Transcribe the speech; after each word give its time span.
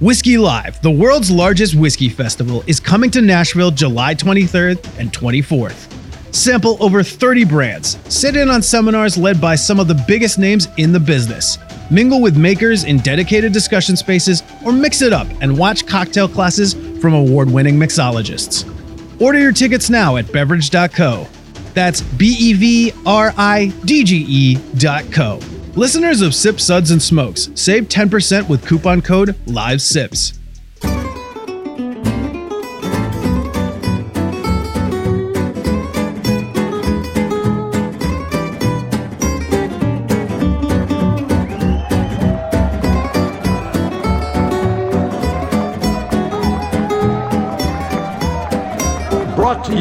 Whiskey 0.00 0.36
Live, 0.38 0.82
the 0.82 0.90
world's 0.90 1.30
largest 1.30 1.76
whiskey 1.76 2.08
festival, 2.08 2.64
is 2.66 2.80
coming 2.80 3.12
to 3.12 3.22
Nashville 3.22 3.70
July 3.70 4.16
23rd 4.16 4.98
and 4.98 5.12
24th. 5.12 6.34
Sample 6.34 6.76
over 6.82 7.04
30 7.04 7.44
brands, 7.44 7.96
sit 8.12 8.34
in 8.34 8.50
on 8.50 8.60
seminars 8.60 9.16
led 9.16 9.40
by 9.40 9.54
some 9.54 9.78
of 9.78 9.86
the 9.86 10.04
biggest 10.08 10.36
names 10.36 10.66
in 10.78 10.92
the 10.92 10.98
business, 10.98 11.58
mingle 11.92 12.20
with 12.20 12.36
makers 12.36 12.82
in 12.82 12.98
dedicated 12.98 13.52
discussion 13.52 13.94
spaces, 13.94 14.42
or 14.64 14.72
mix 14.72 15.00
it 15.00 15.12
up 15.12 15.28
and 15.40 15.56
watch 15.56 15.86
cocktail 15.86 16.26
classes 16.26 16.74
from 17.00 17.14
award 17.14 17.48
winning 17.48 17.76
mixologists. 17.76 18.68
Order 19.20 19.38
your 19.38 19.52
tickets 19.52 19.90
now 19.90 20.16
at 20.16 20.24
bevridge.co. 20.24 21.28
That's 21.72 22.00
B 22.00 22.34
E 22.36 22.52
V 22.54 22.92
R 23.06 23.32
I 23.36 23.72
D 23.84 24.02
G 24.02 24.24
E 24.28 24.54
dot 24.76 25.04
co. 25.12 25.38
Listeners 25.76 26.22
of 26.22 26.36
Sip 26.36 26.60
Suds 26.60 26.92
and 26.92 27.02
Smokes 27.02 27.50
save 27.56 27.88
10% 27.88 28.48
with 28.48 28.64
coupon 28.64 29.02
code 29.02 29.34
LIVESIPS. 29.46 30.38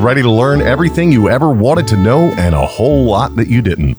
Ready 0.00 0.22
to 0.22 0.30
learn 0.30 0.62
everything 0.62 1.12
you 1.12 1.28
ever 1.28 1.52
wanted 1.52 1.86
to 1.88 1.96
know 1.98 2.32
and 2.38 2.54
a 2.54 2.66
whole 2.66 3.04
lot 3.04 3.36
that 3.36 3.48
you 3.48 3.60
didn't. 3.60 3.98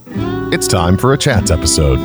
It's 0.52 0.68
time 0.68 0.98
for 0.98 1.14
a 1.14 1.18
Chats 1.18 1.52
episode. 1.52 1.98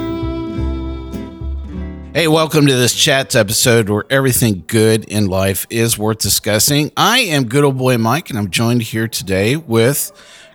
Hey, 2.12 2.28
welcome 2.28 2.66
to 2.66 2.74
this 2.74 2.94
Chats 2.94 3.34
episode 3.34 3.88
where 3.88 4.04
everything 4.10 4.64
good 4.66 5.06
in 5.06 5.28
life 5.28 5.66
is 5.70 5.96
worth 5.96 6.18
discussing. 6.18 6.92
I 6.94 7.20
am 7.20 7.46
good 7.46 7.64
old 7.64 7.78
boy 7.78 7.96
Mike, 7.96 8.28
and 8.28 8.38
I'm 8.38 8.50
joined 8.50 8.82
here 8.82 9.08
today 9.08 9.56
with 9.56 10.12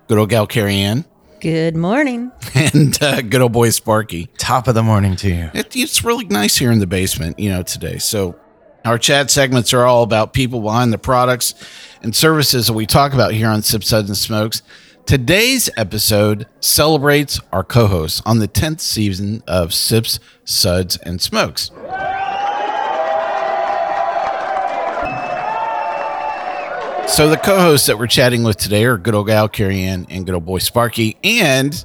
good 0.08 0.20
old 0.20 0.30
gal 0.30 0.46
Cary 0.46 0.76
Ann 0.76 1.06
Good 1.40 1.76
morning. 1.76 2.32
and 2.54 3.02
uh, 3.02 3.24
good 3.24 3.42
old 3.42 3.54
boy 3.54 3.72
Sparky. 3.72 4.28
Top 4.38 4.68
of 4.68 4.76
the 4.76 4.84
morning 4.84 5.16
to 5.16 5.28
you. 5.28 5.50
It, 5.56 5.76
it's 5.76 6.04
really 6.04 6.26
nice 6.26 6.58
here 6.58 6.72
in 6.72 6.78
the 6.78 6.86
basement, 6.86 7.40
you 7.40 7.50
know, 7.50 7.64
today. 7.64 7.98
So, 7.98 8.36
our 8.84 8.98
chat 8.98 9.30
segments 9.30 9.74
are 9.74 9.86
all 9.86 10.04
about 10.04 10.34
people 10.34 10.62
behind 10.62 10.92
the 10.92 10.98
products 10.98 11.54
and 12.02 12.16
services 12.16 12.68
that 12.68 12.74
we 12.74 12.86
talk 12.86 13.14
about 13.14 13.34
here 13.34 13.48
on 13.48 13.62
Sip 13.62 13.84
Suds 13.84 14.10
and 14.10 14.18
Smokes. 14.18 14.64
Today's 15.06 15.70
episode 15.78 16.48
celebrates 16.60 17.40
our 17.52 17.64
co 17.64 17.88
hosts 17.88 18.22
on 18.26 18.40
the 18.40 18.48
10th 18.48 18.80
season 18.80 19.44
of 19.48 19.74
Sips, 19.74 20.20
Suds, 20.46 20.98
and 20.98 21.22
Smokes. 21.22 21.70
So, 27.08 27.30
the 27.30 27.40
co 27.44 27.60
hosts 27.60 27.88
that 27.88 28.00
we're 28.00 28.08
chatting 28.08 28.44
with 28.44 28.58
today 28.58 28.86
are 28.86 28.98
good 28.98 29.14
old 29.14 29.28
gal 29.28 29.50
Cary 29.50 29.82
Ann 29.82 30.08
and 30.10 30.26
good 30.26 30.34
old 30.34 30.46
boy 30.46 30.60
Sparky. 30.60 31.18
And 31.24 31.84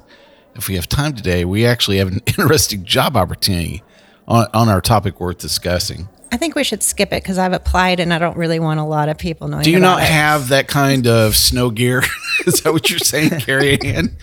if 0.55 0.67
we 0.67 0.75
have 0.75 0.87
time 0.87 1.13
today, 1.13 1.43
we 1.43 1.65
actually 1.65 1.97
have 1.97 2.07
an 2.07 2.21
interesting 2.25 2.85
job 2.85 3.17
opportunity 3.17 3.83
on, 4.27 4.47
on 4.53 4.69
our 4.69 4.81
topic 4.81 5.19
worth 5.19 5.37
discussing. 5.37 6.07
I 6.31 6.37
think 6.37 6.55
we 6.55 6.63
should 6.63 6.83
skip 6.83 7.13
it 7.13 7.23
because 7.23 7.37
I've 7.37 7.53
applied 7.53 7.99
and 7.99 8.13
I 8.13 8.19
don't 8.19 8.35
really 8.37 8.59
want 8.59 8.79
a 8.79 8.83
lot 8.83 9.09
of 9.09 9.17
people 9.17 9.47
knowing. 9.47 9.63
Do 9.63 9.71
you 9.71 9.77
about 9.77 9.97
not 9.99 10.01
it. 10.03 10.09
have 10.09 10.49
that 10.49 10.67
kind 10.67 11.07
of 11.07 11.35
snow 11.35 11.69
gear? 11.69 12.03
Is 12.45 12.61
that 12.61 12.73
what 12.73 12.89
you're 12.89 12.99
saying, 12.99 13.39
Cary 13.41 13.79
Ann? 13.81 14.15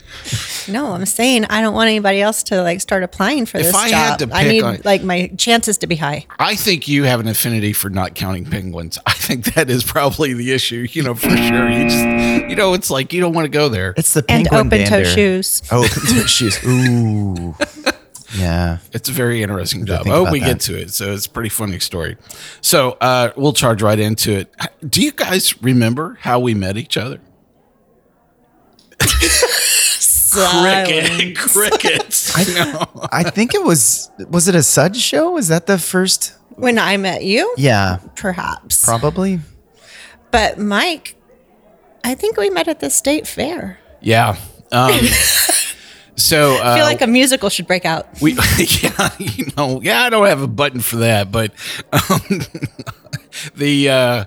No, 0.68 0.92
I'm 0.92 1.04
saying 1.06 1.46
I 1.46 1.60
don't 1.60 1.74
want 1.74 1.88
anybody 1.88 2.20
else 2.22 2.42
to 2.44 2.62
like 2.62 2.80
start 2.80 3.02
applying 3.02 3.46
for 3.46 3.58
If 3.58 3.64
this 3.66 3.74
I 3.74 3.88
job. 3.90 4.20
had 4.20 4.28
to 4.30 4.34
I 4.36 4.44
need 4.44 4.62
on- 4.62 4.80
like 4.84 5.02
my 5.02 5.28
chances 5.36 5.78
to 5.78 5.86
be 5.86 5.96
high. 5.96 6.26
I 6.38 6.54
think 6.54 6.86
you 6.88 7.04
have 7.04 7.20
an 7.20 7.26
affinity 7.28 7.72
for 7.72 7.90
not 7.90 8.14
counting 8.14 8.44
penguins. 8.44 8.98
I 9.06 9.12
think 9.12 9.54
that 9.54 9.68
is 9.70 9.82
probably 9.82 10.32
the 10.34 10.52
issue, 10.52 10.86
you 10.90 11.02
know, 11.02 11.14
for 11.14 11.30
sure. 11.36 11.70
You 11.70 11.84
just, 11.88 12.04
you 12.50 12.56
know, 12.56 12.74
it's 12.74 12.90
like 12.90 13.12
you 13.12 13.20
don't 13.20 13.32
want 13.32 13.46
to 13.46 13.50
go 13.50 13.68
there. 13.68 13.94
It's 13.96 14.12
the 14.14 14.24
And 14.28 14.46
open 14.48 14.70
toe 14.70 15.02
dander. 15.02 15.04
shoes. 15.06 15.62
Oh, 15.72 15.84
open 15.84 16.14
toe 16.14 16.26
shoes. 16.26 16.58
Ooh. 16.66 17.54
Yeah. 18.36 18.78
It's 18.92 19.08
a 19.08 19.12
very 19.12 19.42
interesting 19.42 19.86
job. 19.86 20.06
Oh, 20.06 20.30
we 20.30 20.40
that. 20.40 20.46
get 20.46 20.60
to 20.62 20.78
it. 20.80 20.90
So 20.92 21.12
it's 21.12 21.26
a 21.26 21.30
pretty 21.30 21.48
funny 21.50 21.78
story. 21.78 22.16
So 22.60 22.96
uh, 23.00 23.30
we'll 23.36 23.52
charge 23.52 23.80
right 23.82 23.98
into 23.98 24.32
it. 24.32 24.54
Do 24.88 25.02
you 25.02 25.12
guys 25.12 25.60
remember 25.62 26.18
how 26.20 26.40
we 26.40 26.54
met 26.54 26.76
each 26.76 26.96
other? 26.96 27.20
Cricket, 30.32 31.36
crickets. 31.38 32.36
I 32.36 32.44
know. 32.54 33.08
I 33.12 33.30
think 33.30 33.54
it 33.54 33.62
was 33.62 34.10
was 34.28 34.48
it 34.48 34.54
a 34.56 34.62
Suds 34.62 35.00
show? 35.00 35.30
Was 35.30 35.48
that 35.48 35.66
the 35.66 35.78
first? 35.78 36.34
When 36.56 36.78
I 36.78 36.96
met 36.96 37.24
you, 37.24 37.52
Yeah, 37.56 37.98
perhaps. 38.14 38.84
probably. 38.84 39.40
But 40.30 40.56
Mike, 40.58 41.16
I 42.04 42.14
think 42.14 42.36
we 42.36 42.48
met 42.50 42.68
at 42.68 42.78
the 42.80 42.90
state 42.90 43.26
fair. 43.26 43.78
Yeah. 44.00 44.36
Um, 44.70 44.92
so 46.16 46.54
uh, 46.56 46.60
I 46.62 46.76
feel 46.76 46.84
like 46.84 47.00
a 47.02 47.06
musical 47.06 47.48
should 47.48 47.66
break 47.66 47.84
out. 47.84 48.06
we, 48.20 48.32
yeah, 48.58 49.10
you 49.18 49.46
know, 49.56 49.80
yeah, 49.82 50.02
I 50.02 50.10
don't 50.10 50.26
have 50.26 50.42
a 50.42 50.46
button 50.48 50.80
for 50.80 50.96
that, 50.96 51.30
but 51.32 51.52
um, 51.92 52.40
the 53.56 53.90
uh, 53.90 54.24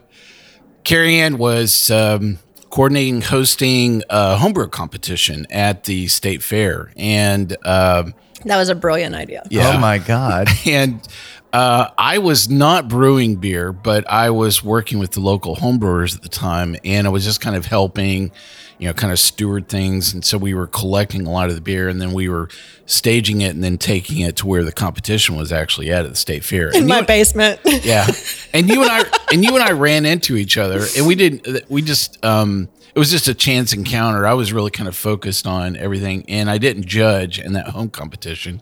Carrie 0.83 1.19
Ann 1.19 1.37
was 1.37 1.89
um, 1.91 2.39
coordinating, 2.69 3.21
hosting 3.21 4.03
a 4.09 4.35
homebrew 4.37 4.67
competition 4.67 5.45
at 5.49 5.85
the 5.85 6.07
state 6.07 6.43
fair, 6.43 6.91
and 6.97 7.53
um, 7.65 8.13
That 8.45 8.57
was 8.57 8.69
a 8.69 8.75
brilliant 8.75 9.15
idea. 9.15 9.43
yeah, 9.49 9.73
Oh 9.75 9.79
my 9.79 9.97
god. 9.97 10.47
and 10.65 11.05
uh, 11.53 11.89
I 11.97 12.17
was 12.17 12.49
not 12.49 12.87
brewing 12.89 13.37
beer, 13.37 13.71
but 13.71 14.09
I 14.11 14.29
was 14.29 14.63
working 14.63 14.99
with 14.99 15.11
the 15.11 15.21
local 15.21 15.55
homebrewers 15.55 16.15
at 16.15 16.21
the 16.21 16.29
time, 16.29 16.75
and 16.83 17.07
I 17.07 17.09
was 17.09 17.23
just 17.23 17.39
kind 17.41 17.55
of 17.55 17.65
helping, 17.65 18.31
you 18.79 18.87
know, 18.87 18.93
kind 18.93 19.11
of 19.11 19.19
steward 19.19 19.67
things. 19.67 20.13
And 20.13 20.23
so 20.23 20.37
we 20.37 20.53
were 20.53 20.67
collecting 20.67 21.25
a 21.25 21.31
lot 21.31 21.49
of 21.49 21.55
the 21.55 21.61
beer, 21.61 21.89
and 21.89 21.99
then 22.01 22.13
we 22.13 22.29
were 22.29 22.49
staging 22.85 23.41
it, 23.41 23.55
and 23.55 23.63
then 23.63 23.77
taking 23.77 24.19
it 24.21 24.35
to 24.37 24.47
where 24.47 24.63
the 24.63 24.71
competition 24.71 25.35
was 25.35 25.51
actually 25.51 25.91
at 25.91 26.05
at 26.05 26.11
the 26.11 26.15
state 26.17 26.43
fair. 26.43 26.69
In 26.69 26.77
And 26.77 26.87
my 26.87 27.01
basement. 27.01 27.59
yeah, 27.65 28.07
and 28.53 28.69
you 28.69 28.81
and 28.83 28.91
I 28.91 29.03
and 29.31 29.43
you 29.43 29.53
and 29.55 29.63
I 29.63 29.71
ran 29.71 30.05
into 30.05 30.35
each 30.37 30.57
other, 30.57 30.85
and 30.97 31.07
we 31.07 31.15
didn't. 31.15 31.69
We 31.69 31.81
just 31.81 32.23
um, 32.23 32.69
it 32.95 32.99
was 32.99 33.11
just 33.11 33.27
a 33.27 33.33
chance 33.33 33.73
encounter. 33.73 34.25
I 34.25 34.33
was 34.33 34.53
really 34.53 34.71
kind 34.71 34.87
of 34.87 34.95
focused 34.95 35.45
on 35.47 35.75
everything, 35.75 36.25
and 36.29 36.49
I 36.49 36.57
didn't 36.57 36.85
judge 36.85 37.39
in 37.39 37.53
that 37.53 37.69
home 37.69 37.89
competition. 37.89 38.61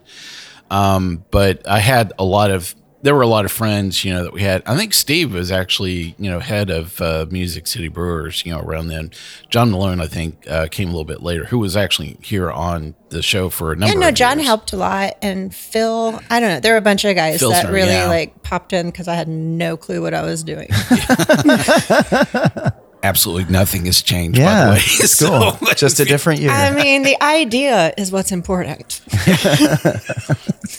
Um, 0.70 1.24
but 1.30 1.66
I 1.68 1.78
had 1.78 2.12
a 2.18 2.24
lot 2.24 2.50
of 2.50 2.74
there 3.02 3.14
were 3.14 3.22
a 3.22 3.26
lot 3.26 3.44
of 3.44 3.52
friends, 3.52 4.04
you 4.04 4.12
know, 4.12 4.24
that 4.24 4.32
we 4.32 4.42
had. 4.42 4.62
I 4.66 4.76
think 4.76 4.94
Steve 4.94 5.32
was 5.32 5.52
actually, 5.52 6.14
you 6.18 6.30
know, 6.30 6.40
head 6.40 6.70
of 6.70 7.00
uh, 7.00 7.26
Music 7.30 7.66
City 7.66 7.88
Brewers, 7.88 8.44
you 8.44 8.52
know, 8.52 8.60
around 8.60 8.88
then. 8.88 9.10
John 9.48 9.70
Malone, 9.70 10.00
I 10.00 10.06
think, 10.06 10.44
uh, 10.48 10.68
came 10.70 10.88
a 10.88 10.92
little 10.92 11.04
bit 11.04 11.22
later, 11.22 11.44
who 11.44 11.58
was 11.58 11.76
actually 11.76 12.16
here 12.22 12.50
on 12.50 12.94
the 13.10 13.22
show 13.22 13.48
for 13.48 13.72
a 13.72 13.76
number. 13.76 13.94
Yeah, 13.94 14.00
no, 14.00 14.10
John 14.10 14.38
years. 14.38 14.46
helped 14.46 14.72
a 14.72 14.76
lot, 14.76 15.16
and 15.22 15.54
Phil. 15.54 16.18
I 16.30 16.40
don't 16.40 16.48
know. 16.48 16.60
There 16.60 16.72
were 16.72 16.78
a 16.78 16.82
bunch 16.82 17.04
of 17.04 17.14
guys 17.14 17.38
Phil's 17.38 17.52
that 17.52 17.70
really 17.70 17.92
yeah. 17.92 18.08
like 18.08 18.42
popped 18.42 18.72
in 18.72 18.86
because 18.86 19.08
I 19.08 19.14
had 19.14 19.28
no 19.28 19.76
clue 19.76 20.02
what 20.02 20.14
I 20.14 20.22
was 20.22 20.42
doing. 20.42 20.68
Absolutely 23.06 23.52
nothing 23.52 23.86
has 23.86 24.02
changed. 24.02 24.38
by 24.38 24.42
Yeah, 24.44 24.64
the 24.66 24.70
way. 24.72 24.76
it's 24.78 25.10
So, 25.16 25.52
cool. 25.52 25.68
Just 25.76 26.00
a 26.00 26.04
different 26.04 26.40
year. 26.40 26.50
I 26.50 26.72
mean, 26.72 27.02
the 27.02 27.16
idea 27.22 27.94
is 27.96 28.10
what's 28.10 28.32
important. 28.32 29.00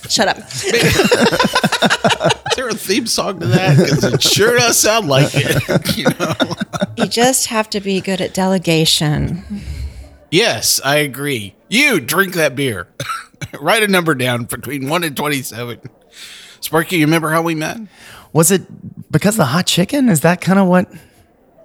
Shut 0.09 0.27
up. 0.27 0.37
Is 0.57 2.55
there 2.55 2.67
a 2.69 2.73
theme 2.73 3.07
song 3.07 3.39
to 3.39 3.45
that? 3.47 3.77
Because 3.77 4.03
it 4.03 4.21
sure 4.23 4.57
does 4.57 4.77
sound 4.77 5.07
like 5.07 5.29
it. 5.33 5.97
You 5.97 6.05
know? 6.19 6.33
You 6.97 7.07
just 7.07 7.47
have 7.47 7.69
to 7.71 7.79
be 7.79 8.01
good 8.01 8.19
at 8.21 8.33
delegation. 8.33 9.43
Yes, 10.31 10.81
I 10.83 10.97
agree. 10.97 11.55
You 11.69 11.99
drink 11.99 12.33
that 12.33 12.55
beer. 12.55 12.87
Write 13.61 13.83
a 13.83 13.87
number 13.87 14.15
down 14.15 14.45
between 14.45 14.89
one 14.89 15.03
and 15.03 15.15
twenty-seven. 15.15 15.79
Sparky, 16.59 16.97
you 16.97 17.05
remember 17.05 17.29
how 17.29 17.41
we 17.41 17.55
met? 17.55 17.77
was 18.33 18.51
it 18.51 18.63
because 19.11 19.35
of 19.35 19.37
the 19.39 19.45
hot 19.45 19.65
chicken? 19.65 20.09
Is 20.09 20.21
that 20.21 20.41
kind 20.41 20.59
of 20.59 20.67
what? 20.67 20.91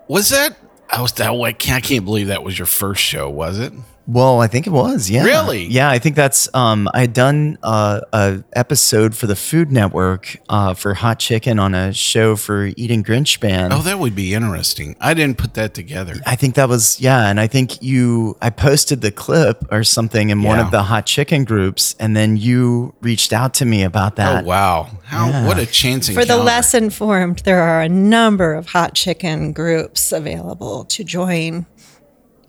Was 0.09 0.31
that? 0.31 0.57
I 0.91 1.01
was 1.01 1.13
that 1.13 1.35
way. 1.37 1.51
I 1.51 1.53
can't 1.53 2.05
believe 2.05 2.27
that 2.27 2.45
was 2.45 2.59
your 2.59 2.67
first 2.67 3.01
show, 3.03 3.31
was 3.31 3.59
it? 3.59 3.73
Well, 4.07 4.41
I 4.41 4.47
think 4.49 4.67
it 4.67 4.71
was. 4.71 5.09
Yeah. 5.09 5.25
Really? 5.25 5.65
Yeah, 5.65 5.91
I 5.91 5.99
think 5.99 6.17
that's. 6.17 6.53
Um, 6.55 6.89
I 6.93 7.03
had 7.03 7.13
done 7.13 7.59
uh, 7.63 8.01
a 8.13 8.43
episode 8.53 9.17
for 9.17 9.27
the 9.27 9.37
Food 9.37 9.71
Network 9.71 10.37
uh, 10.49 10.75
for 10.75 10.95
Hot 10.95 11.19
Chicken 11.19 11.59
on 11.59 11.75
a 11.75 11.93
show 11.93 12.37
for 12.37 12.67
Eating 12.77 13.05
Grinch 13.05 13.39
Band. 13.39 13.73
Oh, 13.73 13.83
that 13.83 13.99
would 13.99 14.15
be 14.15 14.35
interesting. 14.35 14.97
I 15.01 15.15
didn't 15.15 15.39
put 15.39 15.55
that 15.55 15.75
together. 15.75 16.15
I 16.27 16.37
think 16.37 16.57
that 16.57 16.69
was 16.69 17.01
yeah, 17.01 17.29
and 17.29 17.39
I 17.39 17.47
think 17.47 17.83
you 17.83 18.37
I 18.43 18.51
posted 18.51 19.01
the 19.01 19.13
clip 19.13 19.65
or 19.71 19.85
something 19.85 20.31
in 20.31 20.43
one 20.43 20.59
of 20.59 20.71
the 20.71 20.83
hot 20.83 21.07
chicken 21.07 21.45
groups, 21.45 21.95
and 22.01 22.17
then 22.17 22.37
you 22.37 22.95
reached 23.01 23.33
out 23.33 23.55
to 23.55 23.65
me 23.65 23.85
about 23.85 24.17
that. 24.17 24.45
Oh 24.45 24.47
wow! 24.47 24.91
How 25.05 25.47
what 25.47 25.59
a 25.59 25.67
chance 25.67 26.09
For 26.09 26.25
the 26.25 26.37
less 26.37 26.75
informed, 26.75 27.41
there 27.41 27.63
are 27.63 27.83
a 27.83 27.89
number 27.89 28.55
of 28.55 28.67
hot 28.67 28.95
chicken 28.95 29.53
groups 29.53 30.11
available 30.13 30.85
to 30.87 31.05
join 31.05 31.67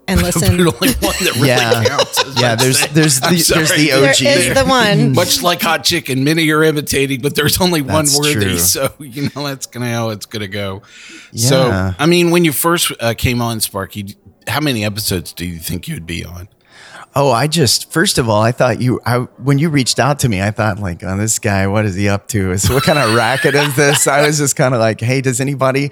and 0.07 0.19
But 0.21 0.35
listen. 0.35 0.51
only 0.59 0.65
one 0.71 0.89
that 0.89 1.33
really 1.35 1.47
Yeah. 1.47 1.83
counts. 1.85 2.23
Yeah, 2.39 2.55
there's 2.55 2.79
saying. 2.79 2.93
there's 2.93 3.21
I'm 3.23 3.29
the 3.35 3.35
there's 3.53 3.67
sorry. 3.69 3.81
the 3.81 3.89
there 3.91 4.09
OG. 4.09 4.21
is 4.21 4.53
the 4.55 4.65
one. 4.65 5.13
Much 5.15 5.41
like 5.41 5.61
hot 5.61 5.83
chicken, 5.83 6.23
many 6.23 6.49
are 6.51 6.63
imitating, 6.63 7.21
but 7.21 7.35
there's 7.35 7.59
only 7.61 7.81
one 7.81 8.05
worthy. 8.17 8.33
true. 8.33 8.57
So 8.59 8.91
you 8.99 9.29
know 9.35 9.45
that's 9.47 9.65
gonna 9.65 9.91
how 9.91 10.09
it's 10.09 10.25
gonna 10.25 10.47
go. 10.47 10.81
Yeah. 11.31 11.49
So 11.49 11.93
I 11.99 12.05
mean, 12.05 12.31
when 12.31 12.43
you 12.45 12.51
first 12.51 12.91
uh, 12.99 13.13
came 13.15 13.41
on, 13.41 13.59
Sparky, 13.59 14.15
how 14.47 14.59
many 14.59 14.83
episodes 14.83 15.31
do 15.33 15.45
you 15.45 15.57
think 15.59 15.87
you'd 15.87 16.05
be 16.05 16.25
on? 16.25 16.47
Oh, 17.15 17.31
I 17.31 17.45
just 17.45 17.91
first 17.91 18.17
of 18.17 18.27
all, 18.27 18.41
I 18.41 18.51
thought 18.51 18.81
you. 18.81 18.99
I 19.05 19.19
when 19.37 19.59
you 19.59 19.69
reached 19.69 19.99
out 19.99 20.17
to 20.19 20.29
me, 20.29 20.41
I 20.41 20.49
thought 20.49 20.79
like, 20.79 21.03
oh, 21.03 21.15
this 21.15 21.37
guy, 21.37 21.67
what 21.67 21.85
is 21.85 21.93
he 21.95 22.09
up 22.09 22.27
to? 22.29 22.51
Is 22.51 22.67
what 22.69 22.83
kind 22.83 22.97
of 22.97 23.13
racket 23.13 23.53
is 23.53 23.75
this? 23.75 24.07
I 24.07 24.25
was 24.25 24.39
just 24.39 24.55
kind 24.55 24.73
of 24.73 24.79
like, 24.79 24.99
hey, 24.99 25.21
does 25.21 25.39
anybody, 25.39 25.91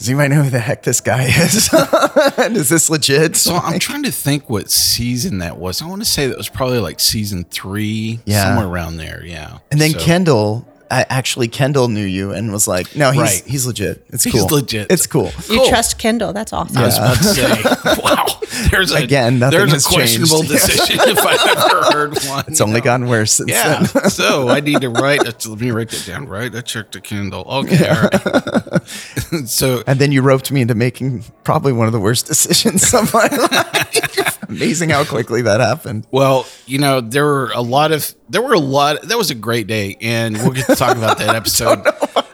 does 0.00 0.08
anybody 0.08 0.34
know 0.34 0.42
who 0.44 0.48
the 0.48 0.58
heck 0.60 0.82
this 0.82 1.02
guy 1.02 1.24
is? 1.24 1.68
is 2.56 2.70
this 2.70 2.88
legit? 2.88 3.36
So 3.36 3.54
I'm 3.56 3.78
trying 3.78 4.02
to 4.04 4.10
think 4.10 4.48
what 4.48 4.70
season 4.70 5.38
that 5.40 5.58
was. 5.58 5.82
I 5.82 5.86
want 5.86 6.00
to 6.00 6.08
say 6.08 6.26
that 6.26 6.38
was 6.38 6.48
probably 6.48 6.78
like 6.78 7.00
season 7.00 7.44
three, 7.44 8.18
Yeah. 8.24 8.44
somewhere 8.44 8.66
around 8.66 8.96
there. 8.96 9.22
Yeah. 9.26 9.58
and 9.70 9.78
then 9.78 9.90
So- 9.90 9.98
Kendall, 10.00 10.66
I, 10.90 11.04
actually 11.08 11.46
Kendall 11.48 11.86
knew 11.88 12.04
you 12.04 12.32
and 12.32 12.50
was 12.50 12.66
like, 12.66 12.96
no, 12.96 13.12
he's 13.12 13.20
Right. 13.20 13.42
he's 13.46 13.64
legit. 13.66 14.04
It's 14.08 14.24
cool. 14.24 14.32
He's 14.32 14.50
legit. 14.50 14.86
It's 14.90 15.06
cool. 15.06 15.30
You 15.48 15.58
Cool. 15.58 15.68
trust 15.68 15.98
Kendall. 15.98 16.32
That's 16.32 16.52
awesome. 16.52 16.74
Yeah. 16.76 16.82
I 16.82 16.86
was 16.86 16.96
about 16.98 17.16
to 17.18 17.24
say, 17.24 18.02
wow. 18.02 18.26
There's 18.72 18.90
a, 18.92 18.96
Again, 18.96 19.38
nothing 19.38 19.56
there's 19.60 19.72
has 19.72 19.86
a 19.86 19.88
questionable 19.88 20.38
changed. 20.42 20.66
decision 20.66 20.98
if 21.10 21.18
I've 21.24 21.56
ever 21.58 21.82
heard 21.92 22.18
one. 22.24 22.44
It's 22.48 22.60
only 22.60 22.80
gotten 22.80 23.06
worse 23.06 23.34
since 23.34 23.50
Yeah. 23.52 23.84
then. 23.84 24.10
so 24.10 24.48
I 24.48 24.58
need 24.58 24.80
to 24.80 24.88
write. 24.90 25.22
Let 25.24 25.60
me 25.60 25.70
write 25.70 25.90
that 25.90 26.04
down. 26.06 26.26
Right. 26.26 26.52
I 26.52 26.60
checked 26.60 26.92
the 26.94 27.00
Kindle. 27.00 27.44
Okay. 27.46 27.88
All 27.88 28.02
right. 28.02 28.82
so 29.46 29.82
And 29.86 29.98
then 29.98 30.12
you 30.12 30.22
roped 30.22 30.50
me 30.50 30.60
into 30.60 30.74
making 30.74 31.24
probably 31.44 31.72
one 31.72 31.86
of 31.86 31.92
the 31.92 32.00
worst 32.00 32.26
decisions 32.26 32.92
of 32.94 33.12
my 33.12 33.26
life. 33.26 34.38
Amazing 34.48 34.90
how 34.90 35.04
quickly 35.04 35.42
that 35.42 35.60
happened. 35.60 36.06
Well, 36.10 36.46
you 36.66 36.78
know, 36.78 37.00
there 37.00 37.24
were 37.24 37.52
a 37.54 37.60
lot 37.60 37.92
of 37.92 38.12
there 38.28 38.42
were 38.42 38.54
a 38.54 38.58
lot. 38.60 39.02
That 39.02 39.16
was 39.16 39.30
a 39.30 39.34
great 39.36 39.68
day, 39.68 39.96
and 40.00 40.36
we'll 40.36 40.50
get 40.50 40.66
to 40.66 40.74
talk 40.74 40.96
about 40.96 41.18
that 41.18 41.36
episode, 41.36 41.86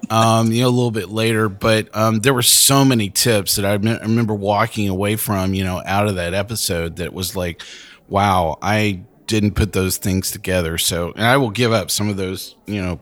um, 0.09 0.51
you 0.51 0.63
know, 0.63 0.69
a 0.69 0.71
little 0.71 0.91
bit 0.91 1.11
later. 1.11 1.51
But 1.51 1.95
um, 1.95 2.21
there 2.21 2.33
were 2.33 2.43
so 2.43 2.87
many 2.87 3.11
tips 3.11 3.57
that 3.57 3.67
I, 3.67 3.77
me- 3.77 3.99
I 3.99 4.03
remember 4.03 4.35
walking 4.35 4.89
away 4.89 5.17
from, 5.17 5.53
you 5.53 5.63
know, 5.65 5.83
out 5.85 6.09
of 6.09 6.15
that 6.15 6.33
episode 6.33 6.97
that 6.97 7.13
was 7.13 7.37
like, 7.37 7.63
wow, 8.09 8.57
I 8.63 9.03
didn't 9.27 9.53
put 9.53 9.73
those 9.73 9.97
things 9.97 10.31
together. 10.31 10.79
So, 10.79 11.13
and 11.13 11.25
I 11.25 11.37
will 11.37 11.51
give 11.51 11.73
up 11.73 11.91
some 11.91 12.09
of 12.09 12.17
those, 12.17 12.55
you 12.67 12.81
know, 12.83 13.01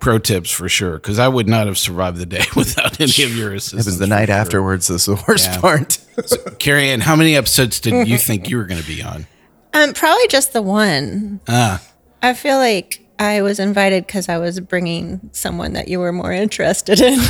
pro 0.00 0.18
tips 0.18 0.50
for 0.50 0.68
sure, 0.68 0.94
because 0.94 1.18
I 1.18 1.28
would 1.28 1.48
not 1.48 1.66
have 1.66 1.78
survived 1.78 2.16
the 2.18 2.26
day 2.26 2.44
without 2.56 3.00
any 3.00 3.10
of 3.24 3.36
your 3.36 3.52
assistance. 3.54 3.86
It 3.86 3.90
was 3.90 3.98
the 3.98 4.06
night 4.06 4.26
sure. 4.28 4.36
afterwards. 4.36 4.88
That's 4.88 5.06
the 5.06 5.22
worst 5.28 5.46
Yeah. 5.52 5.60
part. 5.60 5.98
Cary 6.58 6.88
Ann, 6.90 7.00
how 7.00 7.16
many 7.16 7.36
episodes 7.36 7.80
did 7.80 8.08
you 8.08 8.18
think 8.18 8.48
you 8.48 8.56
were 8.56 8.64
going 8.64 8.80
to 8.80 8.86
be 8.86 9.02
on? 9.02 9.26
Um, 9.74 9.92
probably 9.92 10.26
just 10.28 10.52
the 10.52 10.62
one. 10.62 11.40
Ah. 11.48 11.82
I 12.22 12.32
feel 12.34 12.56
like 12.56 13.02
I 13.18 13.42
was 13.42 13.58
invited 13.60 14.06
because 14.06 14.28
I 14.28 14.38
was 14.38 14.58
bringing 14.60 15.28
someone 15.32 15.74
that 15.74 15.88
you 15.88 16.00
were 16.00 16.12
more 16.12 16.32
interested 16.32 17.00
in. 17.00 17.18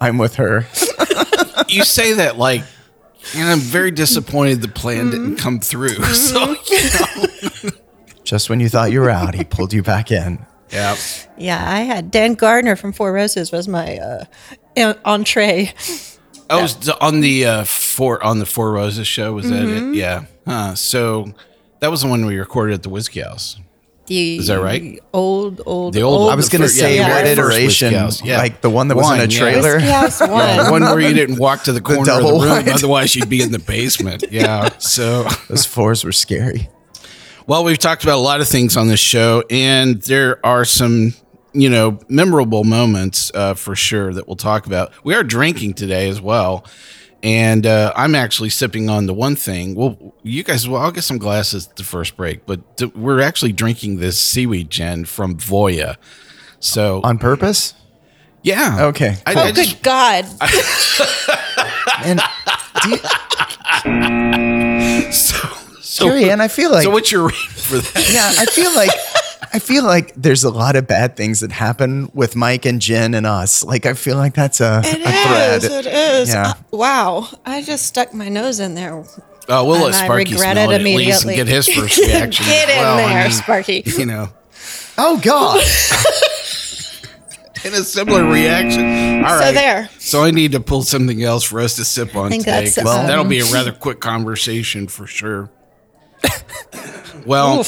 I'm 0.00 0.18
with 0.18 0.36
her. 0.36 0.66
you 1.68 1.84
say 1.84 2.14
that 2.14 2.36
like 2.38 2.62
and 3.36 3.48
I'm 3.48 3.58
very 3.60 3.90
disappointed 3.90 4.60
the 4.62 4.68
plan 4.68 5.10
didn't 5.10 5.36
come 5.36 5.60
through. 5.60 5.96
So 6.14 6.54
you 6.70 6.78
know. 7.70 7.70
Just 8.24 8.48
when 8.50 8.60
you 8.60 8.68
thought 8.68 8.92
you 8.92 9.00
were 9.00 9.10
out, 9.10 9.34
he 9.34 9.44
pulled 9.44 9.72
you 9.72 9.82
back 9.82 10.10
in. 10.12 10.44
yeah. 10.70 10.96
yeah, 11.36 11.64
I 11.68 11.80
had 11.80 12.10
Dan 12.10 12.34
Gardner 12.34 12.76
from 12.76 12.92
Four 12.92 13.12
Roses 13.12 13.50
was 13.50 13.66
my 13.66 13.98
uh, 13.98 14.94
entree. 15.04 15.72
I 16.48 16.60
was 16.62 16.74
d- 16.74 16.92
on 17.00 17.20
the 17.20 17.46
uh, 17.46 17.64
four 17.64 18.22
on 18.22 18.38
the 18.38 18.46
Four 18.46 18.72
Roses 18.72 19.06
show. 19.08 19.32
Was 19.32 19.48
that 19.50 19.62
Mm-hmm. 19.62 19.94
it? 19.94 19.96
Yeah. 19.96 20.24
Huh. 20.46 20.74
So 20.74 21.32
that 21.80 21.90
was 21.90 22.02
the 22.02 22.08
one 22.08 22.24
we 22.26 22.36
recorded 22.38 22.74
at 22.74 22.82
the 22.82 22.88
Whiskey 22.88 23.20
House. 23.20 23.56
The 24.10 24.38
Is 24.38 24.48
that 24.48 24.60
right? 24.60 24.98
Old, 25.12 25.60
old, 25.66 25.94
The 25.94 26.02
old- 26.02 26.32
I 26.32 26.34
was 26.34 26.48
going 26.48 26.62
to 26.62 26.68
say 26.68 26.96
yeah, 26.96 27.08
what 27.14 27.26
iteration, 27.26 27.92
Whiskey 27.92 27.94
House, 27.94 28.24
yeah. 28.24 28.38
like 28.38 28.60
the 28.60 28.68
one 28.68 28.88
that 28.88 28.96
was 28.96 29.08
in 29.12 29.20
a 29.20 29.28
trailer. 29.28 29.74
Whiskey 29.76 29.88
House 29.92 30.20
one. 30.20 30.56
The 30.64 30.68
one 30.70 30.82
where 30.82 30.98
you 31.00 31.14
didn't 31.14 31.38
walk 31.38 31.62
to 31.64 31.72
the 31.72 31.80
corner 31.90 32.10
of 32.12 32.22
the 32.24 32.28
room, 32.32 32.38
wide. 32.48 32.68
otherwise 32.68 33.14
you'd 33.14 33.28
be 33.28 33.40
in 33.40 33.52
the 33.52 33.60
basement. 33.60 34.24
Yeah. 34.32 34.70
So 34.78 35.28
Those 35.48 35.64
floors 35.64 36.02
were 36.04 36.10
scary. 36.12 36.68
Well, 37.46 37.62
we've 37.62 37.78
talked 37.78 38.02
about 38.02 38.16
a 38.18 38.20
lot 38.20 38.40
of 38.40 38.48
things 38.48 38.76
on 38.76 38.88
this 38.88 38.98
show, 39.00 39.44
and 39.48 40.02
there 40.02 40.44
are 40.44 40.64
some, 40.64 41.14
you 41.52 41.70
know, 41.70 42.00
memorable 42.08 42.64
moments 42.64 43.30
uh, 43.34 43.54
for 43.54 43.76
sure 43.76 44.12
that 44.12 44.26
we'll 44.26 44.36
talk 44.36 44.66
about. 44.66 44.92
We 45.04 45.14
are 45.14 45.22
drinking 45.22 45.74
today 45.74 46.08
as 46.08 46.20
well, 46.20 46.64
and 47.22 47.66
uh, 47.66 47.92
I'm 47.96 48.14
actually 48.14 48.50
sipping 48.50 48.88
on 48.88 49.06
the 49.06 49.14
one 49.14 49.36
thing. 49.36 49.74
Well, 49.74 50.14
you 50.22 50.42
guys, 50.42 50.68
well, 50.68 50.80
I'll 50.82 50.92
get 50.92 51.04
some 51.04 51.18
glasses 51.18 51.68
at 51.68 51.76
the 51.76 51.84
first 51.84 52.16
break, 52.16 52.46
but 52.46 52.76
th- 52.78 52.94
we're 52.94 53.20
actually 53.20 53.52
drinking 53.52 53.98
this 53.98 54.20
seaweed 54.20 54.70
gin 54.70 55.04
from 55.04 55.36
Voya. 55.36 55.96
So, 56.60 57.00
On 57.04 57.18
purpose? 57.18 57.74
yeah, 58.42 58.86
Okay. 58.86 59.16
I, 59.26 59.34
Oh, 59.34 59.40
I 59.40 59.52
just- 59.52 59.76
good 59.76 59.82
God. 59.82 60.24
And 62.02 62.18
you, 62.88 62.96
so, 65.12 65.36
so, 65.80 66.04
Cary 66.06 66.30
Ann, 66.30 66.40
I 66.40 66.48
feel 66.48 66.70
like 66.70 66.84
so 66.84 66.90
what's 66.90 67.12
your 67.12 67.26
reason 67.26 67.50
for 67.50 67.76
that? 67.78 68.10
yeah, 68.10 68.32
I 68.40 68.46
feel 68.46 68.74
like 68.74 68.90
I 69.52 69.58
feel 69.58 69.84
like 69.84 70.14
there's 70.14 70.44
a 70.44 70.50
lot 70.50 70.76
of 70.76 70.86
bad 70.86 71.16
things 71.16 71.40
that 71.40 71.50
happen 71.52 72.10
with 72.14 72.36
Mike 72.36 72.66
and 72.66 72.80
gin 72.80 73.14
and 73.14 73.26
us. 73.26 73.64
Like 73.64 73.86
I 73.86 73.94
feel 73.94 74.16
like 74.16 74.34
that's 74.34 74.60
a, 74.60 74.80
It 74.84 75.00
a 75.00 75.02
thread. 75.02 75.64
is. 75.64 75.66
It 75.70 75.86
is. 75.86 76.28
Yeah. 76.28 76.50
Uh, 76.50 76.54
wow. 76.72 77.28
I 77.44 77.62
just 77.62 77.86
stuck 77.86 78.14
my 78.14 78.28
nose 78.28 78.60
in 78.60 78.74
there. 78.74 79.04
Oh, 79.48 79.64
we'll 79.64 79.80
let 79.80 79.86
And 79.86 79.94
I 79.96 80.04
Sparky 80.04 80.32
regret 80.32 80.52
smell 80.52 80.70
it 80.70 80.74
it 80.74 80.80
at 80.80 80.84
least 80.84 81.24
and 81.24 81.30
immediately. 81.32 81.36
get 81.36 81.48
his 81.48 81.68
first 81.68 81.98
reaction. 81.98 82.46
Get 82.46 82.68
in 82.68 82.76
well. 82.76 82.98
I 82.98 83.08
there, 83.14 83.22
mean, 83.24 83.32
Sparky. 83.32 83.82
You 83.86 84.06
know. 84.06 84.28
Oh 84.98 85.18
God. 85.22 85.60
in 87.64 87.74
a 87.74 87.82
similar 87.84 88.24
reaction. 88.24 89.24
All 89.24 89.36
right. 89.36 89.48
So 89.48 89.52
there. 89.52 89.90
So 89.98 90.22
I 90.24 90.30
need 90.30 90.52
to 90.52 90.60
pull 90.60 90.82
something 90.82 91.22
else 91.22 91.44
for 91.44 91.60
us 91.60 91.76
to 91.76 91.84
sip 91.84 92.14
on 92.14 92.30
think 92.30 92.44
today. 92.44 92.64
that's, 92.64 92.76
'cause 92.76 92.86
um, 92.86 93.06
that'll 93.06 93.24
be 93.24 93.40
a 93.40 93.44
rather 93.52 93.72
quick 93.72 94.00
conversation 94.00 94.86
for 94.86 95.06
sure. 95.06 95.50
well, 97.26 97.64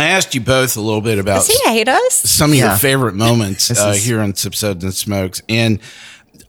I 0.00 0.08
asked 0.08 0.34
you 0.34 0.40
both 0.40 0.76
a 0.76 0.80
little 0.80 1.00
bit 1.00 1.18
about 1.18 1.46
Does 1.46 1.48
he 1.48 1.68
hate 1.68 1.88
us? 1.88 2.14
some 2.14 2.50
of 2.50 2.56
your 2.56 2.68
Yeah. 2.68 2.78
favorite 2.78 3.14
moments 3.14 3.68
This 3.68 3.80
uh, 3.80 3.88
is- 3.96 4.04
here 4.04 4.20
on 4.20 4.34
Sips 4.34 4.58
Suds 4.60 4.82
and 4.84 4.94
Smokes. 4.94 5.42
And 5.48 5.78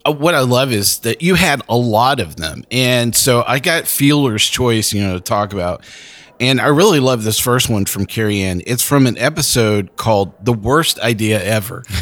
uh, 0.06 0.12
what 0.14 0.34
I 0.36 0.40
love 0.42 0.72
is 0.72 1.00
that 1.00 1.22
you 1.22 1.36
had 1.36 1.62
a 1.70 1.78
lot 1.78 2.20
of 2.20 2.36
them. 2.38 2.64
And 2.72 3.16
so 3.16 3.44
I 3.48 3.60
got 3.60 3.84
Feeler's 3.88 4.46
Choice, 4.46 4.94
you 4.94 5.02
know, 5.04 5.14
to 5.16 5.20
talk 5.20 5.54
about. 5.54 5.84
And 6.40 6.60
I 6.60 6.68
really 6.70 7.00
love 7.00 7.24
this 7.24 7.38
first 7.38 7.70
one 7.70 7.86
from 7.86 8.08
Cary 8.08 8.42
Ann. 8.42 8.64
It's 8.66 8.82
from 8.82 9.06
an 9.06 9.16
episode 9.20 9.96
called 9.96 10.34
The 10.44 10.54
Worst 10.54 10.98
Idea 11.00 11.40
Ever. 11.44 11.84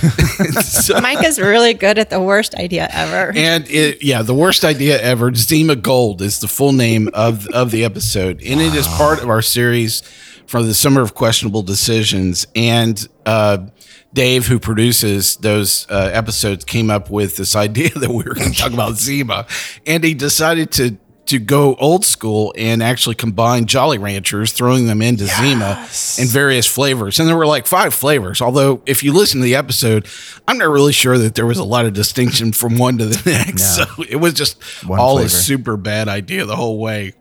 So- 0.62 1.02
Mike 1.02 1.26
is 1.26 1.38
really 1.40 1.74
good 1.74 1.98
at 2.00 2.10
the 2.10 2.22
worst 2.22 2.56
idea 2.56 2.88
ever. 2.94 3.34
and 3.36 3.70
it, 3.70 4.02
yeah, 4.02 4.22
the 4.22 4.34
worst 4.34 4.64
idea 4.64 4.98
ever. 5.02 5.34
Zima 5.36 5.76
Gold 5.76 6.22
is 6.22 6.40
the 6.40 6.48
full 6.48 6.72
name 6.72 7.10
of 7.14 7.46
of 7.48 7.72
the 7.72 7.84
episode, 7.84 8.42
and 8.42 8.62
it 8.62 8.74
is 8.74 8.88
part 8.88 9.22
of 9.22 9.28
our 9.30 9.42
series 9.42 10.02
from 10.50 10.66
the 10.66 10.74
Summer 10.74 11.02
of 11.02 11.14
Questionable 11.14 11.62
Decisions. 11.62 12.48
And 12.56 13.08
uh, 13.24 13.68
Dave, 14.14 14.48
who 14.48 14.60
produces 14.60 15.36
those 15.38 15.86
uh, 15.92 16.10
episodes, 16.12 16.66
came 16.66 16.90
up 16.90 17.12
with 17.12 17.38
this 17.38 17.56
idea 17.56 17.90
that 17.96 18.10
we 18.10 18.24
were 18.24 18.34
going 18.34 18.52
to 18.52 18.58
talk 18.58 18.74
about 18.74 18.96
Zima, 18.96 19.46
and 19.86 20.04
he 20.04 20.14
decided 20.14 20.72
to. 20.74 20.98
To 21.26 21.38
go 21.38 21.76
old 21.76 22.06
school 22.06 22.56
and 22.58 22.82
actually 22.82 23.14
combine 23.14 23.68
Jolly 23.68 24.00
Ranchers, 24.00 24.52
throwing 24.52 24.88
them 24.88 25.00
into 25.00 25.28
Zima 25.28 25.88
in 26.18 26.28
various 26.28 26.66
flavors. 26.66 27.20
And 27.20 27.30
there 27.30 27.38
were 27.38 27.46
like 27.46 27.68
five 27.68 27.94
flavors. 27.94 28.42
Although, 28.42 28.82
if 28.88 29.04
you 29.04 29.14
listen 29.14 29.40
to 29.42 29.44
the 29.44 29.54
episode, 29.54 30.08
I'm 30.48 30.58
not 30.58 30.70
really 30.70 30.92
sure 30.92 31.20
that 31.20 31.36
there 31.36 31.46
was 31.46 31.60
a 31.60 31.64
lot 31.64 31.86
of 31.86 31.94
distinction 31.94 32.52
from 32.52 32.80
one 32.80 32.98
to 32.98 33.06
the 33.06 33.30
next. 33.30 33.76
So 33.76 33.86
it 34.10 34.16
was 34.16 34.34
just 34.34 34.60
One 34.88 35.00
all 35.00 35.20
a 35.20 35.30
super 35.30 35.78
bad 35.78 36.08
idea 36.08 36.46
the 36.46 36.56
whole 36.56 36.80
way. 36.80 37.14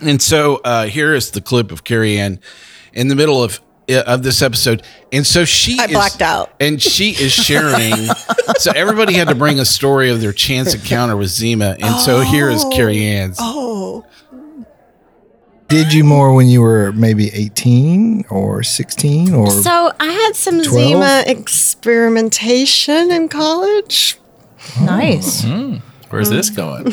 And 0.00 0.20
so 0.22 0.60
uh, 0.64 0.86
here 0.86 1.14
is 1.14 1.30
the 1.32 1.40
clip 1.40 1.72
of 1.72 1.84
Cary 1.84 2.18
Ann 2.18 2.40
in 2.92 3.08
the 3.08 3.14
middle 3.16 3.42
of 3.42 3.60
uh, 3.90 4.02
of 4.06 4.22
this 4.22 4.42
episode, 4.42 4.82
and 5.12 5.26
so 5.26 5.44
she 5.44 5.78
I 5.80 5.84
is- 5.86 5.90
blacked 5.92 6.22
out. 6.22 6.52
and 6.60 6.80
she 6.80 7.10
is 7.10 7.32
sharing. 7.32 7.94
so 8.58 8.70
everybody 8.76 9.14
had 9.14 9.28
to 9.28 9.34
bring 9.34 9.58
a 9.58 9.64
story 9.64 10.10
of 10.10 10.20
their 10.20 10.32
chance 10.32 10.74
encounter 10.74 11.16
with 11.16 11.30
Zima, 11.30 11.76
and 11.80 11.96
so 12.00 12.20
here 12.20 12.48
is 12.50 12.64
Cary 12.72 13.02
Ann's. 13.02 13.38
Oh, 13.40 14.04
Did 15.68 15.92
you 15.92 16.04
more 16.04 16.34
when 16.34 16.48
you 16.48 16.60
were 16.60 16.92
maybe 16.92 17.30
18 17.32 18.26
or 18.30 18.62
16 18.62 19.34
or 19.34 19.50
so 19.50 19.92
I 19.98 20.06
had 20.12 20.36
some 20.36 20.62
12? 20.62 20.70
Zima 20.70 21.24
experimentation 21.26 23.10
in 23.10 23.28
college. 23.28 24.16
Nice. 24.82 25.44
Where's 26.10 26.30
this 26.30 26.50
mm. 26.50 26.56
going? 26.56 26.84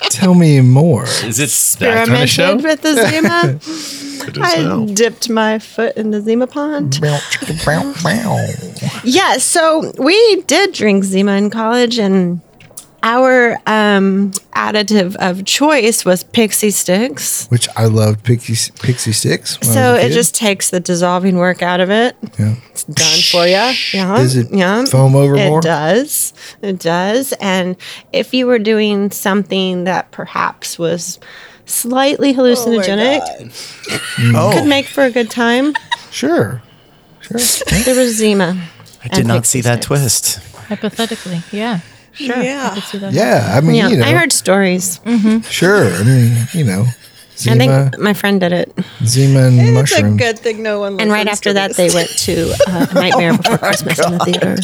tell 0.10 0.34
me 0.34 0.60
more? 0.60 1.04
Is 1.04 1.38
it 1.40 1.78
that 1.80 2.06
kind 2.06 2.22
of 2.22 2.28
show? 2.28 2.54
Experimented 2.54 2.64
with 2.64 2.82
the 2.82 3.08
Zima. 3.08 4.02
It 4.26 4.36
is 4.38 4.42
I 4.42 4.62
now. 4.62 4.86
dipped 4.86 5.28
my 5.30 5.60
foot 5.60 5.96
in 5.96 6.10
the 6.10 6.20
Zima 6.20 6.48
pond. 6.48 6.98
Bow, 7.00 7.16
chicka, 7.30 7.64
bow, 7.64 7.94
bow. 8.02 9.00
Yeah, 9.04 9.36
so 9.36 9.92
we 9.98 10.42
did 10.42 10.72
drink 10.72 11.04
Zima 11.04 11.32
in 11.32 11.48
college, 11.48 11.98
and 11.98 12.40
our 13.06 13.52
um, 13.68 14.32
additive 14.56 15.14
of 15.16 15.44
choice 15.44 16.04
was 16.04 16.24
pixie 16.24 16.72
sticks. 16.72 17.46
Which 17.46 17.68
I 17.76 17.84
loved 17.84 18.24
pixie, 18.24 18.72
pixie 18.82 19.12
sticks. 19.12 19.60
when 19.60 19.70
I 19.70 19.74
So 19.74 19.92
was 19.92 20.02
a 20.02 20.04
it 20.04 20.08
kid. 20.08 20.14
just 20.14 20.34
takes 20.34 20.70
the 20.70 20.80
dissolving 20.80 21.36
work 21.36 21.62
out 21.62 21.78
of 21.80 21.88
it. 21.88 22.16
Yeah. 22.36 22.56
It's 22.72 22.82
done 22.82 23.20
for 23.30 23.46
you. 23.46 23.52
Yeah. 23.94 24.16
Does 24.16 24.34
it 24.36 24.48
yeah. 24.52 24.84
foam 24.86 25.14
over 25.14 25.36
more? 25.36 25.60
It 25.60 25.62
does. 25.62 26.34
It 26.62 26.80
does. 26.80 27.32
And 27.40 27.76
if 28.12 28.34
you 28.34 28.46
were 28.48 28.58
doing 28.58 29.12
something 29.12 29.84
that 29.84 30.10
perhaps 30.10 30.76
was 30.76 31.20
slightly 31.64 32.34
hallucinogenic, 32.34 33.22
Oh, 34.34 34.50
could 34.52 34.68
make 34.68 34.86
for 34.86 35.04
a 35.04 35.10
good 35.12 35.30
time. 35.30 35.74
Sure. 36.10 36.60
Sure. 37.20 37.38
There 37.84 37.94
was 37.96 38.16
Zima. 38.16 38.60
I 39.04 39.08
did 39.08 39.26
not 39.26 39.46
see 39.46 39.60
that 39.60 39.80
twist. 39.82 40.38
Hypothetically, 40.54 41.42
yeah. 41.52 41.80
Sure. 42.16 42.42
Yeah. 42.42 42.70
I 42.70 42.74
could 42.74 42.82
see 42.84 42.98
that. 42.98 43.12
Yeah. 43.12 43.52
I 43.56 43.60
mean, 43.60 43.74
Yeah, 43.76 43.88
you 43.88 43.96
know, 43.98 44.04
I 44.04 44.12
heard 44.12 44.32
stories. 44.32 45.00
sure. 45.48 45.84
I 45.92 46.02
mean, 46.02 46.48
you 46.52 46.64
know, 46.64 46.84
I 46.88 46.94
Zima, 47.36 47.56
think 47.90 47.98
my 47.98 48.14
friend 48.14 48.40
did 48.40 48.52
it. 48.52 48.72
Zima 49.04 49.40
and 49.48 49.74
mushrooms. 49.74 50.14
A 50.14 50.24
good 50.24 50.38
thing 50.38 50.62
no 50.62 50.80
one 50.80 50.98
And 51.00 51.10
right 51.10 51.26
after 51.28 51.52
that, 51.52 51.76
they 51.76 51.90
went 51.92 52.08
to 52.20 52.54
uh, 52.68 52.86
Nightmare 52.94 53.36
Before 53.36 53.58
Christmas 53.58 53.98
in 54.04 54.12
the 54.12 54.18
theater. 54.24 54.56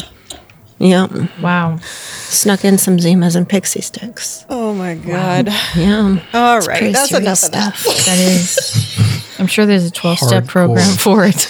Yeah. 0.79 1.07
Wow. 1.41 1.77
Snuck 1.83 2.65
in 2.65 2.79
some 2.79 2.97
Zimas 2.97 3.35
and 3.35 3.47
pixie 3.47 3.81
sticks. 3.81 4.43
Oh 4.49 4.73
my 4.73 4.95
god. 4.95 5.47
Yeah. 5.75 6.17
All 6.33 6.57
it's 6.57 6.67
right. 6.67 6.91
That's 6.91 7.09
serious 7.09 7.43
enough 7.43 7.43
of 7.43 7.51
that. 7.51 7.75
stuff. 7.77 8.05
That 8.07 8.17
is. 8.19 9.39
I'm 9.39 9.47
sure 9.47 9.65
there's 9.67 9.85
a 9.85 9.91
12 9.91 10.17
step 10.17 10.43
Hardcore. 10.45 10.47
program 10.47 10.97
for 10.97 11.25
it. 11.25 11.47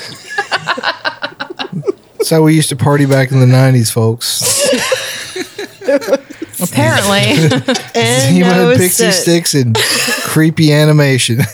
That's 2.17 2.29
how 2.29 2.41
we 2.43 2.53
used 2.55 2.69
to 2.69 2.75
party 2.75 3.05
back 3.05 3.31
in 3.31 3.39
the 3.39 3.45
90s, 3.45 3.91
folks. 3.91 4.41
Apparently. 6.61 7.35
Zima 7.35 7.65
and 7.95 8.77
pixie 8.77 9.03
Innocent. 9.03 9.13
sticks 9.13 9.53
and 9.53 9.75
creepy 10.23 10.71
animation. 10.73 11.39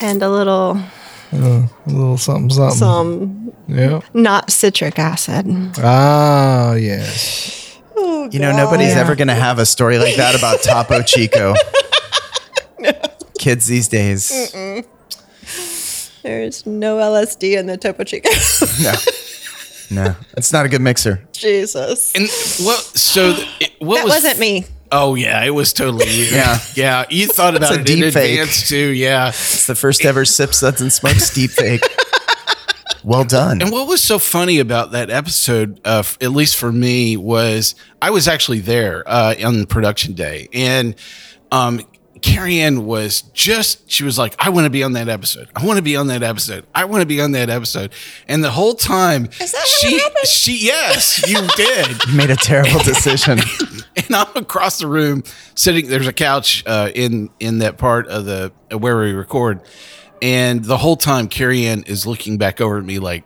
And 0.00 0.20
a 0.20 0.28
little, 0.28 0.80
a 1.32 1.68
little 1.86 2.18
something, 2.18 2.50
something. 2.50 2.76
some 2.76 3.52
Yeah. 3.68 4.00
not 4.12 4.50
citric 4.50 4.98
acid. 4.98 5.46
Ah, 5.78 6.74
yes. 6.74 7.78
Oh, 7.94 8.28
You 8.32 8.40
know, 8.40 8.50
nobody's 8.50 8.96
ever 8.96 9.14
going 9.14 9.28
to 9.28 9.34
have 9.34 9.60
a 9.60 9.66
story 9.66 9.98
like 9.98 10.16
that 10.16 10.34
about 10.34 10.60
Topo 10.64 11.02
Chico. 11.02 11.54
no. 12.80 12.90
Kids 13.38 13.68
these 13.68 13.86
days. 13.86 14.28
There's 16.24 16.66
no 16.66 16.96
LSD 16.96 17.56
in 17.56 17.66
the 17.66 17.76
Topo 17.76 18.02
Chico. 18.02 18.28
No. 18.82 18.92
No, 19.92 20.16
it's 20.36 20.52
not 20.52 20.66
a 20.66 20.68
good 20.68 20.80
mixer. 20.80 21.26
Jesus. 21.32 22.14
And 22.14 22.24
what? 22.66 22.78
So 22.80 23.34
th- 23.34 23.48
it, 23.60 23.72
what 23.78 23.96
That 23.96 24.04
was? 24.04 24.14
wasn't 24.14 24.38
me. 24.38 24.64
Oh 24.90 25.14
yeah, 25.14 25.42
it 25.44 25.50
was 25.50 25.72
totally 25.72 26.10
you. 26.10 26.24
Yeah. 26.24 26.58
yeah. 26.74 27.04
You 27.10 27.26
thought 27.28 27.56
about 27.56 27.72
a 27.72 27.80
it 27.80 27.90
in 27.90 28.00
deep 28.00 28.12
fake. 28.12 28.38
advance 28.40 28.68
too. 28.68 28.88
Yeah. 28.88 29.28
It's 29.28 29.66
the 29.66 29.74
first 29.74 30.04
ever 30.04 30.24
Sip 30.24 30.52
Suds 30.54 30.80
and 30.80 30.92
Smokes 30.92 31.32
deep 31.34 31.50
fake. 31.50 31.82
Well 33.04 33.24
done. 33.24 33.60
And 33.62 33.72
what 33.72 33.88
was 33.88 34.00
so 34.00 34.20
funny 34.20 34.60
about 34.60 34.92
that 34.92 35.10
episode, 35.10 35.80
uh, 35.84 35.98
f- 36.04 36.18
at 36.22 36.30
least 36.30 36.54
for 36.54 36.70
me, 36.70 37.16
was 37.16 37.74
I 38.00 38.10
was 38.10 38.28
actually 38.28 38.60
there 38.60 39.02
uh, 39.08 39.34
on 39.44 39.66
production 39.66 40.12
day, 40.14 40.48
and 40.52 40.94
um, 41.50 41.80
Cary 42.22 42.60
Ann 42.60 42.86
was 42.86 43.22
just 43.34 43.90
she 43.90 44.04
was 44.04 44.16
like, 44.16 44.34
"I 44.38 44.48
want 44.50 44.64
to 44.64 44.70
be 44.70 44.82
on 44.82 44.92
that 44.94 45.08
episode. 45.08 45.48
I 45.54 45.64
want 45.66 45.76
to 45.76 45.82
be 45.82 45.96
on 45.96 46.06
that 46.06 46.22
episode. 46.22 46.64
I 46.74 46.84
want 46.86 47.02
to 47.02 47.06
be 47.06 47.20
on 47.20 47.32
that 47.32 47.50
episode." 47.50 47.92
And 48.28 48.42
the 48.42 48.50
whole 48.50 48.74
time, 48.74 49.26
Is 49.40 49.52
that 49.52 49.58
how 49.58 49.64
she 49.88 49.98
happened? 49.98 50.26
she 50.26 50.66
yes, 50.66 51.28
you 51.28 51.46
did. 51.56 52.04
You 52.06 52.14
made 52.16 52.30
a 52.30 52.36
terrible 52.36 52.78
decision. 52.80 53.40
and 53.96 54.14
I'm 54.14 54.34
across 54.36 54.78
the 54.78 54.86
room 54.86 55.24
sitting. 55.54 55.88
There's 55.88 56.06
a 56.06 56.12
couch 56.12 56.62
uh, 56.66 56.90
in 56.94 57.28
in 57.40 57.58
that 57.58 57.76
part 57.76 58.06
of 58.08 58.24
the 58.24 58.52
uh, 58.72 58.78
where 58.78 58.98
we 58.98 59.12
record, 59.12 59.60
and 60.22 60.64
the 60.64 60.78
whole 60.78 60.96
time 60.96 61.28
Cary 61.28 61.66
Ann 61.66 61.82
is 61.86 62.06
looking 62.06 62.38
back 62.38 62.60
over 62.60 62.78
at 62.78 62.84
me 62.84 62.98
like, 63.00 63.24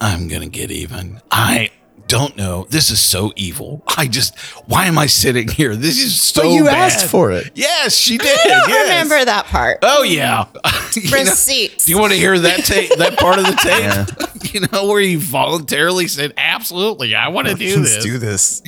"I'm 0.00 0.28
gonna 0.28 0.48
get 0.48 0.70
even." 0.70 1.20
I 1.30 1.70
don't 2.08 2.36
know. 2.36 2.66
This 2.70 2.90
is 2.90 3.00
so 3.00 3.32
evil. 3.36 3.82
I 3.96 4.06
just 4.06 4.38
why 4.66 4.86
am 4.86 4.98
I 4.98 5.06
sitting 5.06 5.48
here? 5.48 5.74
This 5.74 6.02
is 6.02 6.20
so. 6.20 6.42
But 6.42 6.50
you 6.50 6.64
bad. 6.64 6.92
asked 6.92 7.06
for 7.06 7.32
it. 7.32 7.52
Yes, 7.54 7.96
she 7.96 8.18
did. 8.18 8.28
I 8.28 8.48
don't 8.60 8.68
yes. 8.68 8.88
remember 8.88 9.24
that 9.24 9.46
part. 9.46 9.78
Oh 9.82 10.02
yeah. 10.02 10.46
You 10.96 11.10
know, 11.10 11.34
do 11.34 11.92
you 11.92 11.98
want 11.98 12.12
to 12.14 12.18
hear 12.18 12.38
that 12.38 12.64
tape? 12.64 12.90
That 12.96 13.18
part 13.18 13.38
of 13.38 13.44
the 13.44 13.52
tape? 13.52 13.80
Yeah. 13.80 14.06
you 14.52 14.66
know, 14.72 14.86
where 14.86 15.00
you 15.00 15.20
voluntarily 15.20 16.08
said, 16.08 16.32
"Absolutely, 16.38 17.14
I 17.14 17.28
want 17.28 17.48
to 17.48 17.54
do 17.54 17.82
this." 17.82 18.02
Do 18.02 18.16
this. 18.16 18.62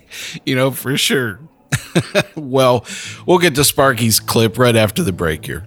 you 0.44 0.54
know, 0.54 0.70
for 0.70 0.98
sure. 0.98 1.40
well, 2.36 2.84
we'll 3.26 3.38
get 3.38 3.54
to 3.54 3.64
Sparky's 3.64 4.20
clip 4.20 4.58
right 4.58 4.76
after 4.76 5.02
the 5.02 5.12
break 5.12 5.46
here. 5.46 5.66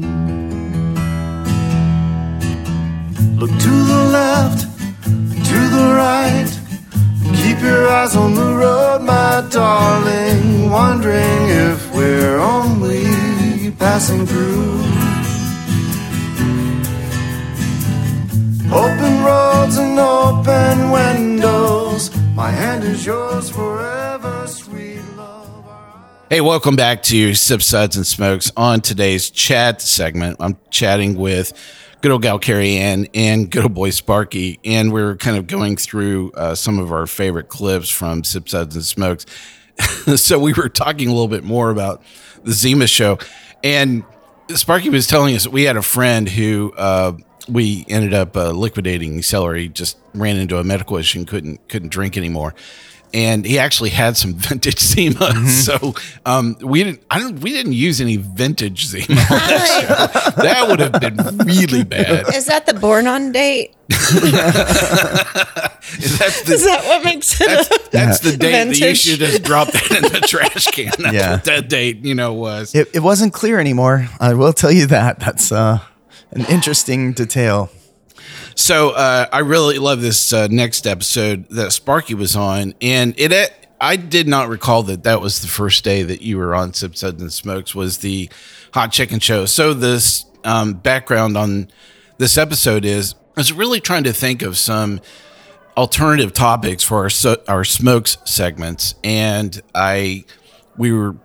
Look 3.41 3.49
to 3.49 3.69
the 3.69 4.03
left, 4.11 4.61
to 5.03 5.59
the 5.75 5.95
right. 5.97 6.47
Keep 7.37 7.59
your 7.63 7.87
eyes 7.87 8.15
on 8.15 8.35
the 8.35 8.53
road, 8.53 9.01
my 9.01 9.43
darling. 9.49 10.69
Wondering 10.69 11.49
if 11.49 11.91
we're 11.91 12.37
only 12.37 13.71
passing 13.79 14.27
through. 14.27 14.83
Open 18.71 19.23
roads 19.23 19.75
and 19.75 19.97
open 19.97 20.91
windows. 20.91 22.15
My 22.35 22.51
hand 22.51 22.83
is 22.83 23.03
yours 23.03 23.49
forever, 23.49 24.45
sweet 24.45 25.01
love. 25.17 25.65
Hey, 26.29 26.41
welcome 26.41 26.75
back 26.75 27.01
to 27.03 27.33
Sip 27.33 27.63
Suds 27.63 27.95
and 27.95 28.05
Smokes. 28.05 28.51
On 28.55 28.81
today's 28.81 29.31
chat 29.31 29.81
segment, 29.81 30.37
I'm 30.39 30.57
chatting 30.69 31.15
with 31.15 31.53
good 32.01 32.11
old 32.11 32.23
gal 32.23 32.39
Cary 32.39 32.77
Ann 32.77 33.07
and 33.13 33.49
good 33.49 33.63
old 33.63 33.73
boy 33.75 33.91
Sparky, 33.91 34.59
and 34.65 34.91
we're 34.91 35.15
kind 35.15 35.37
of 35.37 35.47
going 35.47 35.77
through 35.77 36.31
uh, 36.31 36.55
some 36.55 36.79
of 36.79 36.91
our 36.91 37.05
favorite 37.05 37.47
clips 37.47 37.89
from 37.89 38.23
Sip 38.23 38.49
Suds 38.49 38.75
and 38.75 38.83
Smokes. 38.83 39.25
so 40.15 40.39
we 40.39 40.53
were 40.53 40.67
talking 40.67 41.07
a 41.07 41.11
little 41.11 41.27
bit 41.27 41.43
more 41.43 41.69
about 41.69 42.01
the 42.43 42.51
Zima 42.51 42.87
show, 42.87 43.19
and 43.63 44.03
Sparky 44.49 44.89
was 44.89 45.05
telling 45.05 45.35
us 45.35 45.47
we 45.47 45.63
had 45.63 45.77
a 45.77 45.83
friend 45.83 46.27
who 46.27 46.73
uh, 46.75 47.13
we 47.47 47.85
ended 47.87 48.13
up 48.13 48.35
uh, 48.35 48.49
liquidating 48.49 49.21
celery. 49.21 49.69
Just 49.69 49.97
ran 50.13 50.37
into 50.37 50.57
a 50.57 50.63
medical 50.63 50.97
issue 50.97 51.19
and 51.19 51.27
couldn't 51.27 51.67
couldn't 51.69 51.89
drink 51.89 52.17
anymore. 52.17 52.55
And 53.13 53.45
he 53.45 53.59
actually 53.59 53.89
had 53.91 54.15
some 54.17 54.33
vintage 54.37 54.79
Zima. 54.79 55.15
Mm-hmm. 55.15 55.47
So 55.47 55.93
um, 56.25 56.55
we 56.61 56.83
didn't. 56.83 57.03
I 57.09 57.19
don't. 57.19 57.39
We 57.39 57.51
didn't 57.51 57.73
use 57.73 57.99
any 58.01 58.17
vintage 58.17 58.85
Zima. 58.87 59.05
On 59.09 59.15
that, 59.27 60.33
show. 60.35 60.41
that 60.41 60.67
would 60.67 60.79
have 60.79 60.99
been 60.99 61.17
really 61.45 61.83
bad. 61.83 62.33
Is 62.33 62.45
that 62.45 62.65
the 62.65 62.73
born 62.73 63.07
on 63.07 63.31
date? 63.31 63.75
That's 65.91 66.43
the, 66.43 66.53
Is 66.53 66.63
that 66.65 66.83
what 66.85 67.03
makes 67.03 67.39
it? 67.41 67.47
that's, 67.47 67.87
that's 67.89 68.19
the 68.21 68.37
date 68.37 68.65
that 68.65 68.79
you 68.79 68.95
should 68.95 69.19
just 69.19 69.43
drop 69.43 69.67
that 69.71 69.91
in 69.91 70.03
the 70.13 70.21
trash 70.25 70.67
can. 70.67 70.91
That's 70.97 71.13
Yeah. 71.13 71.31
what 71.33 71.43
that 71.45 71.67
date, 71.69 71.97
you 72.05 72.15
know, 72.15 72.33
was. 72.33 72.73
It, 72.73 72.89
it 72.93 72.99
wasn't 73.01 73.33
clear 73.33 73.59
anymore. 73.59 74.07
I 74.19 74.33
will 74.33 74.53
tell 74.53 74.71
you 74.71 74.85
that. 74.87 75.19
That's 75.19 75.51
uh, 75.51 75.79
an 76.31 76.45
interesting 76.45 77.11
detail. 77.13 77.69
So 78.55 78.91
uh, 78.91 79.27
I 79.31 79.39
really 79.39 79.79
love 79.79 80.01
this 80.01 80.33
uh, 80.33 80.47
next 80.49 80.87
episode 80.87 81.47
that 81.49 81.71
Sparky 81.71 82.13
was 82.13 82.35
on, 82.35 82.73
and 82.81 83.17
it. 83.19 83.53
I 83.83 83.95
did 83.95 84.27
not 84.27 84.47
recall 84.47 84.83
that 84.83 85.03
that 85.05 85.21
was 85.21 85.41
the 85.41 85.47
first 85.47 85.83
day 85.83 86.03
that 86.03 86.21
you 86.21 86.37
were 86.37 86.53
on 86.53 86.71
Sip 86.75 86.95
Suds 86.95 87.19
and 87.19 87.33
Smokes 87.33 87.73
was 87.73 87.97
the 87.97 88.29
hot 88.75 88.91
chicken 88.91 89.19
show. 89.19 89.45
So 89.47 89.73
this 89.73 90.25
um, 90.43 90.73
background 90.73 91.35
on 91.35 91.67
this 92.19 92.37
episode 92.37 92.85
is 92.85 93.15
I 93.35 93.39
was 93.39 93.51
really 93.51 93.79
trying 93.79 94.03
to 94.03 94.13
think 94.13 94.43
of 94.43 94.55
some 94.57 95.01
alternative 95.75 96.33
topics 96.33 96.83
for 96.83 96.97
our 97.03 97.37
our 97.47 97.63
smokes 97.63 98.17
segments, 98.25 98.93
and 99.03 99.59
I 99.73 100.25
we 100.77 100.91
were 100.91 101.15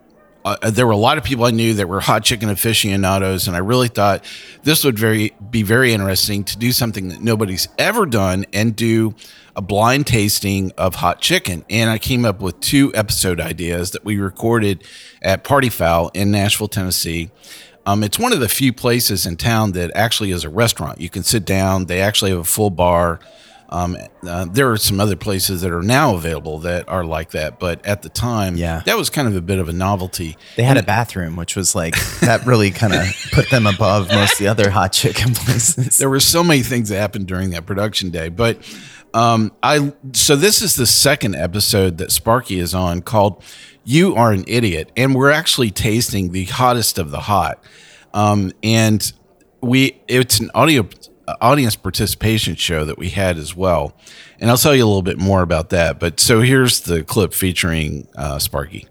uh, 0.47 0.71
there 0.71 0.87
were 0.87 0.93
a 0.93 0.97
lot 0.97 1.19
of 1.19 1.25
people 1.25 1.45
I 1.45 1.51
knew 1.51 1.75
that 1.75 1.89
were 1.89 2.01
hot 2.01 2.23
chicken 2.23 2.49
aficionados, 2.49 3.49
and 3.49 3.57
I 3.57 3.59
really 3.59 3.89
thought 3.89 4.25
this 4.63 4.85
would 4.85 4.97
very 4.99 5.35
be 5.51 5.63
very 5.63 5.93
interesting 5.93 6.45
to 6.45 6.57
do 6.57 6.71
something 6.71 7.09
that 7.09 7.21
nobody's 7.21 7.69
ever 7.79 8.07
done 8.07 8.47
and 8.53 8.77
do 8.77 9.15
a 9.57 9.63
blind 9.63 10.07
tasting 10.07 10.71
of 10.79 10.97
hot 10.97 11.21
chicken. 11.21 11.65
And 11.69 11.91
I 11.91 11.99
came 11.99 12.25
up 12.25 12.41
with 12.41 12.61
two 12.61 12.93
episode 12.95 13.41
ideas 13.41 13.91
that 13.91 14.05
we 14.05 14.19
recorded 14.19 14.85
at 15.21 15.43
Party 15.43 15.69
Foul 15.69 16.11
in 16.15 16.31
Nashville, 16.31 16.69
Tennessee. 16.69 17.31
Um, 17.85 18.05
it's 18.05 18.19
one 18.19 18.33
of 18.33 18.41
the 18.41 18.49
few 18.49 18.73
places 18.73 19.27
in 19.27 19.37
town 19.37 19.73
that 19.73 19.91
actually 19.95 20.31
is 20.31 20.45
a 20.45 20.49
restaurant. 20.49 21.01
You 21.01 21.09
can 21.09 21.25
sit 21.25 21.45
down. 21.45 21.87
They 21.87 22.01
actually 22.01 22.31
have 22.31 22.41
a 22.41 22.45
full 22.45 22.71
bar. 22.71 23.19
Um, 23.69 23.97
uh, 24.27 24.45
there 24.45 24.71
are 24.71 24.77
some 24.77 25.01
other 25.01 25.17
places 25.17 25.61
that 25.63 25.73
are 25.73 25.83
now 25.83 26.15
available 26.15 26.59
that 26.61 26.89
are 26.89 27.05
like 27.05 27.31
that, 27.33 27.59
but 27.59 27.85
at 27.85 28.03
the 28.03 28.09
time, 28.09 28.57
Yeah. 28.57 28.83
that 28.87 28.97
was 28.97 29.11
kind 29.11 29.27
of 29.27 29.35
a 29.35 29.41
bit 29.41 29.59
of 29.59 29.69
a 29.69 29.73
novelty. 29.73 30.37
They 30.57 30.63
had 30.63 30.77
a 30.77 30.83
bathroom, 30.85 31.35
which 31.37 31.57
was 31.57 31.75
like 31.75 31.97
that. 32.21 32.47
Really 32.47 32.71
kind 32.71 32.95
of 32.95 33.07
put 33.33 33.51
them 33.51 33.67
above 33.67 34.09
most 34.09 34.35
of 34.35 34.39
the 34.39 34.49
other 34.49 34.71
hot 34.71 34.93
chicken 34.93 35.35
places. 35.35 35.99
There 35.99 36.09
were 36.11 36.21
so 36.21 36.45
many 36.45 36.63
things 36.63 36.91
that 36.91 36.99
happened 36.99 37.27
during 37.27 37.51
that 37.51 37.67
production 37.67 38.11
day, 38.11 38.29
but 38.29 38.59
um, 39.15 39.51
I 39.63 39.93
so 40.13 40.37
this 40.37 40.63
is 40.63 40.77
the 40.77 40.87
second 40.87 41.35
episode 41.35 41.99
that 41.99 42.13
Sparky 42.13 42.59
is 42.59 42.75
on 42.75 43.01
called 43.03 43.43
"You 43.83 44.15
Are 44.15 44.31
an 44.31 44.45
Idiot," 44.47 44.93
and 44.97 45.15
we're 45.15 45.31
actually 45.31 45.71
tasting 45.71 46.33
the 46.33 46.45
hottest 46.45 46.99
of 46.99 47.11
the 47.11 47.21
hot, 47.21 47.65
um, 48.15 48.53
and 48.63 49.11
we 49.63 50.01
it's 50.07 50.39
an 50.39 50.51
audio 50.55 50.87
audience 51.41 51.77
participation 51.77 52.55
show 52.57 52.85
that 52.85 52.99
we 52.99 53.11
had 53.11 53.37
as 53.37 53.55
well, 53.57 53.95
and 54.41 54.51
I'll 54.51 54.57
tell 54.57 54.75
you 54.75 54.85
a 54.85 54.87
little 54.87 55.03
bit 55.03 55.19
more 55.19 55.43
about 55.43 55.71
that. 55.71 55.99
But 55.99 56.21
so 56.21 56.41
here's 56.41 56.81
the 56.81 57.03
clip 57.03 57.33
featuring 57.33 58.09
uh, 58.17 58.39
Sparky. 58.39 58.87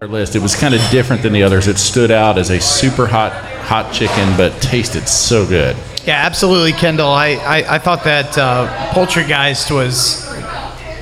our 0.00 0.08
list. 0.08 0.36
It 0.36 0.42
was 0.42 0.54
kind 0.54 0.74
of 0.74 0.80
different 0.90 1.22
than 1.22 1.32
the 1.32 1.42
others. 1.42 1.66
It 1.68 1.78
stood 1.78 2.10
out 2.10 2.38
as 2.38 2.50
a 2.50 2.60
super 2.60 3.06
hot 3.06 3.32
hot 3.32 3.92
chicken, 3.92 4.36
but 4.36 4.60
tasted 4.62 5.08
so 5.08 5.46
good. 5.46 5.76
Yeah, 6.04 6.24
absolutely, 6.24 6.72
Kendall. 6.72 7.08
I, 7.08 7.30
I, 7.30 7.74
I 7.74 7.78
thought 7.78 8.04
that 8.04 8.38
uh, 8.38 8.92
Poltergeist 8.92 9.72
was 9.72 10.24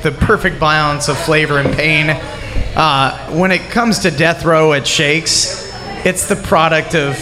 the 0.02 0.16
perfect 0.20 0.58
balance 0.58 1.08
of 1.08 1.18
flavor 1.18 1.58
and 1.58 1.74
pain. 1.74 2.08
Uh, 2.74 3.30
when 3.38 3.52
it 3.52 3.60
comes 3.70 3.98
to 4.00 4.10
death 4.10 4.44
row 4.44 4.72
at 4.72 4.86
Shakes, 4.86 5.70
it's 6.06 6.26
the 6.26 6.36
product 6.36 6.94
of 6.94 7.16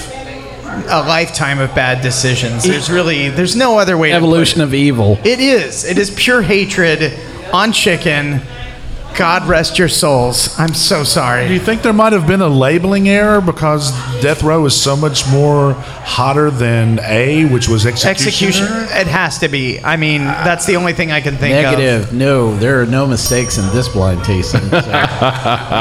a 0.88 1.04
lifetime 1.06 1.58
of 1.58 1.74
bad 1.74 2.02
decisions. 2.02 2.64
There's 2.64 2.90
really 2.90 3.28
there's 3.28 3.56
no 3.56 3.78
other 3.78 3.96
way. 3.96 4.12
Evolution 4.12 4.60
of 4.60 4.74
evil. 4.74 5.18
It 5.24 5.40
is. 5.40 5.84
It 5.84 5.98
is 5.98 6.10
pure 6.10 6.42
hatred 6.42 7.12
on 7.52 7.72
chicken. 7.72 8.40
God 9.16 9.46
rest 9.46 9.78
your 9.78 9.88
souls. 9.88 10.58
I'm 10.58 10.74
so 10.74 11.04
sorry. 11.04 11.46
Do 11.48 11.54
you 11.54 11.60
think 11.60 11.82
there 11.82 11.92
might 11.92 12.12
have 12.12 12.26
been 12.26 12.40
a 12.40 12.48
labeling 12.48 13.08
error 13.08 13.40
because 13.40 13.90
Death 14.20 14.42
Row 14.42 14.64
is 14.64 14.80
so 14.80 14.96
much 14.96 15.28
more 15.30 15.74
hotter 15.74 16.50
than 16.50 16.98
A, 17.00 17.44
which 17.46 17.68
was 17.68 17.84
Executioner? 17.86 18.64
Execution. 18.64 18.66
It 18.98 19.06
has 19.06 19.38
to 19.38 19.48
be. 19.48 19.80
I 19.82 19.96
mean, 19.96 20.22
that's 20.24 20.66
the 20.66 20.76
only 20.76 20.92
thing 20.92 21.12
I 21.12 21.20
can 21.20 21.36
think 21.36 21.54
of. 21.54 21.78
Negative. 21.78 22.12
No, 22.12 22.56
there 22.56 22.80
are 22.80 22.86
no 22.86 23.06
mistakes 23.06 23.58
in 23.58 23.66
this 23.74 23.88
blind 23.88 24.24
tasting. 24.24 24.60
so. 24.70 24.82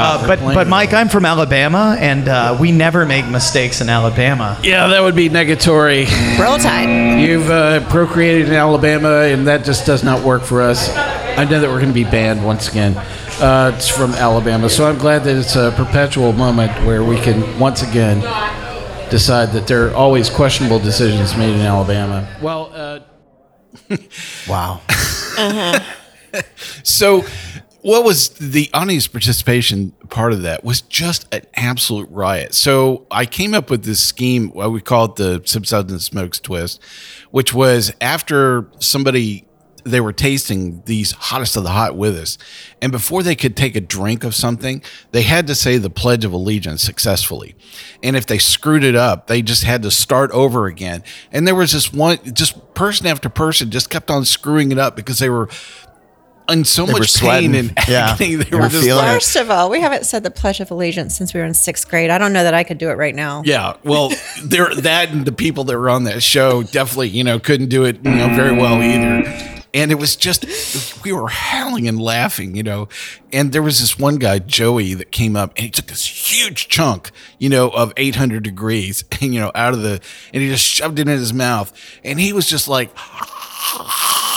Uh, 0.02 0.26
but 0.26 0.40
but 0.54 0.68
Mike, 0.68 0.92
I'm 0.92 1.08
from 1.08 1.24
Alabama, 1.24 1.96
and 1.98 2.28
uh, 2.28 2.56
we 2.60 2.72
never 2.72 3.04
make 3.04 3.26
mistakes 3.28 3.80
in 3.80 3.88
Alabama. 3.88 4.58
Yeah, 4.62 4.88
that 4.88 5.00
would 5.02 5.14
be 5.16 5.28
negatory. 5.28 6.06
Roll 6.38 6.58
Tide. 6.58 7.20
You've 7.20 7.50
uh, 7.50 7.88
procreated 7.90 8.48
in 8.48 8.54
Alabama, 8.54 9.22
and 9.22 9.46
that 9.46 9.64
just 9.64 9.86
does 9.86 10.02
not 10.02 10.24
work 10.24 10.42
for 10.42 10.62
us. 10.62 10.88
I 10.96 11.44
know 11.44 11.60
that 11.60 11.68
we're 11.68 11.80
going 11.80 11.88
to 11.88 11.94
be 11.94 12.04
banned 12.04 12.44
once 12.44 12.68
again. 12.68 12.94
Uh, 13.40 13.72
it's 13.74 13.88
from 13.88 14.12
Alabama, 14.12 14.68
so 14.68 14.88
I'm 14.88 14.98
glad 14.98 15.24
that 15.24 15.36
it's 15.36 15.56
a 15.56 15.72
perpetual 15.72 16.32
moment 16.32 16.70
where 16.86 17.02
we 17.02 17.18
can 17.18 17.58
once 17.58 17.82
again 17.82 18.20
decide 19.10 19.52
that 19.52 19.66
there 19.66 19.88
are 19.88 19.94
always 19.94 20.30
questionable 20.30 20.78
decisions 20.78 21.36
made 21.36 21.54
in 21.54 21.60
Alabama. 21.60 22.28
Well, 22.40 22.72
uh, 22.72 23.00
wow. 24.48 24.80
So, 26.82 27.24
what 27.82 28.04
was 28.04 28.30
the 28.30 28.70
audience 28.72 29.08
participation 29.08 29.90
part 30.08 30.32
of 30.32 30.42
that 30.42 30.62
was 30.62 30.82
just 30.82 31.26
an 31.34 31.42
absolute 31.54 32.08
riot. 32.10 32.54
So, 32.54 33.06
I 33.10 33.26
came 33.26 33.54
up 33.54 33.70
with 33.70 33.84
this 33.84 34.02
scheme, 34.02 34.50
what 34.50 34.72
we 34.72 34.80
call 34.80 35.06
it 35.06 35.16
the 35.16 35.42
Sips 35.44 35.70
Suds 35.70 35.92
and 35.92 36.00
Smokes 36.00 36.38
twist, 36.40 36.82
which 37.30 37.52
was 37.52 37.92
after 38.00 38.70
somebody 38.78 39.46
they 39.84 40.00
were 40.00 40.12
tasting 40.12 40.82
these 40.86 41.12
hottest 41.12 41.56
of 41.56 41.62
the 41.64 41.70
hot 41.70 41.96
with 41.96 42.16
us, 42.16 42.38
and 42.80 42.92
before 42.92 43.22
they 43.22 43.34
could 43.34 43.56
take 43.56 43.74
a 43.76 43.80
drink 43.80 44.24
of 44.24 44.34
something, 44.34 44.82
they 45.10 45.22
had 45.22 45.46
to 45.48 45.54
say 45.54 45.76
the 45.78 45.90
Pledge 45.90 46.24
of 46.24 46.32
Allegiance 46.32 46.82
successfully. 46.82 47.54
And 48.02 48.16
if 48.16 48.26
they 48.26 48.38
screwed 48.38 48.84
it 48.84 48.94
up, 48.96 49.26
they 49.26 49.42
just 49.42 49.64
had 49.64 49.82
to 49.82 49.90
start 49.90 50.30
over 50.32 50.66
again. 50.66 51.02
And 51.32 51.46
there 51.46 51.54
was 51.54 51.72
this 51.72 51.92
one, 51.92 52.18
just 52.34 52.74
person 52.74 53.06
after 53.06 53.28
person 53.28 53.70
just 53.70 53.90
kept 53.90 54.10
on 54.10 54.24
screwing 54.24 54.72
it 54.72 54.78
up 54.78 54.96
because 54.96 55.18
they 55.18 55.30
were 55.30 55.48
in 56.48 56.64
so 56.64 56.84
They 56.84 56.92
were 56.92 56.98
much 56.98 57.20
pain 57.20 57.52
sweating. 57.52 57.54
and 57.54 57.72
Yeah. 57.88 58.10
agony. 58.10 58.34
They, 58.34 58.44
They 58.44 58.56
were 58.56 58.62
were 58.64 58.68
just 58.68 58.82
feeling 58.84 59.04
like, 59.04 59.14
First 59.14 59.36
of 59.36 59.50
all, 59.50 59.70
we 59.70 59.80
haven't 59.80 60.04
said 60.06 60.22
the 60.24 60.30
Pledge 60.30 60.58
of 60.60 60.70
Allegiance 60.72 61.16
since 61.16 61.32
we 61.32 61.40
were 61.40 61.46
in 61.46 61.54
sixth 61.54 61.88
grade. 61.88 62.10
I 62.10 62.18
don't 62.18 62.32
know 62.32 62.42
that 62.42 62.52
I 62.52 62.64
could 62.64 62.78
do 62.78 62.90
it 62.90 62.94
right 62.98 63.14
now. 63.14 63.42
yeah. 63.46 63.74
Well, 63.84 64.10
there 64.42 64.74
that 64.74 65.10
and 65.10 65.24
the 65.24 65.32
people 65.32 65.64
that 65.64 65.78
were 65.78 65.88
on 65.88 66.04
that 66.04 66.22
show 66.22 66.62
definitely, 66.64 67.10
you 67.10 67.22
know, 67.24 67.38
couldn't 67.38 67.68
do 67.68 67.84
it, 67.84 68.04
you 68.04 68.10
know, 68.10 68.28
very 68.34 68.52
well 68.56 68.82
either. 68.82 69.51
And 69.74 69.90
it 69.90 69.94
was 69.94 70.16
just 70.16 70.44
we 71.02 71.12
were 71.12 71.28
howling 71.28 71.88
and 71.88 72.00
laughing, 72.00 72.54
you 72.54 72.62
know. 72.62 72.88
And 73.32 73.52
there 73.52 73.62
was 73.62 73.80
this 73.80 73.98
one 73.98 74.16
guy, 74.16 74.38
Joey, 74.38 74.94
that 74.94 75.12
came 75.12 75.34
up 75.34 75.52
and 75.56 75.64
he 75.64 75.70
took 75.70 75.86
this 75.86 76.04
huge 76.04 76.68
chunk, 76.68 77.10
you 77.38 77.48
know, 77.48 77.70
of 77.70 77.92
800 77.96 78.42
degrees, 78.42 79.04
and 79.20 79.22
you 79.34 79.40
know, 79.40 79.50
out 79.54 79.72
of 79.72 79.82
the, 79.82 80.00
and 80.32 80.42
he 80.42 80.48
just 80.48 80.64
shoved 80.64 80.98
it 80.98 81.08
in 81.08 81.18
his 81.18 81.32
mouth, 81.32 81.72
and 82.04 82.20
he 82.20 82.32
was 82.32 82.46
just 82.46 82.68
like. 82.68 82.90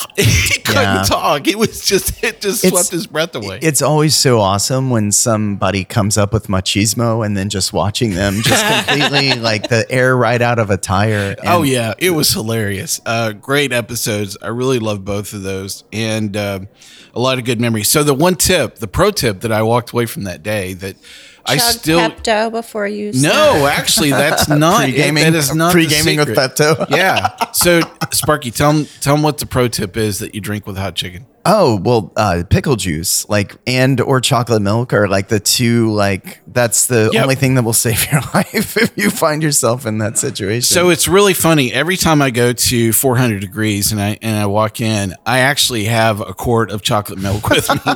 he 0.17 0.59
couldn't 0.59 0.81
Yeah. 0.83 1.03
talk. 1.03 1.47
It 1.47 1.57
was 1.57 1.85
just 1.85 2.23
it 2.23 2.41
just 2.41 2.63
It's- 2.63 2.71
swept 2.71 2.91
his 2.91 3.07
breath 3.07 3.35
away. 3.35 3.59
It's 3.61 3.81
always 3.81 4.15
so 4.15 4.39
awesome 4.39 4.89
when 4.89 5.11
somebody 5.11 5.83
comes 5.83 6.17
up 6.17 6.33
with 6.33 6.47
machismo 6.47 7.25
and 7.25 7.35
then 7.35 7.49
just 7.49 7.73
watching 7.73 8.11
them 8.13 8.41
just 8.41 8.65
completely 8.87 9.33
like 9.39 9.69
the 9.69 9.89
air 9.91 10.15
right 10.15 10.41
out 10.41 10.59
of 10.59 10.69
a 10.69 10.77
tire. 10.77 11.35
oh 11.45 11.63
yeah, 11.63 11.93
it 11.97 12.11
was 12.11 12.31
hilarious. 12.31 13.01
Uh, 13.05 13.31
great 13.33 13.71
episodes. 13.73 14.37
I 14.41 14.47
really 14.47 14.79
love 14.79 15.03
both 15.05 15.33
of 15.33 15.43
those, 15.43 15.83
and 15.93 16.35
um 16.37 16.67
a 17.13 17.19
lot 17.19 17.37
of 17.39 17.45
good 17.45 17.61
memories. 17.61 17.87
So 17.87 18.03
the 18.03 18.13
one 18.13 18.35
tip, 18.35 18.75
the 18.75 18.89
pro 18.89 19.09
tip 19.09 19.39
that 19.41 19.51
I 19.51 19.61
walked 19.61 19.91
away 19.91 20.05
from 20.05 20.23
that 20.25 20.43
day 20.43 20.73
that 20.73 20.97
I 21.47 21.57
still 21.57 21.99
Pepto 21.99 22.51
before 22.51 22.87
you. 22.87 23.11
no, 23.13 23.67
actually, 23.71 24.09
that's 24.11 24.47
not 24.49 24.83
Pre-gaming- 24.83 25.23
That 25.23 25.35
is 25.35 25.53
not 25.53 25.71
pre-gaming 25.71 26.17
with 26.17 26.29
secret. 26.29 26.55
Pepto. 26.55 26.89
yeah. 26.95 27.51
So 27.51 27.81
Sparky, 28.11 28.51
tell 28.51 28.73
them 28.73 28.85
tell 29.01 29.15
them 29.15 29.23
what 29.23 29.37
the 29.37 29.45
pro 29.45 29.67
tip 29.67 29.95
is 29.97 30.19
that 30.19 30.33
you 30.35 30.41
drink 30.41 30.65
with 30.67 30.77
hot 30.77 30.95
chicken. 30.95 31.25
Oh 31.47 31.79
well, 31.83 32.11
uh, 32.15 32.41
pickle 32.49 32.75
juice, 32.75 33.29
like 33.29 33.55
and 33.67 34.01
or 34.01 34.19
chocolate 34.19 34.63
milk 34.63 34.93
are 34.93 35.07
like 35.07 35.27
the 35.27 35.39
two. 35.39 35.91
Like 35.91 36.39
that's 36.47 36.87
the 36.87 37.11
Yep. 37.13 37.21
only 37.21 37.35
thing 37.35 37.53
that 37.53 37.61
will 37.61 37.71
save 37.73 38.11
your 38.11 38.21
life 38.33 38.75
if 38.77 38.97
you 38.97 39.11
find 39.11 39.43
yourself 39.43 39.85
in 39.85 39.99
that 39.99 40.17
situation. 40.17 40.63
So 40.63 40.89
it's 40.89 41.07
really 41.07 41.35
funny. 41.35 41.71
Every 41.71 41.97
time 41.97 42.23
I 42.23 42.31
go 42.31 42.51
to 42.51 42.91
400 42.91 43.41
degrees 43.41 43.91
and 43.91 44.01
I 44.01 44.17
and 44.23 44.35
I 44.39 44.47
walk 44.47 44.81
in, 44.81 45.13
I 45.27 45.39
actually 45.39 45.85
have 45.85 46.19
a 46.19 46.33
quart 46.33 46.71
of 46.71 46.81
chocolate 46.81 47.19
milk 47.19 47.47
with 47.47 47.69
me. 47.69 47.93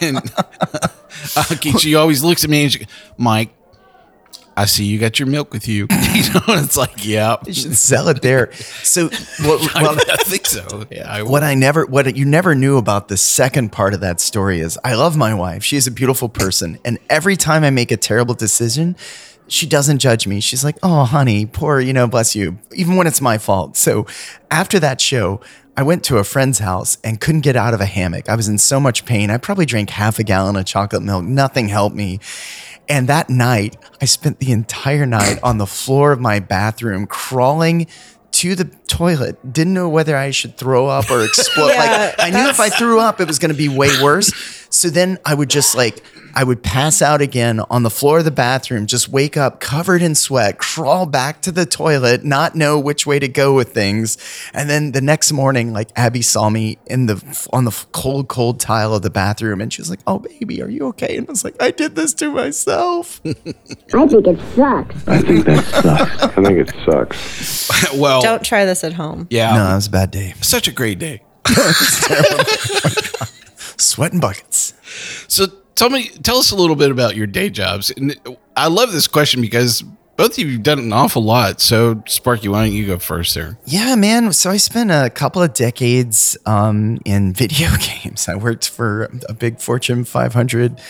and 0.00 0.20
uh, 1.36 1.44
Keisha 1.54 1.98
always 1.98 2.22
looks 2.22 2.44
at 2.44 2.50
me 2.50 2.64
and 2.64 2.72
she, 2.72 2.86
Mike, 3.16 3.54
I 4.56 4.66
see 4.66 4.84
you 4.84 4.98
got 4.98 5.18
your 5.18 5.28
milk 5.28 5.52
with 5.52 5.66
you. 5.66 5.86
you 6.14 6.32
know, 6.34 6.40
and 6.48 6.64
it's 6.64 6.76
like, 6.76 7.04
yeah, 7.04 7.36
You 7.46 7.54
should 7.54 7.76
sell 7.76 8.08
it 8.08 8.22
there. 8.22 8.52
So, 8.82 9.08
what, 9.08 9.74
well, 9.74 9.98
I 9.98 10.16
think 10.24 10.46
so. 10.46 10.84
Yeah, 10.90 11.10
I 11.10 11.22
what 11.22 11.42
I 11.42 11.54
never, 11.54 11.86
what 11.86 12.14
you 12.16 12.24
never 12.24 12.54
knew 12.54 12.76
about 12.76 13.08
the 13.08 13.16
second 13.16 13.72
part 13.72 13.94
of 13.94 14.00
that 14.00 14.20
story 14.20 14.60
is 14.60 14.78
I 14.84 14.94
love 14.94 15.16
my 15.16 15.34
wife. 15.34 15.64
She 15.64 15.76
is 15.76 15.86
a 15.86 15.90
beautiful 15.90 16.28
person. 16.28 16.78
And 16.84 16.98
every 17.08 17.36
time 17.36 17.64
I 17.64 17.70
make 17.70 17.90
a 17.90 17.96
terrible 17.96 18.34
decision, 18.34 18.96
she 19.48 19.66
doesn't 19.66 19.98
judge 19.98 20.26
me. 20.26 20.40
She's 20.40 20.64
like, 20.64 20.78
oh, 20.82 21.04
honey, 21.04 21.46
poor, 21.46 21.80
you 21.80 21.92
know, 21.92 22.06
bless 22.06 22.34
you, 22.34 22.58
even 22.72 22.96
when 22.96 23.06
it's 23.06 23.20
my 23.20 23.38
fault. 23.38 23.76
So 23.76 24.06
after 24.50 24.78
that 24.80 25.00
show, 25.00 25.40
I 25.76 25.82
went 25.82 26.04
to 26.04 26.18
a 26.18 26.24
friend's 26.24 26.58
house 26.58 26.98
and 27.02 27.20
couldn't 27.20 27.40
get 27.40 27.56
out 27.56 27.72
of 27.72 27.80
a 27.80 27.86
hammock. 27.86 28.28
I 28.28 28.36
was 28.36 28.48
in 28.48 28.58
so 28.58 28.78
much 28.78 29.06
pain. 29.06 29.30
I 29.30 29.38
probably 29.38 29.64
drank 29.64 29.90
half 29.90 30.18
a 30.18 30.22
gallon 30.22 30.56
of 30.56 30.66
chocolate 30.66 31.02
milk. 31.02 31.24
Nothing 31.24 31.68
helped 31.68 31.96
me. 31.96 32.20
And 32.88 33.08
that 33.08 33.30
night, 33.30 33.76
I 34.00 34.04
spent 34.04 34.38
the 34.38 34.52
entire 34.52 35.06
night 35.06 35.38
on 35.42 35.56
the 35.58 35.66
floor 35.66 36.12
of 36.12 36.20
my 36.20 36.40
bathroom 36.40 37.06
crawling 37.06 37.86
to 38.32 38.54
the 38.54 38.64
toilet. 38.86 39.52
Didn't 39.52 39.72
know 39.72 39.88
whether 39.88 40.16
I 40.16 40.30
should 40.30 40.58
throw 40.58 40.88
up 40.88 41.10
or 41.10 41.24
explode. 41.24 41.68
Yeah, 41.72 42.14
like 42.18 42.20
I 42.20 42.30
knew 42.30 42.50
if 42.50 42.60
I 42.60 42.68
threw 42.68 42.98
up, 42.98 43.20
it 43.20 43.26
was 43.26 43.38
going 43.38 43.50
to 43.52 43.56
be 43.56 43.68
way 43.68 44.02
worse. 44.02 44.61
So 44.72 44.88
then 44.90 45.18
I 45.24 45.34
would 45.34 45.50
just 45.50 45.74
like 45.76 46.02
I 46.34 46.44
would 46.44 46.62
pass 46.62 47.02
out 47.02 47.20
again 47.20 47.60
on 47.68 47.82
the 47.82 47.90
floor 47.90 48.20
of 48.20 48.24
the 48.24 48.30
bathroom, 48.30 48.86
just 48.86 49.06
wake 49.10 49.36
up 49.36 49.60
covered 49.60 50.00
in 50.00 50.14
sweat, 50.14 50.56
crawl 50.58 51.04
back 51.04 51.42
to 51.42 51.52
the 51.52 51.66
toilet, 51.66 52.24
not 52.24 52.54
know 52.54 52.78
which 52.78 53.06
way 53.06 53.18
to 53.18 53.28
go 53.28 53.54
with 53.54 53.74
things. 53.74 54.16
And 54.54 54.70
then 54.70 54.92
the 54.92 55.02
next 55.02 55.30
morning, 55.32 55.74
like 55.74 55.90
Abby 55.94 56.22
saw 56.22 56.48
me 56.48 56.78
in 56.86 57.04
the 57.04 57.22
on 57.52 57.66
the 57.66 57.84
cold, 57.92 58.28
cold 58.28 58.60
tile 58.60 58.94
of 58.94 59.02
the 59.02 59.10
bathroom, 59.10 59.60
and 59.60 59.70
she 59.70 59.82
was 59.82 59.90
like, 59.90 60.00
"Oh, 60.06 60.20
baby, 60.20 60.62
are 60.62 60.70
you 60.70 60.86
okay?" 60.88 61.18
And 61.18 61.28
I 61.28 61.32
was 61.32 61.44
like, 61.44 61.62
"I 61.62 61.70
did 61.70 61.94
this 61.96 62.14
to 62.14 62.30
myself." 62.30 63.20
I 63.26 63.32
think 63.34 64.26
it 64.26 64.40
sucks. 64.56 65.08
I 65.08 65.18
think 65.20 65.44
that 65.44 65.64
sucks. 65.66 66.22
I 66.38 66.42
think 66.42 66.58
it 66.58 66.72
sucks. 66.86 67.94
well, 67.94 68.22
Don't 68.22 68.42
try 68.42 68.64
this 68.64 68.84
at 68.84 68.94
home. 68.94 69.26
yeah, 69.28 69.54
No, 69.54 69.72
it 69.72 69.74
was 69.74 69.86
a 69.88 69.90
bad 69.90 70.10
day. 70.10 70.32
such 70.40 70.66
a 70.66 70.72
great 70.72 70.98
day. 70.98 71.20
Sweating 73.76 74.20
buckets. 74.20 74.74
So 75.28 75.46
tell 75.74 75.90
me, 75.90 76.08
tell 76.22 76.36
us 76.36 76.50
a 76.50 76.56
little 76.56 76.76
bit 76.76 76.90
about 76.90 77.16
your 77.16 77.26
day 77.26 77.50
jobs. 77.50 77.90
And 77.90 78.16
I 78.56 78.68
love 78.68 78.92
this 78.92 79.06
question 79.06 79.40
because 79.40 79.82
both 80.16 80.32
of 80.32 80.38
you 80.38 80.52
have 80.52 80.62
done 80.62 80.78
an 80.78 80.92
awful 80.92 81.22
lot. 81.22 81.60
So 81.60 82.02
Sparky, 82.06 82.48
why 82.48 82.66
don't 82.66 82.74
you 82.74 82.86
go 82.86 82.98
first 82.98 83.34
there? 83.34 83.58
Yeah, 83.64 83.94
man. 83.96 84.32
So 84.32 84.50
I 84.50 84.56
spent 84.56 84.90
a 84.90 85.10
couple 85.10 85.42
of 85.42 85.54
decades 85.54 86.36
um, 86.46 86.98
in 87.04 87.32
video 87.32 87.68
games. 87.80 88.28
I 88.28 88.34
worked 88.36 88.68
for 88.68 89.10
a 89.28 89.34
big 89.34 89.60
Fortune 89.60 90.04
500 90.04 90.80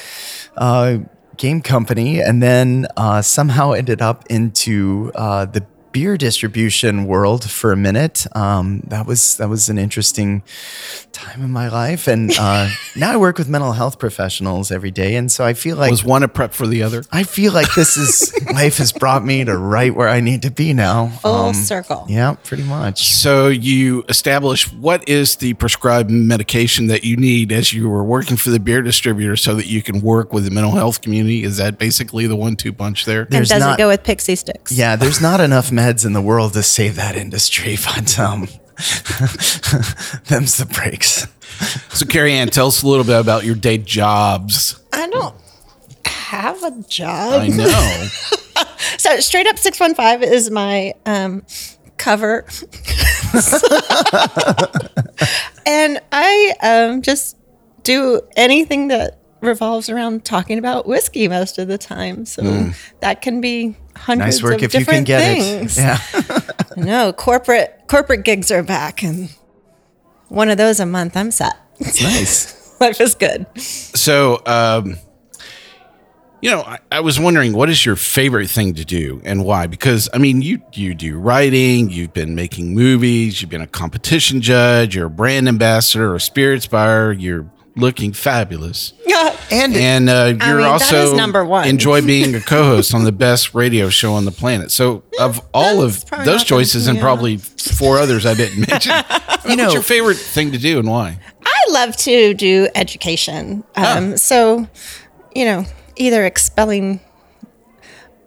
uh, 0.57 0.99
game 1.37 1.63
company, 1.63 2.21
and 2.21 2.43
then 2.43 2.87
uh, 2.97 3.23
somehow 3.23 3.73
ended 3.73 4.03
up 4.03 4.25
into 4.29 5.13
uh, 5.15 5.47
the 5.47 5.65
beer 5.93 6.17
distribution 6.17 7.07
world 7.07 7.49
for 7.49 7.73
a 7.73 7.77
minute. 7.77 8.27
Um, 8.35 8.81
that 8.87 9.07
was 9.07 9.37
that 9.37 9.49
was 9.49 9.69
an 9.69 9.79
interesting 9.79 10.43
time 11.13 11.43
in 11.43 11.51
my 11.51 11.69
life, 11.69 12.09
and 12.09 12.33
uh, 12.39 12.69
now 12.97 13.13
I 13.13 13.17
work 13.17 13.39
with 13.39 13.49
mental 13.49 13.73
health 13.73 13.99
professionals 13.99 14.71
every 14.73 14.91
day, 14.91 15.15
and 15.15 15.31
so 15.31 15.45
I 15.45 15.55
feel 15.55 15.77
like 15.77 15.91
Was 15.91 16.05
one 16.05 16.23
a 16.23 16.29
prep 16.29 16.53
for 16.55 16.67
the 16.67 16.83
other? 16.83 17.05
I 17.13 17.23
feel 17.25 17.53
like 17.53 17.75
this 17.75 17.97
is 17.97 18.33
life 18.53 18.79
has 18.79 18.93
brought 18.93 19.25
me 19.25 19.45
to 19.45 19.57
right 19.57 19.95
where 19.95 20.09
I 20.09 20.21
need 20.21 20.43
to 20.43 20.51
be 20.51 20.73
now. 20.73 21.09
Full 21.09 21.55
circle. 21.55 22.07
Yeah, 22.09 22.37
pretty 22.45 22.65
much. 22.65 23.05
So 23.05 23.49
you 23.49 24.05
establish 24.09 24.73
what 24.73 25.09
is 25.09 25.37
the 25.37 25.55
prescribed 25.55 26.11
medication 26.11 26.87
that 26.87 27.05
you 27.05 27.17
need 27.17 27.53
as 27.53 27.73
you 27.73 27.89
were 27.89 28.05
working 28.05 28.37
for 28.37 28.51
the 28.51 28.61
beer 28.61 28.83
distributor 28.83 29.37
so 29.37 29.55
that 29.55 29.67
you 29.67 29.83
can 29.83 30.01
work 30.01 30.33
with 30.33 30.45
the 30.45 30.51
mental 30.51 30.73
health 30.73 31.03
community. 31.03 31.43
Is 31.45 31.59
that 31.59 31.79
basically 31.79 32.27
the 32.27 32.37
one 32.37 32.57
two 32.57 32.73
punch 32.73 33.05
there? 33.05 33.23
and 33.31 33.47
does 33.47 33.51
it 33.51 33.79
go 33.79 33.89
with 33.89 34.03
pixie 34.03 34.37
sticks? 34.37 34.73
Yeah, 34.73 34.97
there's 34.97 35.21
not 35.21 35.41
enough 35.41 35.71
meds 35.83 36.07
in 36.07 36.13
the 36.13 36.21
world 36.23 36.53
to 36.55 36.63
save 36.63 36.95
that 36.97 37.17
industry, 37.17 37.77
but 37.85 38.19
um, 38.19 38.43
them's 40.29 40.57
the 40.59 40.69
breaks. 40.73 41.27
So 41.97 42.07
Cary 42.07 42.33
Ann, 42.33 42.49
tell 42.49 42.69
us 42.69 42.83
a 42.83 42.89
little 42.89 43.05
bit 43.05 43.19
about 43.21 43.45
your 43.45 43.55
day 43.55 43.79
jobs. 43.79 44.81
I 44.93 45.09
don't 45.09 45.35
have 46.07 46.63
a 46.63 46.83
job. 46.89 47.43
I 47.43 47.49
know. 47.49 48.07
so 48.99 49.21
straight 49.21 49.47
up 49.47 49.59
615 49.59 50.29
is 50.33 50.51
my 50.51 50.95
um, 51.07 51.45
cover. 51.99 52.45
and 55.67 56.01
I 56.13 56.55
um, 56.63 57.03
just 57.03 57.37
do 57.83 58.21
anything 58.37 58.89
that 58.89 59.19
revolves 59.41 59.89
around 59.91 60.25
talking 60.25 60.59
about 60.59 60.87
whiskey 60.87 61.29
most 61.29 61.59
of 61.59 61.69
the 61.69 61.79
time. 61.79 62.25
So 62.27 62.43
Mm. 62.43 62.75
that 63.01 63.23
can 63.23 63.41
be 63.41 63.77
hundreds 64.03 64.37
Nice 64.37 64.43
work 64.43 64.55
of 64.55 64.63
if 64.65 64.75
you 64.75 64.85
can 64.85 65.05
different 65.05 65.07
get 65.07 65.21
things. 65.21 65.79
it. 65.79 65.81
Yeah. 65.81 66.51
no, 66.77 67.13
corporate 67.13 67.83
corporate 67.87 68.25
gigs 68.25 68.51
are 68.51 68.63
back 68.63 69.03
and 69.03 69.31
one 70.29 70.49
of 70.49 70.57
those 70.59 70.81
a 70.81 70.87
month 70.87 71.17
I'm 71.17 71.31
set. 71.31 71.55
It's 71.79 72.03
nice. 72.03 72.63
Life 72.81 73.01
is 73.01 73.15
good. 73.15 73.47
So, 73.59 74.43
um, 74.47 74.97
you 76.41 76.51
know, 76.51 76.63
I, 76.63 76.79
I 76.91 77.01
was 77.01 77.21
wondering 77.21 77.53
what 77.53 77.69
is 77.71 77.87
your 77.87 77.95
favorite 77.95 78.49
thing 78.49 78.75
to 78.75 78.85
do 78.85 79.21
and 79.25 79.45
why? 79.45 79.69
Because 79.69 80.09
I 80.13 80.19
mean, 80.19 80.43
you 80.43 80.61
you 80.73 80.95
do 80.95 81.19
writing, 81.19 81.91
you've 81.91 82.13
been 82.13 82.35
making 82.35 82.75
movies, 82.75 83.41
you've 83.41 83.51
been 83.51 83.61
a 83.61 83.67
competition 83.69 84.41
judge, 84.41 84.97
you're 84.97 85.07
a 85.07 85.11
brand 85.11 85.47
ambassador, 85.49 86.15
a 86.15 86.21
spirits 86.21 86.67
buyer, 86.67 87.13
you're 87.13 87.49
looking 87.77 88.13
fabulous, 88.13 88.93
and 89.51 89.75
and 89.75 90.09
uh, 90.09 90.35
you're 90.45 90.59
mean, 90.59 90.67
also 90.67 91.15
number 91.15 91.45
one. 91.45 91.69
enjoy 91.69 92.01
being 92.07 92.35
a 92.35 92.41
co-host 92.41 92.95
on 92.95 93.05
the 93.05 93.13
best 93.13 93.55
radio 93.55 93.89
show 93.89 94.15
on 94.15 94.25
the 94.25 94.31
planet. 94.31 94.71
So, 94.71 95.03
of 95.21 95.41
all 95.53 95.83
of 95.83 96.05
those 96.11 96.27
not 96.27 96.47
choices 96.47 96.87
and 96.87 96.97
yeah. 96.97 97.03
probably 97.03 97.37
four 97.37 97.99
others 97.99 98.27
I 98.27 98.35
didn't 98.35 98.69
mention, 98.69 98.93
you 99.49 99.57
know, 99.57 99.65
what's 99.65 99.75
your 99.75 99.83
favorite 99.83 100.17
thing 100.17 100.53
to 100.53 100.59
do 100.59 100.79
and 100.79 100.89
why? 100.89 101.19
I 101.45 101.71
love 101.71 101.97
to 101.99 102.35
do 102.35 102.69
education. 102.75 103.65
Um, 103.77 104.17
So, 104.17 104.69
you 105.35 105.45
know, 105.45 105.65
either 105.97 106.25
expelling 106.25 107.01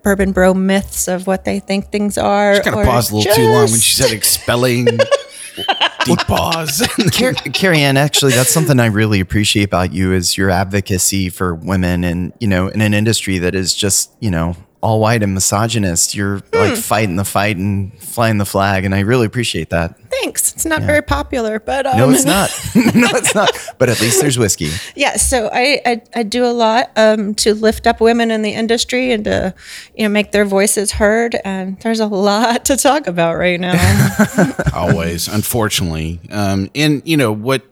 bourbon 0.04 0.32
bro 0.32 0.54
myths 0.54 1.08
of 1.08 1.26
what 1.26 1.46
they 1.46 1.60
think 1.60 1.92
things 1.92 2.18
are. 2.18 2.56
She 2.56 2.62
kind 2.62 2.76
or 2.76 2.82
of 2.82 2.88
paused 2.88 3.12
a 3.12 3.16
little 3.16 3.34
too 3.34 3.48
long 3.48 3.72
when 3.72 3.80
she 3.80 3.96
said 3.96 4.12
expelling. 4.12 4.88
Deep 6.06 6.20
pause. 6.20 6.88
Car- 7.18 7.34
Cary 7.34 7.80
Ann, 7.80 7.98
actually, 7.98 8.34
that's 8.34 8.54
something 8.54 8.80
I 8.80 8.88
really 8.88 9.20
appreciate 9.20 9.64
about 9.64 9.94
you 9.94 10.14
is 10.14 10.38
your 10.38 10.50
advocacy 10.50 11.30
for 11.30 11.56
women 11.56 12.04
and, 12.04 12.34
you 12.40 12.48
know, 12.48 12.68
in 12.68 12.82
an 12.82 12.94
industry 12.94 13.38
that 13.40 13.56
is 13.56 13.74
just, 13.74 14.12
you 14.20 14.32
know, 14.32 14.56
all 14.86 15.00
white 15.00 15.24
and 15.24 15.34
misogynist. 15.34 16.14
You're 16.14 16.44
like 16.54 16.76
fighting 16.78 17.16
the 17.16 17.26
fight 17.26 17.58
and 17.58 17.92
flying 18.00 18.38
the 18.38 18.46
flag. 18.46 18.86
And 18.86 18.94
I 18.94 19.00
really 19.00 19.26
appreciate 19.26 19.72
that. 19.72 20.00
Thanks. 20.12 20.54
It's 20.54 20.66
not 20.66 20.84
very 20.84 21.02
popular, 21.02 21.60
but 21.60 21.88
um, 21.88 21.98
No, 21.98 22.10
it's 22.12 22.24
not. 22.24 22.52
no, 22.96 23.08
it's 23.18 23.34
not. 23.34 23.50
But 23.80 23.90
at 23.90 24.00
least 24.00 24.22
there's 24.22 24.38
whiskey. 24.38 24.70
yeah, 24.96 25.18
so 25.18 25.50
I, 25.52 25.82
I 25.86 26.02
I 26.16 26.24
do 26.24 26.46
a 26.46 26.54
lot 26.54 26.92
um, 26.96 27.34
to 27.36 27.56
lift 27.56 27.88
up 27.88 28.00
women 28.00 28.30
in 28.30 28.44
the 28.44 28.52
industry 28.52 29.12
and 29.12 29.24
to 29.26 29.56
you 29.96 30.04
know 30.04 30.10
make 30.10 30.32
their 30.32 30.46
voices 30.46 30.92
heard. 30.92 31.36
And 31.44 31.80
there's 31.80 32.00
a 32.00 32.08
lot 32.08 32.66
to 32.66 32.78
talk 32.78 33.08
about 33.08 33.38
right 33.38 33.60
now. 33.60 33.74
always 34.74 35.28
unfortunately 35.28 36.20
um 36.30 36.70
and 36.76 37.02
you 37.06 37.18
know 37.18 37.32
what 37.32 37.64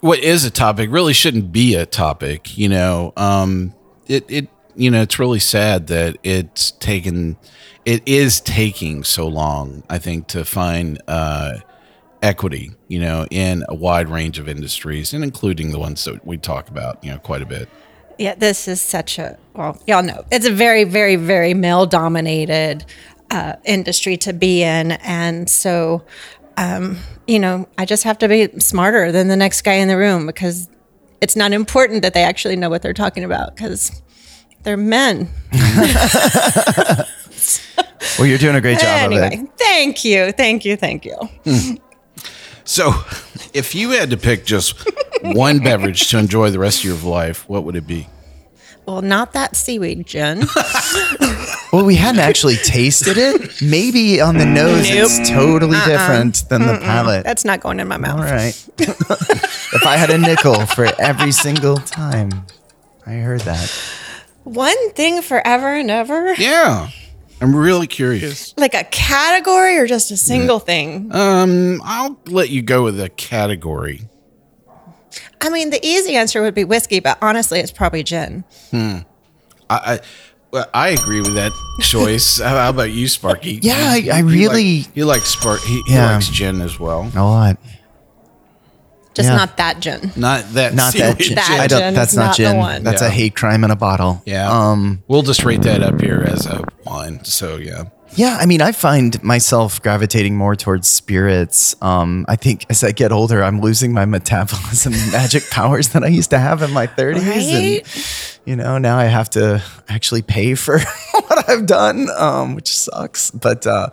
what 0.00 0.18
is 0.20 0.44
a 0.44 0.50
topic 0.50 0.90
really 0.90 1.12
shouldn't 1.12 1.50
be 1.50 1.74
a 1.74 1.86
topic 1.86 2.56
you 2.56 2.68
know 2.68 3.12
um 3.16 3.74
it 4.06 4.24
it 4.28 4.48
you 4.78 4.90
know 4.90 5.02
it's 5.02 5.18
really 5.18 5.38
sad 5.38 5.88
that 5.88 6.16
it's 6.22 6.70
taken 6.72 7.36
it 7.84 8.02
is 8.06 8.40
taking 8.40 9.04
so 9.04 9.26
long 9.26 9.82
i 9.90 9.98
think 9.98 10.26
to 10.26 10.44
find 10.44 11.00
uh 11.08 11.54
equity 12.22 12.72
you 12.88 12.98
know 12.98 13.26
in 13.30 13.64
a 13.68 13.74
wide 13.74 14.08
range 14.08 14.38
of 14.38 14.48
industries 14.48 15.12
and 15.12 15.22
including 15.22 15.70
the 15.70 15.78
ones 15.78 16.04
that 16.04 16.24
we 16.26 16.36
talk 16.36 16.68
about 16.68 17.02
you 17.04 17.10
know 17.10 17.18
quite 17.18 17.42
a 17.42 17.46
bit. 17.46 17.68
Yeah, 18.18 18.34
this 18.34 18.66
is 18.66 18.80
such 18.80 19.18
a 19.18 19.38
well, 19.54 19.80
y'all 19.86 20.02
know 20.02 20.24
it's 20.32 20.46
a 20.46 20.52
very, 20.52 20.84
very, 20.84 21.16
very 21.16 21.54
male 21.54 21.86
dominated 21.86 22.84
uh, 23.30 23.54
industry 23.64 24.16
to 24.18 24.32
be 24.32 24.62
in, 24.62 24.92
and 24.92 25.48
so 25.48 26.04
um, 26.56 26.98
you 27.28 27.38
know, 27.38 27.68
I 27.78 27.84
just 27.84 28.02
have 28.02 28.18
to 28.18 28.28
be 28.28 28.48
smarter 28.58 29.12
than 29.12 29.28
the 29.28 29.36
next 29.36 29.62
guy 29.62 29.74
in 29.74 29.86
the 29.86 29.96
room 29.96 30.26
because 30.26 30.68
it's 31.20 31.36
not 31.36 31.52
important 31.52 32.02
that 32.02 32.14
they 32.14 32.24
actually 32.24 32.56
know 32.56 32.68
what 32.68 32.82
they're 32.82 32.92
talking 32.92 33.22
about 33.22 33.54
because 33.54 34.02
they're 34.62 34.76
men. 34.76 35.28
Well, 38.18 38.26
you're 38.26 38.38
doing 38.38 38.56
a 38.56 38.60
great 38.60 38.78
job 38.80 39.06
of 39.06 39.12
anyway, 39.12 39.30
it. 39.42 39.48
thank 39.58 40.04
you, 40.04 40.32
thank 40.32 40.64
you, 40.64 40.76
thank 40.76 41.04
you. 41.04 41.16
so 42.64 42.92
if 43.54 43.74
you 43.74 43.90
had 43.90 44.10
to 44.10 44.16
pick 44.16 44.44
just 44.44 44.74
one 45.22 45.60
beverage 45.60 46.08
to 46.10 46.18
enjoy 46.18 46.50
the 46.50 46.58
rest 46.58 46.80
of 46.80 46.84
your 46.84 46.96
life 47.10 47.48
what 47.48 47.64
would 47.64 47.76
it 47.76 47.86
be 47.86 48.08
Well, 48.86 49.02
not 49.02 49.32
that 49.34 49.54
seaweed 49.56 50.06
gin. 50.06 50.42
Well, 51.70 51.84
we 51.84 51.96
hadn't 51.96 52.22
actually 52.22 52.56
tasted 52.56 53.18
it. 53.18 53.60
Maybe 53.60 54.22
on 54.22 54.38
the 54.38 54.46
nose, 54.46 54.86
it's 54.88 55.28
totally 55.28 55.76
Uh-uh. 55.76 55.86
different 55.86 56.48
than 56.48 56.62
the 56.62 56.72
Mm-mm. 56.72 56.80
palate. 56.80 57.24
That's 57.24 57.44
not 57.44 57.60
going 57.60 57.78
in 57.78 57.86
my 57.86 57.98
mouth. 57.98 58.20
All 58.20 58.24
right. 58.24 58.68
if 58.78 59.86
I 59.86 59.98
had 59.98 60.08
a 60.08 60.16
nickel 60.16 60.64
for 60.64 60.86
every 60.98 61.30
single 61.30 61.76
time, 61.76 62.46
I 63.04 63.16
heard 63.16 63.42
that. 63.42 63.70
One 64.48 64.90
thing 64.92 65.22
forever 65.22 65.74
and 65.74 65.90
ever? 65.90 66.34
Yeah. 66.34 66.88
I'm 67.40 67.54
really 67.54 67.86
curious. 67.86 68.52
Like 68.56 68.74
a 68.74 68.84
category 68.84 69.76
or 69.76 69.86
just 69.86 70.10
a 70.10 70.16
single 70.16 70.58
thing? 70.58 71.10
Um, 71.14 71.80
I'll 71.84 72.18
let 72.26 72.50
you 72.50 72.62
go 72.62 72.82
with 72.82 73.00
a 73.00 73.08
category. 73.10 74.08
I 75.40 75.50
mean, 75.50 75.70
the 75.70 75.84
easy 75.86 76.16
answer 76.16 76.42
would 76.42 76.54
be 76.54 76.64
whiskey, 76.64 76.98
but 77.00 77.16
honestly, 77.22 77.60
it's 77.60 77.70
probably 77.70 78.02
gin. 78.02 78.42
Hmm. 78.72 78.98
I, 79.70 79.76
I, 79.94 80.00
well, 80.50 80.66
I 80.74 80.88
agree 80.88 81.20
with 81.20 81.34
that 81.34 81.52
choice. 81.80 82.38
how, 82.42 82.56
how 82.56 82.70
about 82.70 82.90
you, 82.90 83.06
Sparky? 83.06 83.60
Yeah, 83.62 83.74
I- 83.76 84.08
I 84.12 84.16
he 84.16 84.22
really- 84.22 84.78
like, 84.82 84.94
he 84.94 85.04
likes 85.04 85.28
Spark. 85.28 85.60
He, 85.60 85.80
he 85.86 85.96
likes 85.96 86.28
gin 86.28 86.60
as 86.60 86.80
well. 86.80 87.10
A 87.14 87.22
lot. 87.22 87.58
Just 89.18 89.28
Yeah. 89.28 89.36
not 89.36 89.56
that 89.56 89.80
gin. 89.80 90.12
Not 90.16 90.44
that. 90.54 90.74
Not 90.74 90.94
that 90.94 91.18
gin. 91.18 91.34
That 91.34 91.50
I 91.60 91.66
don't, 91.66 91.80
gin 91.80 91.94
that's 91.94 92.14
not 92.14 92.26
not 92.26 92.36
the 92.36 92.42
gin. 92.44 92.56
one. 92.56 92.82
That's 92.84 93.02
Yeah. 93.02 93.08
a 93.08 93.10
hate 93.10 93.34
crime 93.34 93.64
in 93.64 93.70
a 93.72 93.76
bottle. 93.76 94.22
Yeah. 94.24 94.48
Um, 94.48 95.02
we'll 95.08 95.22
just 95.22 95.44
rate 95.44 95.62
that 95.62 95.82
up 95.82 96.00
here 96.00 96.24
as 96.26 96.46
a 96.46 96.62
one. 96.84 97.24
So 97.24 97.56
yeah. 97.56 97.84
Yeah, 98.14 98.38
I 98.40 98.46
mean, 98.46 98.62
I 98.62 98.72
find 98.72 99.22
myself 99.22 99.82
gravitating 99.82 100.34
more 100.34 100.56
towards 100.56 100.88
spirits. 100.88 101.76
Um, 101.82 102.24
I 102.26 102.36
think 102.36 102.64
as 102.70 102.82
I 102.82 102.90
get 102.92 103.12
older, 103.12 103.44
I'm 103.44 103.60
losing 103.60 103.92
my 103.92 104.06
metabolism 104.06 104.92
magic 105.12 105.48
powers 105.50 105.90
that 105.90 106.02
I 106.02 106.06
used 106.08 106.30
to 106.30 106.38
have 106.38 106.62
in 106.62 106.72
my 106.72 106.86
30s. 106.86 107.26
Right? 107.28 107.82
And, 107.84 108.46
you 108.46 108.56
know, 108.56 108.78
now 108.78 108.96
I 108.98 109.04
have 109.04 109.28
to 109.30 109.62
actually 109.90 110.22
pay 110.22 110.54
for 110.54 110.78
what 111.12 111.50
I've 111.50 111.66
done, 111.66 112.08
um, 112.16 112.54
which 112.54 112.76
sucks. 112.76 113.30
But 113.30 113.66
uh, 113.66 113.90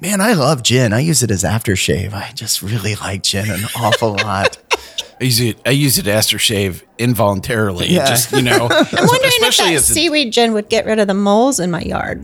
man, 0.00 0.20
I 0.20 0.34
love 0.34 0.62
gin. 0.62 0.92
I 0.92 1.00
use 1.00 1.24
it 1.24 1.32
as 1.32 1.42
aftershave. 1.42 2.12
I 2.14 2.30
just 2.34 2.62
really 2.62 2.94
like 2.94 3.24
gin 3.24 3.50
an 3.50 3.64
awful 3.74 4.12
lot. 4.12 4.58
I 5.20 5.24
use 5.24 5.40
it. 5.40 5.58
I 5.64 5.70
use 5.70 5.98
it 5.98 6.06
after 6.06 6.38
shave 6.38 6.84
involuntarily. 6.98 7.88
Yeah. 7.88 8.06
Just 8.06 8.32
you 8.32 8.42
know. 8.42 8.52
I'm 8.70 8.70
wondering 8.70 9.32
if 9.32 9.56
that 9.56 9.80
seaweed 9.82 10.32
gin 10.32 10.52
would 10.52 10.68
get 10.68 10.84
rid 10.84 10.98
of 10.98 11.06
the 11.06 11.14
moles 11.14 11.58
in 11.58 11.70
my 11.70 11.80
yard. 11.80 12.22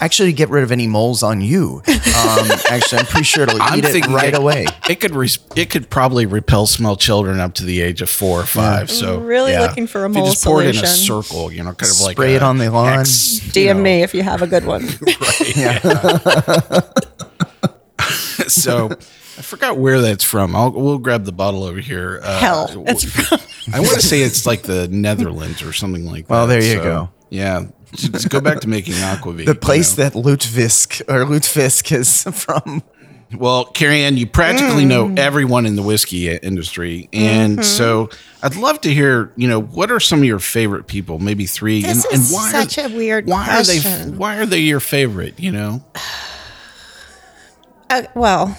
Actually, 0.00 0.32
get 0.34 0.48
rid 0.50 0.62
of 0.62 0.70
any 0.70 0.86
moles 0.86 1.22
on 1.22 1.40
you. 1.40 1.82
Um, 2.16 2.48
actually, 2.70 3.00
I'm 3.00 3.06
pretty 3.06 3.24
sure 3.24 3.42
it'll 3.42 3.60
I'm 3.60 3.78
eat 3.78 3.84
it 3.84 4.06
right 4.06 4.32
it, 4.32 4.38
away. 4.38 4.66
It 4.88 5.00
could 5.00 5.14
res- 5.14 5.38
it 5.54 5.68
could 5.68 5.90
probably 5.90 6.24
repel 6.24 6.66
small 6.66 6.96
children 6.96 7.40
up 7.40 7.54
to 7.54 7.64
the 7.64 7.82
age 7.82 8.00
of 8.00 8.08
four 8.08 8.40
or 8.40 8.46
five. 8.46 8.90
So 8.90 9.18
really 9.18 9.52
Yeah. 9.52 9.60
looking 9.66 9.86
for 9.86 10.04
a 10.06 10.08
if 10.08 10.14
you 10.16 10.22
mole 10.22 10.30
just 10.30 10.42
pour 10.44 10.62
it 10.62 10.74
in 10.76 10.82
a 10.82 10.86
circle, 10.86 11.52
you 11.52 11.62
know, 11.62 11.72
kind 11.74 11.92
of 11.92 12.00
like 12.00 12.16
Spray 12.16 12.34
it 12.34 12.42
on 12.42 12.56
the 12.58 12.70
lawn. 12.70 13.00
X, 13.00 13.40
DM 13.52 13.76
know. 13.76 13.82
me 13.82 14.02
if 14.02 14.14
you 14.14 14.22
have 14.22 14.40
a 14.40 14.46
good 14.46 14.64
one. 14.64 14.86
Right. 15.02 16.82
so 18.48 18.90
I 19.38 19.42
forgot 19.42 19.76
where 19.78 20.00
that's 20.00 20.24
from. 20.24 20.56
I'll 20.56 20.70
we'll 20.70 20.98
grab 20.98 21.24
the 21.24 21.32
bottle 21.32 21.64
over 21.64 21.78
here. 21.80 22.20
Uh, 22.22 22.38
Hell, 22.38 22.66
w- 22.68 22.84
it's 22.88 23.04
from. 23.04 23.38
I 23.74 23.80
want 23.80 23.94
to 23.94 24.02
say 24.06 24.22
it's 24.22 24.46
like 24.46 24.62
the 24.62 24.88
Netherlands 24.88 25.62
or 25.62 25.72
something 25.72 26.06
like 26.06 26.26
that. 26.26 26.32
Well, 26.32 26.46
there 26.46 26.62
you 26.62 26.74
So, 26.76 26.82
go. 26.82 27.10
Yeah, 27.28 27.66
just 27.92 28.30
go 28.30 28.40
back 28.40 28.60
to 28.60 28.68
making 28.68 28.94
aquavit. 28.94 29.44
The 29.46 29.54
place 29.54 29.98
you 29.98 30.04
know. 30.04 30.10
that 30.10 30.18
Lutvisk 30.18 31.02
or 31.08 31.24
Lutfisk 31.26 31.92
is 31.94 32.22
from. 32.44 32.82
Well, 33.36 33.64
Cary 33.64 34.02
Ann, 34.04 34.16
you 34.16 34.26
practically 34.26 34.84
Mm. 34.84 34.88
know 34.88 35.14
everyone 35.20 35.66
in 35.66 35.74
the 35.74 35.82
whiskey 35.82 36.30
industry, 36.30 37.08
and 37.12 37.58
Mhm. 37.58 37.64
so 37.64 38.08
I'd 38.42 38.54
love 38.54 38.80
to 38.82 38.94
hear. 38.94 39.32
You 39.36 39.48
know, 39.48 39.60
what 39.60 39.90
are 39.90 39.98
some 40.00 40.20
of 40.20 40.24
your 40.24 40.38
favorite 40.38 40.86
people? 40.86 41.18
Maybe 41.18 41.44
three, 41.44 41.82
This 41.82 42.04
and, 42.04 42.14
is 42.14 42.30
and 42.30 42.34
why 42.36 42.52
such 42.52 42.78
are, 42.78 42.86
a 42.86 42.96
weird 42.96 43.26
why 43.26 43.44
question. 43.44 43.92
are 43.92 44.04
they 44.06 44.16
why 44.16 44.36
are 44.38 44.46
they 44.46 44.60
your 44.60 44.80
favorite? 44.80 45.38
You 45.40 45.52
know, 45.52 45.84
Uh, 47.90 48.02
well, 48.14 48.56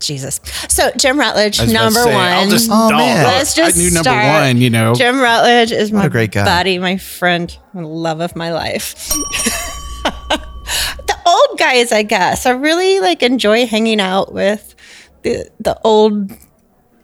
Jesus. 0.00 0.40
So 0.68 0.90
Jim 0.96 1.18
Rutledge, 1.18 1.58
I 1.60 1.64
was 1.64 1.72
about 1.72 1.78
to 1.78 1.84
number 1.94 2.00
say, 2.10 2.14
one. 2.14 2.32
I'll 2.32 2.50
just- 2.50 2.68
Oh, 2.72 2.90
man. 2.90 3.24
Let's 3.24 3.58
I 3.58 3.64
just 3.66 3.76
knew 3.76 3.90
number 3.90 4.10
start. 4.10 4.42
one, 4.46 4.56
you 4.58 4.70
know. 4.70 4.94
Jim 4.94 5.20
Rutledge 5.20 5.72
is 5.72 5.90
my 5.92 6.06
a 6.06 6.10
great 6.10 6.32
guy. 6.32 6.44
buddy, 6.44 6.78
my 6.78 6.96
friend, 6.96 7.56
my 7.72 7.82
love 7.82 8.20
of 8.20 8.36
my 8.36 8.52
life. 8.52 9.08
the 10.04 11.16
old 11.26 11.58
guys, 11.58 11.92
I 11.92 12.02
guess. 12.02 12.46
I 12.46 12.50
really 12.50 13.00
like 13.00 13.22
enjoy 13.22 13.66
hanging 13.66 14.00
out 14.00 14.32
with 14.32 14.74
the 15.22 15.50
the 15.60 15.78
old 15.84 16.32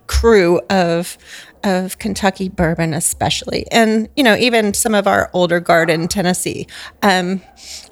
crew 0.07 0.61
of 0.71 1.17
of 1.65 1.99
Kentucky 1.99 2.49
bourbon, 2.49 2.93
especially, 2.93 3.67
and 3.71 4.09
you 4.17 4.23
know 4.25 4.35
even 4.37 4.75
some 4.75 4.95
of 4.95 5.07
our 5.07 5.31
older 5.33 5.61
guard 5.61 5.91
in 5.91 6.09
Tennessee. 6.09 6.67
Um, 7.03 7.41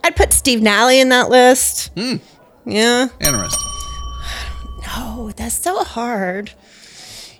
I'd 0.04 0.16
put 0.16 0.32
Steve 0.32 0.60
Nally 0.62 1.00
in 1.00 1.08
that 1.10 1.30
list. 1.30 1.90
Yeah. 2.66 3.08
interesting. 3.20 3.70
No, 4.96 5.30
that's 5.36 5.54
so 5.54 5.82
hard. 5.84 6.52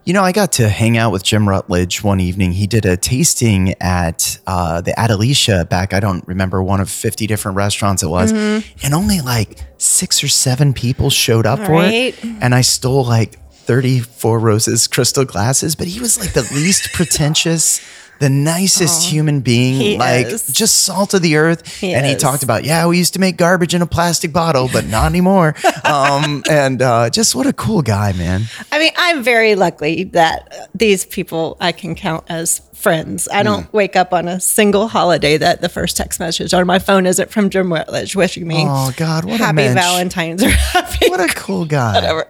You 0.04 0.14
know, 0.14 0.22
I 0.22 0.32
got 0.32 0.52
to 0.52 0.68
hang 0.68 0.96
out 0.96 1.12
with 1.12 1.22
Jim 1.22 1.48
Rutledge 1.48 2.02
one 2.02 2.20
evening. 2.20 2.52
He 2.52 2.66
did 2.66 2.86
a 2.86 2.96
tasting 2.96 3.74
at 3.80 4.38
uh, 4.46 4.80
the 4.80 4.92
Adelicia 4.92 5.68
back, 5.68 5.92
I 5.92 6.00
don't 6.00 6.26
remember, 6.26 6.62
one 6.62 6.80
of 6.80 6.88
50 6.90 7.26
different 7.26 7.56
restaurants 7.56 8.02
it 8.02 8.08
was. 8.08 8.32
Mhm. 8.32 8.64
And 8.82 8.94
only 8.94 9.20
like 9.20 9.58
six 9.78 10.24
or 10.24 10.28
seven 10.28 10.72
people 10.72 11.10
showed 11.10 11.44
up 11.46 11.60
All 11.60 11.66
for 11.66 11.72
right. 11.72 11.92
it. 11.92 12.24
And 12.24 12.54
I 12.54 12.62
stole 12.62 13.04
like 13.04 13.38
34 13.52 14.38
Roses 14.38 14.88
crystal 14.88 15.24
glasses, 15.24 15.76
but 15.76 15.86
he 15.86 16.00
was 16.00 16.18
like 16.18 16.32
the 16.32 16.42
least 16.54 16.92
pretentious. 16.94 17.80
The 18.20 18.28
nicest 18.30 19.08
human 19.10 19.40
being, 19.40 19.98
like 19.98 20.26
is. 20.26 20.46
just 20.48 20.82
salt 20.84 21.14
of 21.14 21.22
the 21.22 21.36
earth. 21.36 21.66
He 21.80 21.94
and 21.94 22.04
he 22.06 22.14
talked 22.14 22.42
about, 22.42 22.64
yeah, 22.64 22.86
we 22.86 22.98
used 22.98 23.14
to 23.14 23.18
make 23.18 23.36
garbage 23.38 23.74
in 23.74 23.82
a 23.82 23.86
plastic 23.86 24.32
bottle, 24.32 24.68
but 24.72 24.84
not 24.86 25.06
anymore. 25.06 25.54
um, 25.84 26.42
and 26.48 26.82
uh, 26.82 27.10
just 27.10 27.34
what 27.34 27.46
a 27.46 27.52
cool 27.54 27.82
guy, 27.82 28.12
man. 28.12 28.42
I 28.70 28.78
mean, 28.78 28.92
I'm 28.96 29.22
very 29.22 29.54
lucky 29.54 30.04
that 30.04 30.70
these 30.74 31.04
people 31.06 31.56
I 31.60 31.72
can 31.72 31.94
count 31.94 32.24
as 32.28 32.60
friends. 32.74 33.26
I 33.32 33.42
don't 33.42 33.64
Hmm. 33.64 33.76
wake 33.76 33.96
up 33.96 34.12
on 34.14 34.28
a 34.28 34.38
single 34.40 34.88
holiday 34.88 35.36
that 35.36 35.60
the 35.60 35.68
first 35.68 35.96
text 35.98 36.18
message 36.20 36.54
on 36.54 36.66
my 36.66 36.78
phone 36.78 37.04
isn't 37.06 37.30
from 37.30 37.50
Jim 37.50 37.70
Rutledge 37.72 38.16
wishing 38.16 38.46
me 38.48 38.64
Oh, 38.66 38.90
God, 38.96 39.24
what 39.24 39.40
a 39.40 39.44
happy. 39.44 39.68
Valentine's 39.68 40.42
or 40.42 40.48
happy 40.74 41.08
What 41.10 41.20
a 41.20 41.28
cool 41.34 41.64
guy. 41.66 41.94
whatever. 41.94 42.26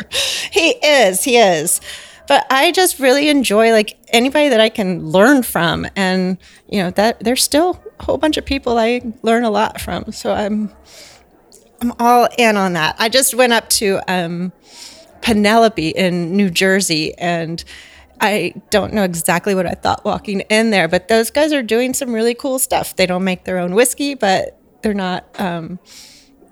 He 0.53 0.70
is, 0.70 1.22
he 1.24 1.37
is. 1.37 1.81
But 2.30 2.46
I 2.48 2.70
just 2.70 3.00
really 3.00 3.28
enjoy 3.28 3.72
like 3.72 3.98
anybody 4.10 4.50
that 4.50 4.60
I 4.60 4.68
can 4.68 5.04
learn 5.04 5.42
from, 5.42 5.84
and 5.96 6.38
you 6.68 6.80
know 6.80 6.92
that 6.92 7.18
there's 7.18 7.42
still 7.42 7.82
a 7.98 8.04
whole 8.04 8.18
bunch 8.18 8.36
of 8.36 8.44
people 8.44 8.78
I 8.78 9.02
learn 9.22 9.42
a 9.42 9.50
lot 9.50 9.80
from. 9.80 10.12
So 10.12 10.32
I'm 10.32 10.70
I'm 11.82 11.92
all 11.98 12.28
in 12.38 12.56
on 12.56 12.74
that. 12.74 12.94
I 13.00 13.08
just 13.08 13.34
went 13.34 13.52
up 13.52 13.68
to 13.70 13.98
um, 14.06 14.52
Penelope 15.22 15.88
in 15.88 16.36
New 16.36 16.50
Jersey, 16.50 17.18
and 17.18 17.64
I 18.20 18.54
don't 18.70 18.92
know 18.92 19.02
exactly 19.02 19.56
what 19.56 19.66
I 19.66 19.74
thought 19.74 20.04
walking 20.04 20.42
in 20.42 20.70
there, 20.70 20.86
but 20.86 21.08
those 21.08 21.32
guys 21.32 21.52
are 21.52 21.64
doing 21.64 21.94
some 21.94 22.12
really 22.12 22.34
cool 22.34 22.60
stuff. 22.60 22.94
They 22.94 23.06
don't 23.06 23.24
make 23.24 23.42
their 23.42 23.58
own 23.58 23.74
whiskey, 23.74 24.14
but 24.14 24.56
they're 24.82 24.94
not. 24.94 25.24
Um, 25.40 25.80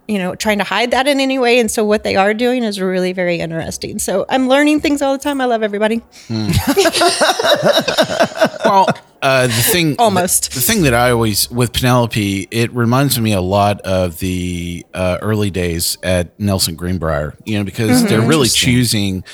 you 0.08 0.18
know, 0.18 0.34
trying 0.34 0.56
to 0.58 0.64
hide 0.64 0.90
that 0.92 1.06
in 1.06 1.20
any 1.20 1.38
way. 1.38 1.60
And 1.60 1.70
so 1.70 1.84
what 1.84 2.02
they 2.02 2.16
are 2.16 2.32
doing 2.34 2.64
is 2.64 2.80
really 2.80 3.12
very 3.12 3.36
interesting. 3.40 3.98
So 3.98 4.24
I'm 4.30 4.48
learning 4.48 4.80
things 4.80 5.02
all 5.02 5.12
the 5.12 5.22
time. 5.22 5.40
I 5.40 5.44
love 5.44 5.62
everybody. 5.62 6.02
well, 8.64 8.86
uh, 9.22 9.46
the 9.46 9.52
thing 9.72 9.96
Almost. 9.98 10.50
the, 10.50 10.54
the 10.56 10.60
thing 10.60 10.82
that 10.82 10.94
I 10.94 11.10
always 11.10 11.50
with 11.50 11.72
Penelope, 11.72 12.48
it 12.50 12.72
reminds 12.72 13.18
me 13.20 13.32
a 13.32 13.40
lot 13.40 13.80
of 13.82 14.18
the 14.18 14.86
uh, 14.94 15.18
early 15.22 15.50
days 15.50 15.98
at 16.02 16.38
Nelson 16.38 16.74
Green 16.76 16.98
Brier. 16.98 17.34
You 17.44 17.58
know, 17.58 17.64
because 17.64 18.02
Mhm. 18.04 18.08
they're 18.08 18.20
really 18.22 18.48
choosing 18.48 19.24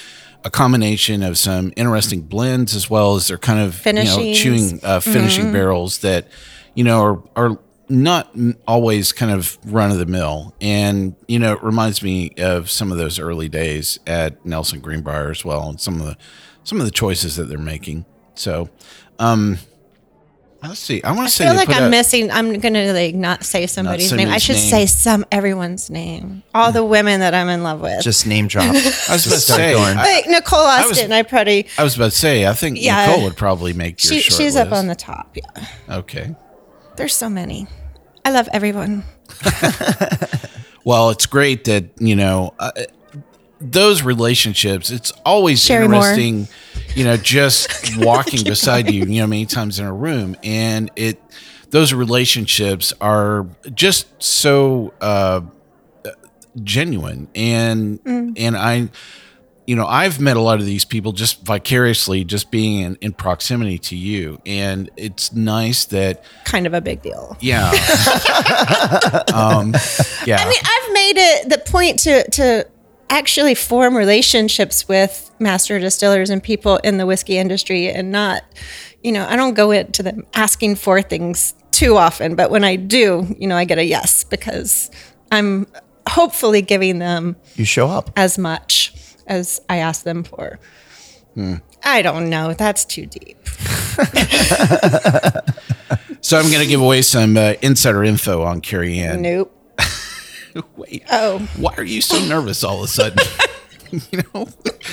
a 0.44 0.50
combination 0.50 1.22
of 1.22 1.38
some 1.38 1.72
interesting 1.76 2.22
blends 2.22 2.74
as 2.74 2.90
well 2.90 3.14
as 3.16 3.28
they're 3.28 3.38
kind 3.38 3.60
of 3.60 3.84
you 3.86 3.92
know 3.92 4.32
chewing 4.34 4.80
uh, 4.82 5.00
finishing 5.00 5.46
Mhm. 5.46 5.52
barrels 5.52 5.98
that 5.98 6.26
you 6.74 6.84
know 6.84 7.00
are 7.02 7.22
are 7.36 7.58
not 7.88 8.34
always 8.66 9.12
kind 9.12 9.30
of 9.30 9.58
run 9.64 9.90
of 9.90 9.98
the 9.98 10.06
mill 10.06 10.54
and 10.60 11.14
you 11.28 11.38
know 11.38 11.52
it 11.52 11.62
reminds 11.62 12.02
me 12.02 12.30
of 12.38 12.70
some 12.70 12.90
of 12.90 12.96
those 12.98 13.18
early 13.18 13.48
days 13.48 13.98
at 14.06 14.44
Nelson 14.46 14.80
Green 14.80 15.02
Brier 15.02 15.30
as 15.30 15.44
well 15.44 15.68
and 15.68 15.80
some 15.80 16.00
of 16.00 16.06
the 16.06 16.16
some 16.62 16.78
of 16.80 16.86
the 16.86 16.90
choices 16.90 17.36
that 17.36 17.44
they're 17.44 17.58
making 17.58 18.06
so 18.34 18.70
um 19.18 19.58
let's 20.62 20.80
see 20.80 21.02
I 21.02 21.12
want 21.12 21.28
to 21.28 21.34
say 21.34 21.44
I 21.44 21.48
feel 21.48 21.56
like 21.56 21.68
I'm 21.68 21.82
out- 21.84 21.90
missing. 21.90 22.30
I'm 22.30 22.58
gonna 22.58 22.94
like 22.94 23.14
not 23.14 23.44
say 23.44 23.66
somebody's 23.66 24.10
name. 24.14 24.28
I 24.30 24.38
should 24.38 24.56
name. 24.56 24.70
say 24.70 24.86
some 24.86 25.26
everyone's 25.30 25.90
name. 25.90 26.42
All 26.54 26.72
the 26.72 26.82
women 26.82 27.20
that 27.20 27.34
I'm 27.34 27.48
in 27.50 27.62
love 27.62 27.82
with. 27.82 28.02
Just 28.02 28.26
name 28.26 28.46
drop. 28.48 28.64
I 28.70 28.72
was 28.72 28.82
about 28.82 29.18
to 29.18 29.28
Just 29.28 29.44
start 29.44 29.58
say 29.60 29.74
going. 29.74 29.98
I, 29.98 30.02
like 30.04 30.26
Nicole 30.26 30.60
I 30.60 30.86
was- 30.86 30.92
Austin. 30.92 31.12
I 31.12 31.22
probably 31.22 31.66
I 31.76 31.84
was 31.84 31.96
about 31.96 32.12
to 32.12 32.16
say 32.16 32.46
I 32.46 32.54
think 32.54 32.80
Yeah. 32.80 33.08
Nicole 33.08 33.24
would 33.24 33.36
probably 33.36 33.74
make 33.74 34.02
your 34.02 34.14
she, 34.14 34.20
short 34.20 34.40
she's 34.40 34.56
up 34.56 34.72
on 34.72 34.86
the 34.86 34.94
top. 34.94 35.36
Yeah, 35.36 35.66
okay 35.98 36.34
there's 36.96 37.14
so 37.14 37.28
many. 37.28 37.66
I 38.24 38.30
love 38.32 38.48
everyone. 38.52 39.04
Well, 40.86 41.08
it's 41.08 41.24
great 41.24 41.64
that 41.64 41.84
you 41.98 42.14
know 42.14 42.52
uh, 42.58 42.70
those 43.58 44.02
relationships. 44.02 44.90
It's 44.90 45.12
always 45.24 45.64
Sherrie 45.64 45.88
Moore. 45.88 46.00
interesting, 46.10 46.46
you 46.94 47.04
know, 47.04 47.16
just 47.16 47.96
walking 48.04 48.44
beside 48.44 48.92
you, 48.92 49.06
you 49.06 49.22
know, 49.22 49.26
many 49.26 49.46
times 49.46 49.78
in 49.78 49.86
a 49.86 49.92
room, 49.94 50.36
and 50.44 50.90
it 50.94 51.22
those 51.70 51.94
relationships 51.94 52.92
are 53.00 53.46
just 53.72 54.08
so 54.22 54.92
uh, 55.00 55.40
genuine, 56.62 57.28
and 57.34 58.02
Mm. 58.04 58.34
and 58.36 58.54
I 58.56 58.90
you 59.66 59.74
know, 59.76 59.86
I've 59.86 60.20
met 60.20 60.36
a 60.36 60.40
lot 60.40 60.60
of 60.60 60.66
these 60.66 60.84
people 60.84 61.12
just 61.12 61.40
vicariously, 61.42 62.24
just 62.24 62.50
being 62.50 62.80
in, 62.80 62.96
in 63.00 63.12
proximity 63.12 63.78
to 63.78 63.96
you, 63.96 64.40
and 64.44 64.90
it's 64.96 65.32
nice 65.32 65.86
that 65.86 66.22
Kind 66.44 66.66
of 66.66 66.74
a 66.74 66.80
big 66.80 67.00
deal. 67.02 67.36
yeah, 67.40 67.70
um, 69.32 69.74
yeah. 70.26 70.38
I 70.38 70.48
mean, 70.48 70.62
I've 70.64 70.92
made 70.92 71.14
it 71.16 71.48
the 71.48 71.58
point 71.70 71.98
to 72.00 72.28
to 72.30 72.66
actually 73.10 73.54
form 73.54 73.96
relationships 73.96 74.88
with 74.88 75.30
master 75.38 75.78
distillers 75.78 76.30
and 76.30 76.42
people 76.42 76.78
in 76.78 76.96
the 76.98 77.06
whiskey 77.06 77.38
industry, 77.38 77.88
and 77.88 78.10
not, 78.10 78.42
you 79.02 79.12
know, 79.12 79.26
I 79.28 79.36
don't 79.36 79.54
go 79.54 79.70
into 79.70 80.02
them 80.02 80.24
asking 80.34 80.76
for 80.76 81.00
things 81.02 81.54
too 81.70 81.96
often, 81.96 82.34
but 82.36 82.50
when 82.50 82.64
I 82.64 82.76
do, 82.76 83.26
you 83.38 83.46
know, 83.46 83.56
I 83.56 83.64
get 83.64 83.78
a 83.78 83.84
yes 83.84 84.24
because 84.24 84.90
I'm 85.32 85.66
hopefully 86.08 86.62
giving 86.62 86.98
them 86.98 87.36
You 87.56 87.64
show 87.64 87.88
up. 87.88 88.10
as 88.16 88.38
much 88.38 88.92
as 89.26 89.60
I 89.68 89.78
asked 89.78 90.04
them 90.04 90.24
for. 90.24 90.58
Hmm. 91.34 91.56
I 91.82 92.02
don't 92.02 92.30
know. 92.30 92.54
That's 92.54 92.84
too 92.84 93.06
deep. 93.06 93.36
So 96.24 96.38
I'm 96.38 96.46
going 96.46 96.62
to 96.62 96.66
give 96.66 96.80
away 96.80 97.02
some 97.02 97.36
uh, 97.36 97.52
insider 97.60 98.02
info 98.02 98.44
on 98.44 98.62
Cary 98.62 98.98
Ann. 98.98 99.20
Nope. 99.20 99.54
Wait. 100.76 101.04
Oh. 101.12 101.46
Why 101.58 101.74
are 101.76 101.84
you 101.84 102.00
so 102.00 102.18
nervous 102.26 102.64
all 102.64 102.78
of 102.78 102.84
a 102.84 102.88
sudden? 102.88 103.18
you 104.10 104.22
know, 104.32 104.48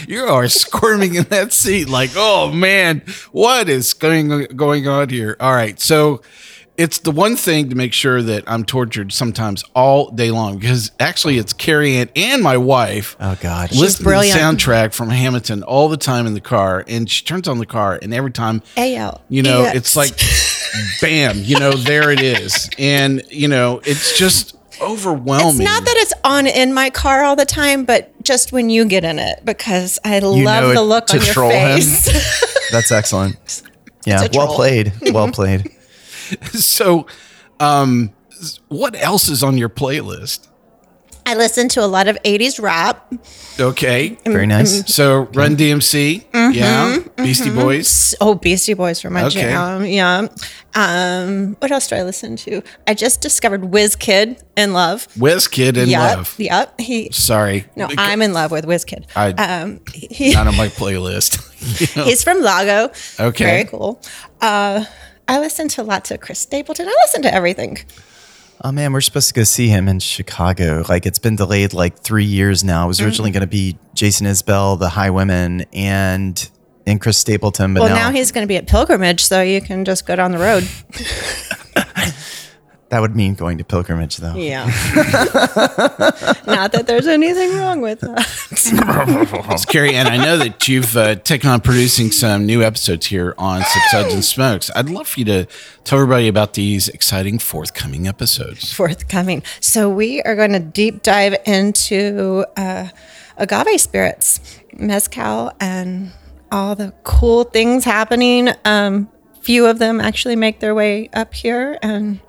you 0.09 0.23
are 0.25 0.49
squirming 0.49 1.15
in 1.15 1.23
that 1.29 1.53
seat 1.53 1.87
like, 1.87 2.09
oh 2.17 2.51
man, 2.51 3.01
what 3.31 3.69
is 3.69 3.93
going 3.93 4.43
going 4.57 4.89
on 4.89 5.07
here? 5.07 5.37
All 5.39 5.53
right, 5.53 5.79
so 5.79 6.21
it's 6.81 6.99
the 6.99 7.11
one 7.11 7.35
thing 7.35 7.69
to 7.69 7.75
make 7.75 7.93
sure 7.93 8.21
that 8.21 8.43
I'm 8.47 8.65
tortured 8.65 9.13
sometimes 9.13 9.63
all 9.75 10.09
day 10.11 10.31
long 10.31 10.57
because 10.57 10.91
actually 10.99 11.37
it's 11.37 11.53
Cary 11.53 11.95
Ann 11.97 12.09
and 12.15 12.41
my 12.41 12.57
wife. 12.57 13.15
Oh 13.19 13.37
God, 13.39 13.71
listen 13.75 14.03
brilliant. 14.03 14.33
to 14.37 14.39
the 14.39 14.43
soundtrack 14.71 14.93
from 14.93 15.09
Hamilton 15.09 15.63
all 15.63 15.87
the 15.89 15.97
time 15.97 16.25
in 16.27 16.33
the 16.33 16.41
car, 16.41 16.83
and 16.87 17.09
she 17.09 17.23
turns 17.23 17.47
on 17.47 17.59
the 17.59 17.65
car, 17.65 17.99
and 18.01 18.13
every 18.13 18.31
time 18.31 18.61
AL. 18.77 19.21
you 19.29 19.43
know, 19.43 19.63
EX. 19.65 19.77
it's 19.77 19.95
like, 19.95 20.19
bam, 21.01 21.37
you 21.43 21.59
know, 21.59 21.73
there 21.73 22.09
it 22.11 22.21
is, 22.21 22.69
and 22.77 23.21
you 23.29 23.47
know, 23.47 23.79
it's 23.85 24.17
just 24.17 24.57
overwhelming. 24.81 25.61
It's 25.61 25.69
not 25.71 25.85
that 25.85 25.95
it's 25.97 26.13
on 26.23 26.47
in 26.47 26.73
my 26.73 26.89
car 26.89 27.23
all 27.23 27.35
the 27.35 27.45
time, 27.45 27.85
but 27.85 28.11
just 28.23 28.51
when 28.51 28.69
you 28.71 28.85
get 28.85 29.03
in 29.03 29.19
it, 29.19 29.45
because 29.45 29.99
I 30.03 30.17
You 30.17 30.43
love 30.43 30.73
the 30.73 30.81
look 30.81 31.05
to 31.07 31.19
on 31.19 31.23
your 31.25 31.33
troll 31.33 31.51
him. 31.51 31.77
face. 31.79 32.71
That's 32.71 32.91
excellent. 32.91 33.63
Yeah, 34.03 34.27
well 34.33 34.55
played. 34.55 34.91
Well 35.13 35.31
played. 35.31 35.69
so, 36.53 37.07
um, 37.59 38.11
what 38.69 38.95
else 38.95 39.29
is 39.29 39.43
on 39.43 39.57
your 39.57 39.69
playlist? 39.69 40.47
I 41.23 41.35
listen 41.35 41.69
to 41.69 41.83
a 41.83 41.85
lot 41.85 42.07
of 42.07 42.17
80s 42.23 42.59
rap. 42.59 43.13
Okay, 43.59 44.17
Very 44.25 44.47
nice. 44.47 44.91
So, 44.91 45.29
Run 45.35 45.55
DMC, 45.55 46.25
yeah, 46.53 46.97
Beastie 47.15 47.51
Boys. 47.51 48.15
Oh, 48.19 48.33
Beastie 48.33 48.73
Boys 48.73 48.99
for 48.99 49.11
my 49.11 49.25
Okay. 49.25 49.41
jam. 49.41 49.85
Yeah. 49.85 50.27
Um, 50.73 51.55
what 51.59 51.71
else 51.71 51.87
do 51.87 51.95
I 51.95 52.01
listen 52.01 52.37
to? 52.37 52.63
I 52.87 52.95
just 52.95 53.21
discovered 53.21 53.61
Wizkid 53.61 54.41
in 54.57 54.73
love. 54.73 55.07
Wizkid 55.09 55.77
in 55.77 55.89
yep, 55.89 56.17
love. 56.17 56.35
Yep. 56.39 56.79
He 56.81 57.09
Sorry, 57.11 57.65
No, 57.75 57.87
I'm 57.99 58.23
in 58.23 58.33
love 58.33 58.49
with 58.49 58.65
Wizkid. 58.65 59.05
I- 59.15 59.31
um 59.33 59.79
he, 59.93 60.33
not 60.33 60.47
on 60.47 60.57
my 60.57 60.69
playlist. 60.69 61.47
You 61.61 62.01
know? 62.01 62.07
he's 62.07 62.23
from 62.23 62.41
Lago. 62.41 62.91
Okay. 63.19 63.43
Very 63.45 63.63
cool. 63.65 64.01
Uh 64.41 64.85
I 65.27 65.39
listen 65.39 65.67
to 65.69 65.83
lots 65.83 66.11
of 66.11 66.19
Chris 66.19 66.39
Stapleton. 66.39 66.87
I 66.87 66.95
listen 67.05 67.21
to 67.23 67.33
everything. 67.33 67.79
Oh 68.63 68.71
man, 68.71 68.93
we're 68.93 69.01
supposed 69.01 69.27
to 69.29 69.33
go 69.33 69.43
see 69.43 69.69
him 69.69 69.87
in 69.87 69.99
Chicago. 69.99 70.83
Like 70.87 71.05
it's 71.05 71.19
been 71.19 71.35
delayed 71.35 71.73
like 71.73 71.97
three 71.99 72.25
years 72.25 72.63
now. 72.63 72.85
It 72.85 72.87
was 72.87 73.01
originally 73.01 73.31
mm-hmm. 73.31 73.39
going 73.39 73.47
to 73.49 73.51
be 73.51 73.77
Jason 73.95 74.27
Isbell, 74.27 74.77
the 74.77 74.89
Highwomen, 74.89 75.65
and 75.73 76.49
and 76.85 77.01
Chris 77.01 77.17
Stapleton. 77.17 77.73
But 77.73 77.81
well, 77.81 77.89
now, 77.89 78.09
now 78.09 78.11
he's 78.11 78.31
going 78.31 78.43
to 78.43 78.47
be 78.47 78.57
at 78.57 78.67
Pilgrimage, 78.67 79.23
so 79.23 79.41
you 79.41 79.61
can 79.61 79.83
just 79.83 80.05
go 80.05 80.15
down 80.15 80.31
the 80.31 80.37
road. 80.37 80.67
that 82.91 82.99
would 82.99 83.15
mean 83.15 83.35
going 83.35 83.57
to 83.57 83.63
pilgrimage 83.63 84.17
though. 84.17 84.35
Yeah. 84.35 84.65
Not 86.45 86.73
that 86.73 86.83
there's 86.87 87.07
anything 87.07 87.57
wrong 87.57 87.81
with 87.81 88.01
that. 88.01 88.27
So, 88.61 89.71
Cary 89.71 89.95
and 89.95 90.07
I 90.07 90.17
know 90.17 90.37
that 90.37 90.67
you've 90.67 90.95
uh, 90.95 91.15
taken 91.15 91.49
on 91.49 91.61
producing 91.61 92.11
some 92.11 92.45
new 92.45 92.61
episodes 92.61 93.07
here 93.07 93.33
on 93.37 93.63
Sips 93.63 93.91
Suds 93.91 94.13
and 94.13 94.23
Smokes. 94.23 94.69
I'd 94.75 94.89
love 94.89 95.07
for 95.07 95.19
you 95.19 95.25
to 95.25 95.47
tell 95.83 95.99
everybody 95.99 96.27
about 96.27 96.53
these 96.53 96.87
exciting 96.89 97.39
forthcoming 97.39 98.07
episodes. 98.07 98.71
forthcoming. 98.71 99.43
So 99.61 99.89
we 99.89 100.21
are 100.23 100.35
going 100.35 100.51
to 100.51 100.59
deep 100.59 101.01
dive 101.01 101.35
into 101.45 102.45
uh, 102.55 102.89
agave 103.37 103.79
spirits, 103.81 104.59
mezcal, 104.77 105.51
and 105.59 106.11
all 106.51 106.75
the 106.75 106.93
cool 107.03 107.45
things 107.45 107.83
happening. 107.83 108.49
Um, 108.65 109.09
few 109.41 109.65
of 109.65 109.79
them 109.79 109.99
actually 109.99 110.35
make 110.35 110.59
their 110.59 110.73
way 110.75 111.09
up 111.13 111.33
here, 111.33 111.77
and 111.81 112.19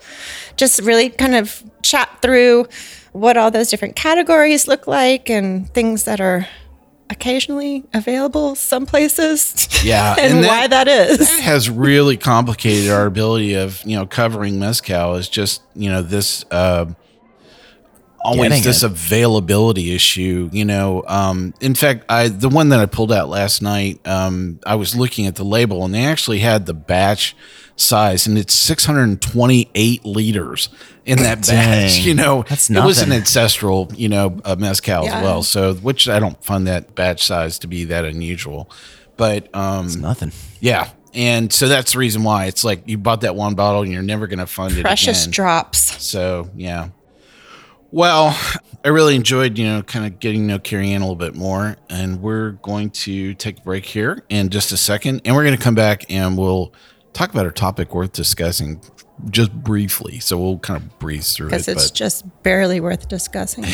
just 0.57 0.81
really 0.83 1.11
kind 1.11 1.35
of 1.35 1.62
chat 1.83 2.09
through 2.22 2.66
what 3.12 3.37
all 3.37 3.51
those 3.51 3.68
different 3.68 3.94
categories 3.96 4.66
look 4.66 4.87
like 4.87 5.29
and 5.29 5.68
things 5.75 6.05
that 6.05 6.20
are 6.20 6.46
occasionally 7.11 7.85
available 7.92 8.55
some 8.55 8.87
places. 8.87 9.68
Yeah, 9.83 10.14
and, 10.16 10.35
and 10.35 10.44
that- 10.44 10.48
why 10.48 10.66
that 10.68 10.87
is. 10.87 11.18
That 11.18 11.40
has 11.40 11.68
really 11.68 12.16
complicated 12.16 12.88
our 12.90 13.05
ability 13.05 13.55
of 13.55 13.83
you 13.85 13.96
know 13.96 14.07
covering 14.07 14.61
mezcal 14.61 15.16
is 15.16 15.29
just 15.29 15.61
you 15.75 15.90
know 15.90 16.03
this 16.03 16.44
uh, 16.53 16.87
always 18.24 18.50
Getting 18.50 18.64
this 18.64 18.82
it. 18.82 18.87
availability 18.87 19.94
issue. 19.94 20.48
You 20.52 20.64
know, 20.64 21.04
um, 21.06 21.54
in 21.61 21.74
fact, 21.74 22.04
I 22.08 22.28
the 22.28 22.48
one 22.48 22.68
that 22.70 22.80
I 22.80 22.87
pulled 22.87 23.12
out 23.12 23.28
last 23.28 23.62
night, 23.62 24.00
um, 24.06 24.61
I 24.66 24.74
was 24.76 24.94
looking 24.96 25.26
at 25.26 25.37
the 25.37 25.44
label 25.44 25.85
and 25.85 25.92
they 25.94 26.04
actually 26.04 26.38
had 26.40 26.66
the 26.66 26.74
batch 26.74 27.35
size 27.76 28.26
and 28.26 28.37
it's 28.38 28.52
628 28.54 30.04
liters 30.04 30.68
in 31.04 31.18
that 31.18 31.38
batch. 31.46 31.94
Dang, 31.96 32.04
You 32.04 32.14
know, 32.14 32.44
that's 32.48 32.70
it 32.70 32.85
was 32.85 33.00
an 33.00 33.12
ancestral 33.12 33.90
you 33.96 34.08
know 34.08 34.38
uh, 34.44 34.56
mezcal 34.58 35.04
Yeah. 35.04 35.16
as 35.18 35.22
well. 35.22 35.42
So 35.42 35.74
which 35.74 36.08
I 36.08 36.18
don't 36.18 36.42
find 36.44 36.66
that 36.66 36.94
batch 36.94 37.24
size 37.24 37.58
to 37.61 37.66
be 37.66 37.85
that 37.87 38.04
unusual, 38.04 38.70
but 39.16 39.54
um, 39.54 39.87
It's 39.87 39.96
nothing. 39.96 40.32
yeah. 40.61 40.90
And 41.14 41.52
so 41.52 41.68
that's 41.68 41.92
the 41.92 41.98
reason 41.98 42.22
why 42.22 42.46
it's 42.46 42.64
like 42.64 42.85
you 42.88 42.96
bought 42.96 43.20
that 43.20 43.37
one 43.37 43.54
bottle 43.54 43.82
and 43.82 43.92
you're 43.92 44.00
never 44.02 44.26
going 44.26 44.38
to 44.38 44.46
find 44.46 44.72
it 44.72 44.80
Precious 44.80 45.26
drops. 45.26 46.02
So, 46.02 46.48
yeah. 46.56 46.88
Well, 47.92 48.37
I 48.85 48.88
really 48.88 49.14
enjoyed, 49.14 49.59
you 49.59 49.66
know, 49.66 49.83
kind 49.83 50.07
of 50.07 50.18
getting 50.18 50.40
to 50.42 50.46
know 50.55 50.59
Cary 50.59 50.90
Ann 50.92 51.02
a 51.02 51.05
little 51.05 51.14
bit 51.14 51.35
more. 51.35 51.76
And 51.90 52.22
we're 52.22 52.52
going 52.52 52.88
to 52.90 53.35
take 53.35 53.59
a 53.59 53.61
break 53.61 53.85
here 53.85 54.24
in 54.31 54.48
just 54.48 54.72
a 54.72 54.78
second. 54.78 55.20
And 55.26 55.37
we're 55.37 55.44
going 55.44 55.57
to 55.57 55.62
come 55.62 55.74
back 55.74 56.11
and 56.11 56.38
we'll 56.38 56.72
talk 57.12 57.31
about 57.31 57.44
our 57.44 57.52
topic 57.52 57.94
worth 57.94 58.12
discussing 58.12 58.81
just 59.28 59.52
briefly. 59.52 60.20
So 60.20 60.38
we'll 60.38 60.59
kind 60.59 60.83
of 60.83 60.98
breeze 60.98 61.35
through 61.35 61.48
it. 61.48 61.50
Because 61.50 61.68
it's 61.68 61.90
But 61.90 61.94
just 61.94 62.42
barely 62.42 62.81
worth 62.81 63.09
discussing. 63.09 63.64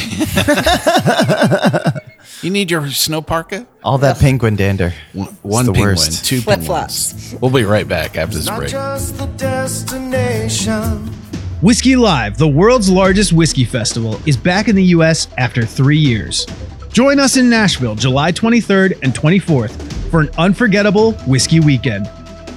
you 2.43 2.51
need 2.51 2.73
your 2.73 2.91
snow 2.91 3.23
parka? 3.23 3.69
All 3.85 3.99
that 3.99 4.19
penguin 4.19 4.57
dander. 4.57 4.95
One, 5.13 5.29
It's 5.29 5.45
one 5.45 5.67
the 5.67 5.73
penguin, 5.73 5.91
worst. 5.95 6.25
two 6.25 6.41
Flip-flops. 6.41 7.13
penguins. 7.13 7.41
We'll 7.41 7.53
be 7.53 7.63
right 7.63 7.87
back 7.87 8.17
after 8.17 8.37
this 8.37 8.47
Not 8.47 8.59
break. 8.59 8.73
Whiskey 11.61 11.97
Live, 11.97 12.39
the 12.39 12.47
world's 12.47 12.89
largest 12.89 13.33
whiskey 13.33 13.65
festival, 13.65 14.21
is 14.27 14.37
back 14.37 14.69
in 14.69 14.77
the 14.77 14.85
U.S. 14.95 15.27
after 15.39 15.67
three 15.67 15.99
years. 15.99 16.47
Join 16.93 17.19
us 17.19 17.37
in 17.37 17.51
Nashville 17.51 17.97
July 17.97 18.31
23rd 18.31 18.97
and 19.03 19.13
24th 19.13 19.73
for 20.09 20.21
an 20.21 20.31
unforgettable 20.39 21.15
whiskey 21.27 21.59
weekend. 21.59 22.09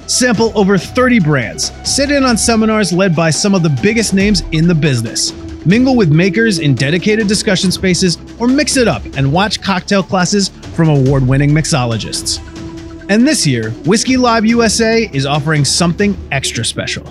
Sample 0.06 0.56
over 0.56 0.78
30 0.78 1.18
brands, 1.18 1.72
sit 1.82 2.12
in 2.12 2.22
on 2.22 2.38
seminars 2.38 2.92
led 2.92 3.16
by 3.16 3.30
some 3.30 3.56
of 3.56 3.64
the 3.64 3.76
biggest 3.82 4.14
names 4.14 4.42
in 4.52 4.68
the 4.68 4.74
business, 4.74 5.32
mingle 5.66 5.96
with 5.96 6.12
makers 6.12 6.60
in 6.60 6.76
dedicated 6.76 7.26
discussion 7.26 7.72
spaces, 7.72 8.18
or 8.38 8.46
mix 8.46 8.76
it 8.76 8.86
up 8.86 9.04
and 9.16 9.32
watch 9.32 9.60
cocktail 9.60 10.04
classes 10.04 10.50
from 10.76 10.88
award 10.88 11.26
winning 11.26 11.50
mixologists. 11.50 12.38
And 13.10 13.26
this 13.26 13.48
year, 13.48 13.70
Whiskey 13.84 14.16
Live 14.16 14.46
USA 14.46 15.10
is 15.12 15.26
offering 15.26 15.64
something 15.64 16.16
extra 16.30 16.64
special. 16.64 17.04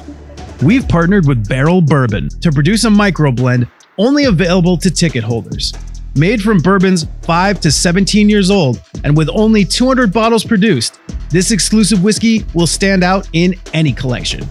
We've 0.63 0.87
partnered 0.87 1.25
with 1.25 1.49
Barrel 1.49 1.81
Bourbon 1.81 2.29
to 2.41 2.51
produce 2.51 2.83
a 2.83 2.89
microblend 2.89 3.67
only 3.97 4.25
available 4.25 4.77
to 4.77 4.91
ticket 4.91 5.23
holders. 5.23 5.73
Made 6.15 6.39
from 6.39 6.59
bourbons 6.59 7.07
5 7.23 7.59
to 7.61 7.71
17 7.71 8.29
years 8.29 8.51
old 8.51 8.79
and 9.03 9.17
with 9.17 9.27
only 9.29 9.65
200 9.65 10.13
bottles 10.13 10.43
produced, 10.43 10.99
this 11.31 11.49
exclusive 11.49 12.03
whiskey 12.03 12.45
will 12.53 12.67
stand 12.67 13.03
out 13.03 13.27
in 13.33 13.55
any 13.73 13.91
collection. 13.91 14.47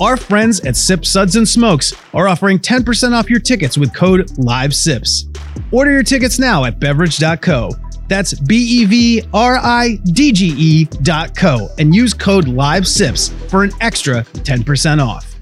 Our 0.00 0.16
friends 0.16 0.60
at 0.60 0.76
Sips 0.76 1.10
Suds 1.10 1.36
and 1.36 1.46
Smokes 1.46 1.92
are 2.14 2.26
offering 2.26 2.58
10% 2.58 3.12
off 3.12 3.28
your 3.28 3.40
tickets 3.40 3.76
with 3.76 3.92
code 3.92 4.30
LIVESIPS. 4.38 5.26
Order 5.72 5.90
your 5.90 6.02
tickets 6.02 6.38
now 6.38 6.64
at 6.64 6.80
bevridge.co. 6.80 7.70
That's 8.08 8.32
B 8.32 8.56
E 8.56 8.84
V 8.86 9.22
R 9.34 9.56
I 9.56 9.96
D 10.04 10.32
G 10.32 10.54
E 10.56 10.84
dot 11.02 11.36
co 11.36 11.68
and 11.78 11.94
use 11.94 12.14
code 12.14 12.46
LIVESIPS 12.46 13.30
for 13.50 13.62
an 13.62 13.72
extra 13.80 14.24
10% 14.24 15.04
off. 15.06 15.33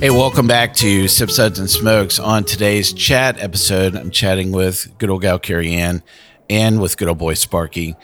Hey, 0.00 0.08
welcome 0.08 0.46
back 0.46 0.72
to 0.76 1.08
Sips 1.08 1.36
Suds 1.36 1.58
and 1.58 1.68
Smokes. 1.68 2.18
On 2.18 2.42
today's 2.42 2.94
chat 2.94 3.38
episode, 3.38 3.94
I'm 3.94 4.10
chatting 4.10 4.50
with 4.50 4.96
good 4.96 5.10
old 5.10 5.20
gal 5.20 5.38
Cary 5.38 5.74
Ann 5.74 6.02
and 6.48 6.80
with 6.80 6.96
good 6.96 7.08
old 7.08 7.18
boy 7.18 7.34
Sparky. 7.34 7.96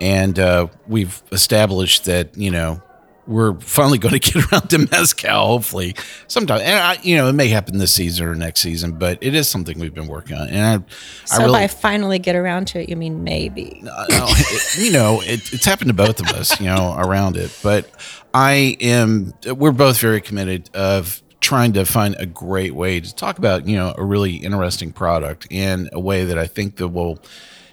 And 0.00 0.38
uh, 0.38 0.68
we've 0.86 1.20
established 1.32 2.04
that, 2.04 2.36
you 2.36 2.52
know, 2.52 2.80
we're 3.26 3.58
finally 3.58 3.98
going 3.98 4.14
to 4.18 4.20
get 4.20 4.52
around 4.52 4.68
to 4.70 4.78
Mezcal, 4.78 5.44
hopefully, 5.48 5.96
sometime. 6.28 6.60
And, 6.60 6.78
I, 6.78 6.98
you 7.02 7.16
know, 7.16 7.28
it 7.28 7.32
may 7.32 7.48
happen 7.48 7.78
this 7.78 7.92
season 7.92 8.26
or 8.28 8.36
next 8.36 8.60
season, 8.60 8.92
but 8.92 9.18
it 9.20 9.34
is 9.34 9.48
something 9.48 9.76
we've 9.80 9.92
been 9.94 10.06
working 10.08 10.36
on. 10.36 10.46
And 10.48 10.84
I, 10.84 11.24
So 11.26 11.34
I 11.42 11.44
really, 11.46 11.52
by 11.62 11.66
finally 11.66 12.20
get 12.20 12.36
around 12.36 12.66
to 12.68 12.80
it, 12.80 12.88
you 12.88 12.94
mean 12.94 13.24
maybe? 13.24 13.80
no, 13.84 13.98
it- 14.08 14.78
you 14.78 14.92
know, 14.92 15.20
it, 15.22 15.52
it's 15.52 15.64
happened 15.64 15.88
to 15.88 15.94
both 15.94 16.20
of 16.20 16.28
us, 16.28 16.60
you 16.60 16.66
know, 16.66 16.94
around 16.96 17.36
it. 17.36 17.58
But 17.60 17.90
I 18.32 18.76
am, 18.80 19.34
we're 19.46 19.72
both 19.72 19.98
very 19.98 20.20
committed 20.20 20.70
of 20.74 21.20
trying 21.40 21.72
to 21.72 21.84
find 21.84 22.14
a 22.18 22.26
great 22.26 22.74
way 22.74 23.00
to 23.00 23.14
talk 23.14 23.38
about, 23.38 23.66
you 23.66 23.76
know, 23.76 23.94
a 23.96 24.04
really 24.04 24.36
interesting 24.36 24.92
product 24.92 25.46
in 25.50 25.88
a 25.92 26.00
way 26.00 26.24
that 26.24 26.38
I 26.38 26.46
think 26.46 26.76
that 26.76 26.88
will 26.88 27.18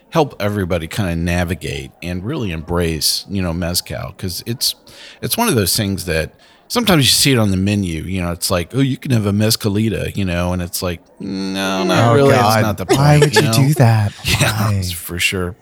help 0.10 0.36
everybody 0.42 0.88
kind 0.88 1.12
of 1.12 1.18
navigate 1.18 1.92
and 2.02 2.24
really 2.24 2.52
embrace, 2.52 3.26
you 3.30 3.42
know, 3.42 3.54
mezcal 3.54 4.12
because 4.12 4.42
it's 4.46 4.74
it's 5.22 5.36
one 5.38 5.50
of 5.50 5.56
those 5.56 5.76
things 5.76 6.06
that 6.06 6.34
sometimes 6.70 7.04
you 7.06 7.10
see 7.12 7.34
it 7.34 7.38
on 7.38 7.52
the 7.52 7.58
menu. 7.58 8.04
You 8.04 8.22
know, 8.22 8.32
it's 8.32 8.50
like, 8.50 8.74
oh, 8.74 8.80
you 8.80 8.96
can 8.98 9.12
have 9.12 9.26
a 9.26 9.32
mezcalita, 9.34 10.16
you 10.16 10.24
know, 10.24 10.54
and 10.54 10.62
it's 10.62 10.82
like, 10.82 11.02
no, 11.20 11.84
not 11.84 12.12
Oh, 12.12 12.16
really. 12.16 12.32
God. 12.32 12.60
It's 12.60 12.66
not 12.66 12.78
the 12.78 12.86
point. 12.86 13.00
Why 13.00 13.20
would 13.20 13.36
you 13.36 13.42
know? 13.42 13.52
do 13.54 13.74
that? 13.76 14.14
Yeah, 14.42 14.82
for 14.96 15.20
sure. 15.20 15.56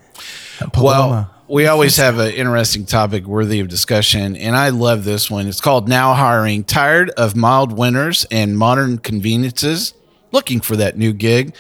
Paloma. 0.73 1.31
Well, 1.31 1.34
we 1.47 1.67
always 1.67 1.97
have 1.97 2.17
an 2.17 2.31
interesting 2.31 2.85
topic 2.85 3.25
worthy 3.25 3.59
of 3.59 3.67
discussion, 3.67 4.35
and 4.35 4.55
I 4.55 4.69
love 4.69 5.03
this 5.03 5.29
one. 5.29 5.47
It's 5.47 5.61
called 5.61 5.87
Now 5.87 6.13
Hiring. 6.13 6.63
Tired 6.63 7.11
of 7.11 7.35
mild 7.35 7.71
winters 7.71 8.25
and 8.31 8.57
modern 8.57 8.97
conveniences? 8.97 9.93
Looking 10.31 10.59
for 10.59 10.75
that 10.75 10.97
new 10.97 11.13
gig? 11.13 11.55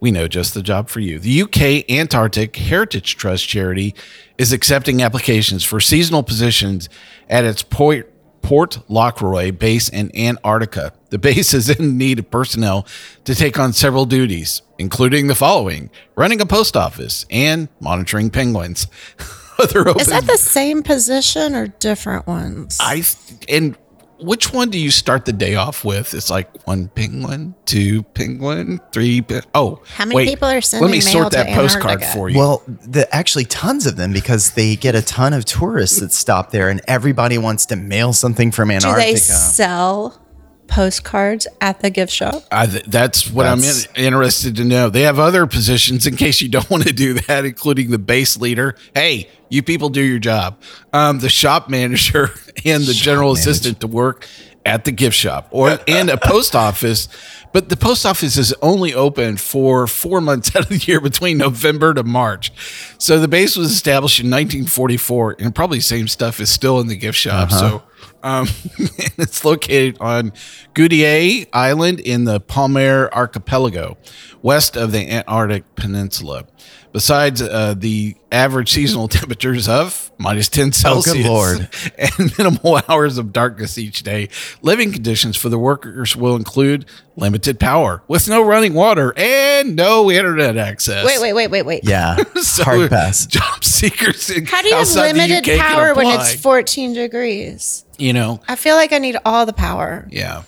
We 0.00 0.10
know 0.10 0.28
just 0.28 0.54
the 0.54 0.62
job 0.62 0.88
for 0.88 1.00
you. 1.00 1.18
The 1.18 1.42
UK 1.42 1.88
Antarctic 1.90 2.56
Heritage 2.56 3.16
Trust 3.16 3.48
charity 3.48 3.94
is 4.38 4.52
accepting 4.52 5.02
applications 5.02 5.64
for 5.64 5.80
seasonal 5.80 6.22
positions 6.22 6.88
at 7.28 7.44
its 7.44 7.62
Port, 7.62 8.12
Port 8.48 8.78
Lockroy 8.88 9.52
base 9.52 9.90
in 9.90 10.10
Antarctica. 10.16 10.94
The 11.10 11.18
base 11.18 11.52
is 11.52 11.68
in 11.68 11.98
need 11.98 12.18
of 12.18 12.30
personnel 12.30 12.86
to 13.24 13.34
take 13.34 13.58
on 13.58 13.74
several 13.74 14.06
duties, 14.06 14.62
including 14.78 15.26
the 15.26 15.34
following 15.34 15.90
running 16.16 16.40
a 16.40 16.46
post 16.46 16.74
office 16.74 17.26
and 17.28 17.68
monitoring 17.78 18.30
penguins. 18.30 18.86
Is 19.60 20.06
that 20.06 20.24
the 20.26 20.38
same 20.38 20.82
position 20.82 21.54
or 21.54 21.66
different 21.66 22.26
ones? 22.26 22.78
I 22.80 23.02
and 23.50 23.76
which 24.20 24.52
one 24.52 24.70
do 24.70 24.78
you 24.78 24.90
start 24.90 25.24
the 25.24 25.32
day 25.32 25.54
off 25.54 25.84
with? 25.84 26.14
It's 26.14 26.30
like 26.30 26.66
one 26.66 26.88
penguin, 26.88 27.54
two 27.64 28.02
penguin, 28.02 28.80
three. 28.92 29.20
Pe- 29.22 29.40
oh, 29.54 29.82
How 29.86 30.04
many 30.04 30.16
wait, 30.16 30.28
people 30.28 30.48
are 30.48 30.60
sending? 30.60 30.88
Let 30.88 30.92
me 30.92 31.04
mail 31.04 31.12
sort 31.12 31.32
to 31.32 31.38
that 31.38 31.54
postcard 31.54 32.04
for 32.04 32.28
you. 32.28 32.38
Well, 32.38 32.62
the 32.66 33.12
actually 33.14 33.44
tons 33.44 33.86
of 33.86 33.96
them 33.96 34.12
because 34.12 34.52
they 34.52 34.76
get 34.76 34.94
a 34.94 35.02
ton 35.02 35.32
of 35.32 35.44
tourists 35.44 36.00
that 36.00 36.12
stop 36.12 36.50
there, 36.50 36.68
and 36.68 36.80
everybody 36.88 37.38
wants 37.38 37.66
to 37.66 37.76
mail 37.76 38.12
something 38.12 38.50
from 38.50 38.70
Antarctica. 38.70 39.00
Do 39.00 39.08
Antarctica. 39.08 39.32
they 39.32 39.38
sell 39.38 40.20
postcards 40.68 41.46
at 41.60 41.80
the 41.80 41.90
gift 41.90 42.12
shop? 42.12 42.44
I, 42.52 42.66
th- 42.66 42.84
that's 42.84 43.30
what 43.30 43.44
That's- 43.44 43.86
I'm 43.86 43.94
in- 43.96 44.04
interested 44.06 44.56
to 44.56 44.64
know. 44.64 44.88
They 44.90 45.02
have 45.02 45.18
other 45.18 45.46
positions 45.46 46.06
in 46.06 46.16
case 46.16 46.40
you 46.40 46.48
don't 46.48 46.68
want 46.70 46.84
to 46.86 46.92
do 46.92 47.14
that, 47.14 47.44
including 47.44 47.90
the 47.90 47.98
base 47.98 48.36
leader. 48.36 48.76
Hey, 48.94 49.28
you 49.48 49.62
people 49.62 49.88
do 49.88 50.02
your 50.02 50.18
job. 50.18 50.60
Um, 50.92 51.18
the 51.18 51.28
shop 51.28 51.68
manager 51.68 52.30
and 52.64 52.84
the 52.84 52.92
general 52.94 53.32
assistant 53.32 53.80
to 53.80 53.86
work 53.86 54.26
at 54.66 54.84
the 54.84 54.92
gift 54.92 55.16
shop 55.16 55.48
or 55.50 55.78
and 55.88 56.10
a 56.10 56.18
post 56.18 56.54
office. 56.54 57.08
But 57.52 57.68
the 57.68 57.76
post 57.76 58.04
office 58.04 58.36
is 58.36 58.54
only 58.62 58.94
open 58.94 59.36
for 59.36 59.86
four 59.86 60.20
months 60.28 60.54
out 60.54 60.62
of 60.62 60.68
the 60.68 60.78
year 60.78 61.00
between 61.00 61.38
November 61.38 61.94
to 61.94 62.04
March. 62.04 62.52
So 62.98 63.18
the 63.18 63.28
base 63.28 63.56
was 63.56 63.70
established 63.70 64.20
in 64.20 64.26
1944, 64.26 65.36
and 65.38 65.54
probably 65.54 65.78
the 65.78 65.82
same 65.82 66.08
stuff 66.08 66.40
is 66.40 66.50
still 66.50 66.80
in 66.80 66.88
the 66.88 66.96
gift 66.96 67.18
shop. 67.18 67.50
Uh-huh. 67.52 67.58
So 67.58 67.82
um, 68.22 68.48
it's 69.18 69.44
located 69.44 69.96
on 70.00 70.32
Goudier 70.74 71.46
Island 71.52 72.00
in 72.00 72.24
the 72.24 72.40
Palmer 72.40 73.08
Archipelago, 73.12 73.96
west 74.42 74.76
of 74.76 74.92
the 74.92 75.10
Antarctic 75.10 75.74
Peninsula. 75.74 76.44
Besides 76.92 77.42
uh, 77.42 77.74
the 77.76 78.16
average 78.32 78.72
seasonal 78.72 79.08
temperatures 79.08 79.68
of 79.68 80.10
minus 80.18 80.48
10 80.48 80.68
Oh, 80.68 80.70
Celsius 80.70 81.14
good 81.16 81.26
Lord. 81.26 81.68
and 81.98 82.38
minimal 82.38 82.80
hours 82.88 83.18
of 83.18 83.32
darkness 83.32 83.76
each 83.78 84.02
day, 84.02 84.28
living 84.62 84.90
conditions 84.92 85.36
for 85.36 85.48
the 85.48 85.58
workers 85.58 86.16
will 86.16 86.34
include 86.34 86.86
limited 87.16 87.60
power 87.60 88.02
with 88.08 88.28
no 88.28 88.42
running 88.42 88.74
water 88.74 89.12
and 89.16 89.76
no 89.76 90.10
internet 90.10 90.56
access. 90.56 91.04
Wait, 91.04 91.20
wait, 91.20 91.32
wait, 91.34 91.48
wait, 91.50 91.62
wait. 91.66 91.84
Yeah, 91.84 92.16
So 92.36 92.64
hard 92.64 92.90
pass. 92.90 93.26
Job 93.26 93.64
seekers. 93.64 94.30
in- 94.30 94.46
How 94.46 94.62
do 94.62 94.68
you 94.68 94.74
have 94.76 94.88
limited 94.94 95.58
power 95.60 95.94
when 95.94 96.06
it's 96.06 96.34
14 96.40 96.94
degrees? 96.94 97.84
You 97.98 98.12
know, 98.12 98.40
I 98.48 98.56
feel 98.56 98.76
like 98.76 98.92
I 98.92 98.98
need 98.98 99.16
all 99.24 99.44
the 99.46 99.52
power. 99.52 100.06
yeah. 100.10 100.42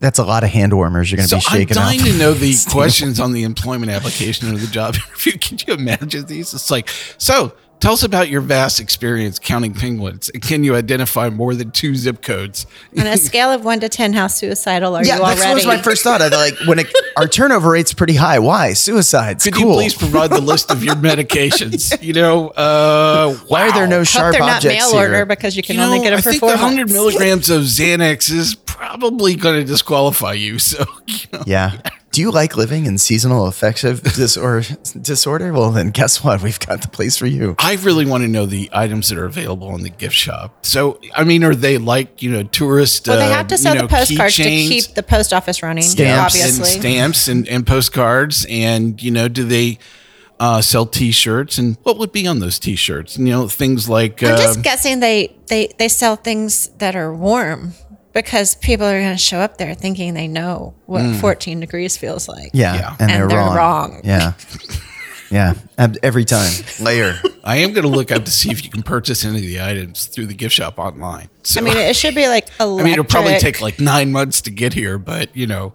That's 0.00 0.18
a 0.18 0.24
lot 0.24 0.44
of 0.44 0.50
hand 0.50 0.72
warmers 0.74 1.10
you're 1.10 1.16
going 1.16 1.28
to 1.28 1.40
So 1.40 1.50
be 1.52 1.58
shaking. 1.66 1.78
I'm 1.78 1.88
shaking 1.90 1.98
dying 1.98 2.00
up. 2.00 2.06
to 2.06 2.18
know 2.18 2.32
the 2.34 2.54
questions 2.70 3.20
on 3.20 3.32
the 3.32 3.42
employment 3.44 3.90
application 3.92 4.48
or 4.54 4.58
the 4.58 4.66
job 4.66 4.94
interview. 5.08 5.32
Can 5.38 5.58
you 5.66 5.74
imagine 5.74 6.26
these? 6.26 6.52
It's 6.54 6.70
like, 6.70 6.88
so 7.18 7.52
tell 7.80 7.92
us 7.92 8.02
about 8.02 8.28
your 8.28 8.40
vast 8.40 8.80
experience 8.80 9.38
counting 9.38 9.72
penguins. 9.72 10.30
Can 10.42 10.64
you 10.64 10.74
identify 10.74 11.30
more 11.30 11.54
than 11.54 11.70
two 11.70 11.94
zip 11.94 12.22
codes? 12.22 12.66
On 12.98 13.06
a 13.06 13.16
scale 13.16 13.52
of 13.52 13.64
one 13.64 13.78
to 13.80 13.88
10, 13.88 14.12
how 14.14 14.26
suicidal 14.26 14.96
are 14.96 15.04
yeah, 15.04 15.14
you 15.16 15.22
that 15.22 15.38
already? 15.38 15.54
was 15.54 15.66
my 15.66 15.78
first 15.80 16.02
thought. 16.02 16.20
I 16.20 16.28
like 16.28 16.54
when 16.66 16.80
it, 16.80 16.92
our 17.16 17.28
turnover 17.28 17.70
rate's 17.70 17.94
pretty 17.94 18.14
high. 18.14 18.40
Why 18.40 18.72
suicides? 18.72 19.44
Could 19.44 19.54
cool. 19.54 19.68
you 19.68 19.74
please 19.74 19.94
provide 19.94 20.30
the 20.30 20.40
list 20.40 20.70
of 20.72 20.82
your 20.84 20.96
medications? 20.96 22.02
You 22.02 22.12
know, 22.14 22.48
uh, 22.48 23.34
Why 23.46 23.68
are 23.68 23.72
there 23.72 23.86
no 23.86 24.02
sharp 24.04 24.26
Hope 24.26 24.32
they're 24.32 24.40
not 24.40 24.56
objects 24.56 24.92
mail 24.92 25.00
here? 25.00 25.10
order 25.12 25.26
because 25.26 25.56
you 25.56 25.62
can 25.62 25.76
You 25.76 25.82
only 25.82 25.98
know, 25.98 26.04
get 26.04 26.10
them 26.10 26.18
I 26.18 26.22
for 26.22 26.30
think 26.30 26.40
four 26.40 26.50
the 26.50 26.56
100 26.56 26.90
milligrams 26.90 27.48
of 27.50 27.62
Xanax 27.62 28.30
is 28.32 28.56
probably 28.78 29.34
going 29.34 29.60
to 29.60 29.66
disqualify 29.66 30.34
you. 30.34 30.58
So, 30.58 30.84
you 31.06 31.26
know. 31.32 31.42
Yeah. 31.46 31.80
Do 32.10 32.22
you 32.22 32.30
like 32.30 32.56
living 32.56 32.86
in 32.86 32.96
seasonal 32.96 33.46
affective 33.46 34.02
disorder? 34.14 34.66
disorder? 35.00 35.52
Well, 35.52 35.70
then 35.70 35.90
guess 35.90 36.24
what? 36.24 36.42
We've 36.42 36.58
got 36.58 36.80
the 36.80 36.88
place 36.88 37.16
for 37.16 37.26
you. 37.26 37.54
I 37.58 37.74
really 37.76 38.06
want 38.06 38.22
to 38.22 38.28
know 38.28 38.46
the 38.46 38.70
items 38.72 39.10
that 39.10 39.18
are 39.18 39.26
available 39.26 39.74
in 39.74 39.82
the 39.82 39.90
gift 39.90 40.14
shop. 40.14 40.64
So, 40.64 41.00
I 41.14 41.24
mean, 41.24 41.44
are 41.44 41.54
they 41.54 41.76
like 41.76 42.22
you 42.22 42.30
know 42.30 42.44
tourist? 42.44 43.06
Well, 43.06 43.18
they 43.18 43.26
uh, 43.26 43.36
have 43.36 43.48
to 43.48 43.58
sell 43.58 43.74
you 43.74 43.82
know, 43.82 43.86
the 43.86 43.94
postcards 43.94 44.36
to 44.36 44.42
keep 44.42 44.94
the 44.94 45.02
post 45.02 45.32
office 45.32 45.62
running, 45.62 45.84
stamps 45.84 46.34
obviously. 46.34 46.72
and 46.72 46.80
stamps 46.80 47.28
and, 47.28 47.48
and 47.48 47.66
postcards 47.66 48.46
and 48.48 49.02
you 49.02 49.10
know 49.10 49.28
do 49.28 49.44
they 49.44 49.78
uh, 50.40 50.60
sell 50.60 50.86
t-shirts 50.86 51.58
and 51.58 51.76
what 51.82 51.98
would 51.98 52.12
be 52.12 52.26
on 52.26 52.38
those 52.38 52.58
t-shirts 52.58 53.18
you 53.18 53.24
know 53.24 53.48
things 53.48 53.88
like 53.88 54.22
I'm 54.22 54.34
um, 54.34 54.38
just 54.38 54.62
guessing 54.62 55.00
they, 55.00 55.36
they, 55.48 55.74
they 55.78 55.88
sell 55.88 56.14
things 56.14 56.68
that 56.78 56.94
are 56.94 57.12
warm 57.12 57.74
because 58.12 58.54
people 58.56 58.86
are 58.86 59.00
going 59.00 59.12
to 59.12 59.22
show 59.22 59.38
up 59.38 59.58
there 59.58 59.74
thinking 59.74 60.14
they 60.14 60.28
know 60.28 60.74
what 60.86 61.02
Mm. 61.02 61.20
14 61.20 61.60
degrees 61.60 61.96
feels 61.96 62.28
like. 62.28 62.50
Yeah. 62.52 62.96
And, 62.98 63.10
And, 63.10 63.10
they're, 63.10 63.28
they're, 63.28 63.56
wrong. 63.56 64.00
Yeah. 64.04 64.32
Yeah. 65.30 65.54
Every 66.02 66.24
time. 66.24 66.50
Layer. 66.80 67.20
i 67.44 67.56
am 67.58 67.72
going 67.72 67.82
to 67.84 67.88
look 67.90 68.10
up 68.10 68.24
to 68.24 68.30
see 68.30 68.50
if 68.50 68.64
you 68.64 68.70
can 68.70 68.82
purchase 68.82 69.24
any 69.24 69.36
of 69.36 69.42
the 69.42 69.60
items 69.60 70.06
through 70.06 70.26
the 70.26 70.34
gift 70.34 70.54
shop 70.54 70.78
online 70.78 71.28
so 71.42 71.60
I 71.60 71.64
mean, 71.64 71.76
it 71.76 71.96
should 71.96 72.14
be 72.14 72.28
like 72.28 72.48
I 72.60 72.66
mean 72.66 72.88
it'll 72.88 73.04
probably 73.04 73.38
take 73.38 73.60
like 73.60 73.78
nine 73.80 74.12
months 74.12 74.40
to 74.42 74.50
get 74.50 74.74
here 74.74 74.98
but 74.98 75.34
you 75.36 75.46
know 75.46 75.72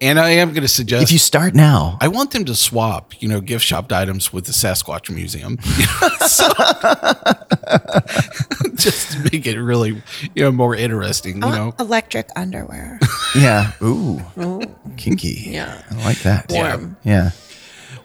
and 0.00 0.18
i 0.18 0.30
am 0.30 0.50
going 0.50 0.62
to 0.62 0.68
suggest 0.68 1.02
If 1.04 1.12
you 1.12 1.18
start 1.18 1.54
now, 1.54 1.98
I 2.00 2.08
want 2.08 2.30
them 2.30 2.44
to 2.46 2.54
swap, 2.54 3.20
you 3.22 3.28
know, 3.28 3.40
gift 3.40 3.64
shopped 3.64 3.92
items 3.92 4.32
with 4.32 4.46
the 4.46 4.52
Sasquatch 4.52 5.10
Museum, 5.14 5.58
So- 6.26 6.48
just 8.74 9.12
to 9.12 9.18
make 9.32 9.46
it 9.46 9.58
really, 9.60 10.02
you 10.34 10.42
know, 10.44 10.52
more 10.52 10.74
interesting. 10.74 11.36
You 11.36 11.40
know, 11.50 11.74
electric 11.78 12.28
underwear. 12.36 12.98
yeah. 13.34 13.72
Ooh. 13.82 14.20
Ooh. 14.38 14.62
Kinky. 14.96 15.42
Yeah. 15.46 15.82
I 15.90 16.04
like 16.04 16.18
that. 16.20 16.46
Warm. 16.50 16.96
Yeah. 17.04 17.30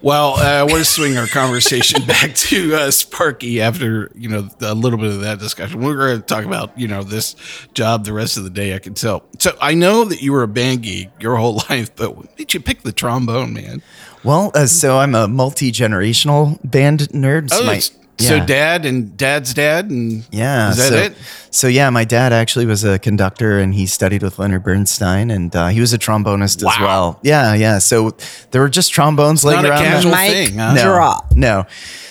Well, 0.06 0.36
uh, 0.36 0.44
I 0.44 0.62
want 0.62 0.76
to 0.76 0.86
swing 0.86 1.18
our 1.18 1.26
conversation 1.26 2.06
back 2.08 2.36
to 2.36 2.76
uh, 2.76 2.92
Sparky 2.92 3.60
after 3.60 4.12
you 4.14 4.30
know 4.30 4.48
a 4.62 4.76
little 4.76 5.00
bit 5.00 5.12
of 5.12 5.22
that 5.22 5.40
discussion. 5.40 5.82
We're 5.82 5.98
going 5.98 6.22
to 6.22 6.24
talk 6.24 6.46
about 6.46 6.78
you 6.78 6.88
know 6.88 7.02
this 7.02 7.36
job 7.74 8.06
the 8.06 8.14
rest 8.14 8.38
of 8.38 8.44
the 8.44 8.52
day. 8.52 8.76
I 8.76 8.78
can 8.78 8.94
tell. 8.94 9.24
So 9.40 9.58
I 9.60 9.74
know 9.74 10.04
that 10.04 10.22
you 10.22 10.32
were 10.32 10.44
a 10.44 10.48
band 10.48 10.84
geek 10.84 11.10
your 11.20 11.38
whole 11.38 11.56
life, 11.72 11.96
but 11.96 12.16
when 12.16 12.28
did 12.38 12.54
you 12.54 12.60
pick 12.60 12.84
the 12.84 12.92
trombone, 12.92 13.54
man? 13.54 13.82
Well, 14.24 14.52
uh, 14.54 14.68
so 14.68 15.00
I'm 15.00 15.16
a 15.16 15.28
multi 15.28 15.72
generational 15.72 16.60
band 16.64 17.00
nerd. 17.10 17.50
So 17.50 17.64
Oh, 17.64 17.66
my 17.66 17.82
it's 18.18 18.28
So 18.28 18.46
dad 18.46 18.86
and 18.86 19.16
dad's 19.18 19.54
dad 19.54 19.90
and 19.90 20.26
Yeah. 20.32 20.72
is 20.72 20.78
that 20.78 20.90
so, 20.90 20.96
it? 20.96 21.16
So 21.52 21.68
yeah, 21.68 21.90
my 21.90 22.04
dad 22.06 22.34
actually 22.34 22.66
was 22.66 22.84
a 22.84 22.98
conductor 23.00 23.60
and 23.60 23.74
he 23.74 23.86
studied 23.86 24.24
with 24.24 24.40
Leonard 24.40 24.64
Bernstein 24.64 25.32
and 25.32 25.56
uh, 25.56 25.68
he 25.68 25.80
was 25.82 25.94
a 25.94 25.98
trombonist 25.98 26.58
as 26.58 26.80
well. 26.80 27.20
Yeah, 27.24 27.54
yeah. 27.54 27.78
So 27.80 28.12
there 28.52 28.62
were 28.62 28.70
just 28.70 28.92
trombones 28.94 29.44
laying 29.44 29.62
not 29.64 29.66
a 29.66 29.70
around. 29.72 29.84
casual 29.84 30.12
Mic 30.12 30.32
thing, 30.32 30.58
huh? 30.58 30.74
No, 30.74 30.84
drop. 30.84 31.36
No. 31.36 31.66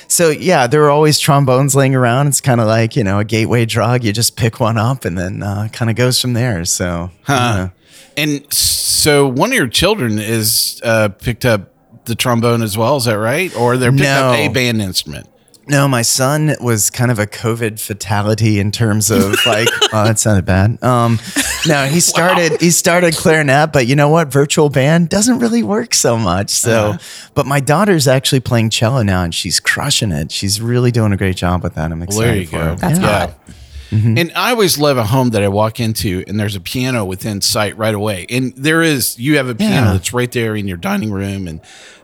So 0.09 0.31
yeah, 0.31 0.67
there 0.67 0.81
were 0.81 0.91
always 0.91 1.19
trombones 1.19 1.75
laying 1.75 1.95
around. 1.95 2.29
It's 2.29 2.41
kind 2.41 2.61
of 2.61 2.67
like 2.67 2.97
you 2.97 3.05
know 3.05 3.19
a 3.19 3.25
gateway 3.25 3.65
drug. 3.65 4.05
You 4.05 4.13
just 4.13 4.37
pick 4.37 4.61
one 4.61 4.77
up 4.79 5.05
and 5.05 5.17
then 5.19 5.43
uh, 5.43 5.69
kind 5.73 5.91
of 5.91 5.97
goes 5.97 6.21
from 6.21 6.35
there. 6.35 6.65
So 6.65 7.11
Huh. 7.23 7.69
And 8.17 8.47
so 8.53 9.27
one 9.27 9.51
of 9.51 9.57
your 9.57 9.67
children 9.67 10.19
is 10.21 10.81
uh, 10.85 11.09
picked 11.09 11.45
up 11.45 11.71
the 12.05 12.15
trombone 12.15 12.63
as 12.63 12.79
well. 12.79 12.97
Is 12.99 13.07
that 13.07 13.19
right? 13.19 13.55
Or 13.57 13.77
they're 13.77 13.91
picked 13.91 14.05
up 14.05 14.37
a 14.37 14.49
band 14.49 14.81
instrument. 14.81 15.27
No, 15.67 15.89
my 15.89 16.03
son 16.03 16.55
was 16.61 16.91
kind 16.91 17.11
of 17.11 17.19
a 17.19 17.27
COVID 17.27 17.81
fatality 17.81 18.59
in 18.61 18.71
terms 18.71 19.11
of 19.11 19.23
like, 19.47 19.69
oh, 19.93 20.05
that 20.05 20.19
sounded 20.19 20.45
bad. 20.45 20.83
Um, 20.83 21.19
no, 21.67 21.87
he 21.87 22.01
started 22.12 22.61
he 22.61 22.71
started 22.71 23.15
clarinet, 23.15 23.73
but 23.73 23.87
you 23.87 23.97
know 23.97 24.09
what? 24.09 24.29
Virtual 24.33 24.69
band 24.69 25.09
doesn't 25.09 25.39
really 25.39 25.62
work 25.62 25.95
so 25.95 26.17
much. 26.19 26.51
So, 26.51 26.91
Uh-huh. 26.91 26.99
but 27.35 27.47
my 27.47 27.61
daughter's 27.61 28.07
actually 28.07 28.41
playing 28.41 28.71
cello 28.71 29.03
now, 29.03 29.23
and 29.23 29.35
she's 29.35 29.61
crushing 29.61 30.12
it. 30.12 30.31
She's 30.33 30.61
really 30.61 30.91
doing 30.91 31.12
a 31.12 31.17
great 31.17 31.37
job 31.37 31.62
with 31.62 31.75
that. 31.75 31.91
I'm 31.93 32.01
Well, 32.01 32.05
excited 32.09 32.29
there 32.29 32.37
you 32.37 32.47
for 32.47 32.77
go. 32.81 32.89
her. 32.89 33.01
yeah. 33.01 33.31
And 33.93 34.33
I 34.35 34.51
always 34.51 34.77
love 34.77 34.97
a 34.97 35.05
home 35.05 35.31
that 35.31 35.43
I 35.45 35.49
walk 35.49 35.79
into 35.79 36.25
and 36.27 36.41
there's 36.41 36.57
a 36.57 36.61
piano 36.61 37.05
within 37.05 37.41
sight 37.41 37.79
right 37.79 37.95
away. 37.95 38.27
And 38.29 38.53
there 38.57 38.83
is, 38.83 39.17
you 39.21 39.37
have 39.37 39.49
a 39.49 39.55
piano 39.55 39.87
Yeah. 39.87 39.93
that's 39.93 40.12
right 40.12 40.33
there 40.33 40.57
in 40.57 40.67
your 40.67 40.79
dining 40.79 41.12
room. 41.12 41.47
And 41.47 41.61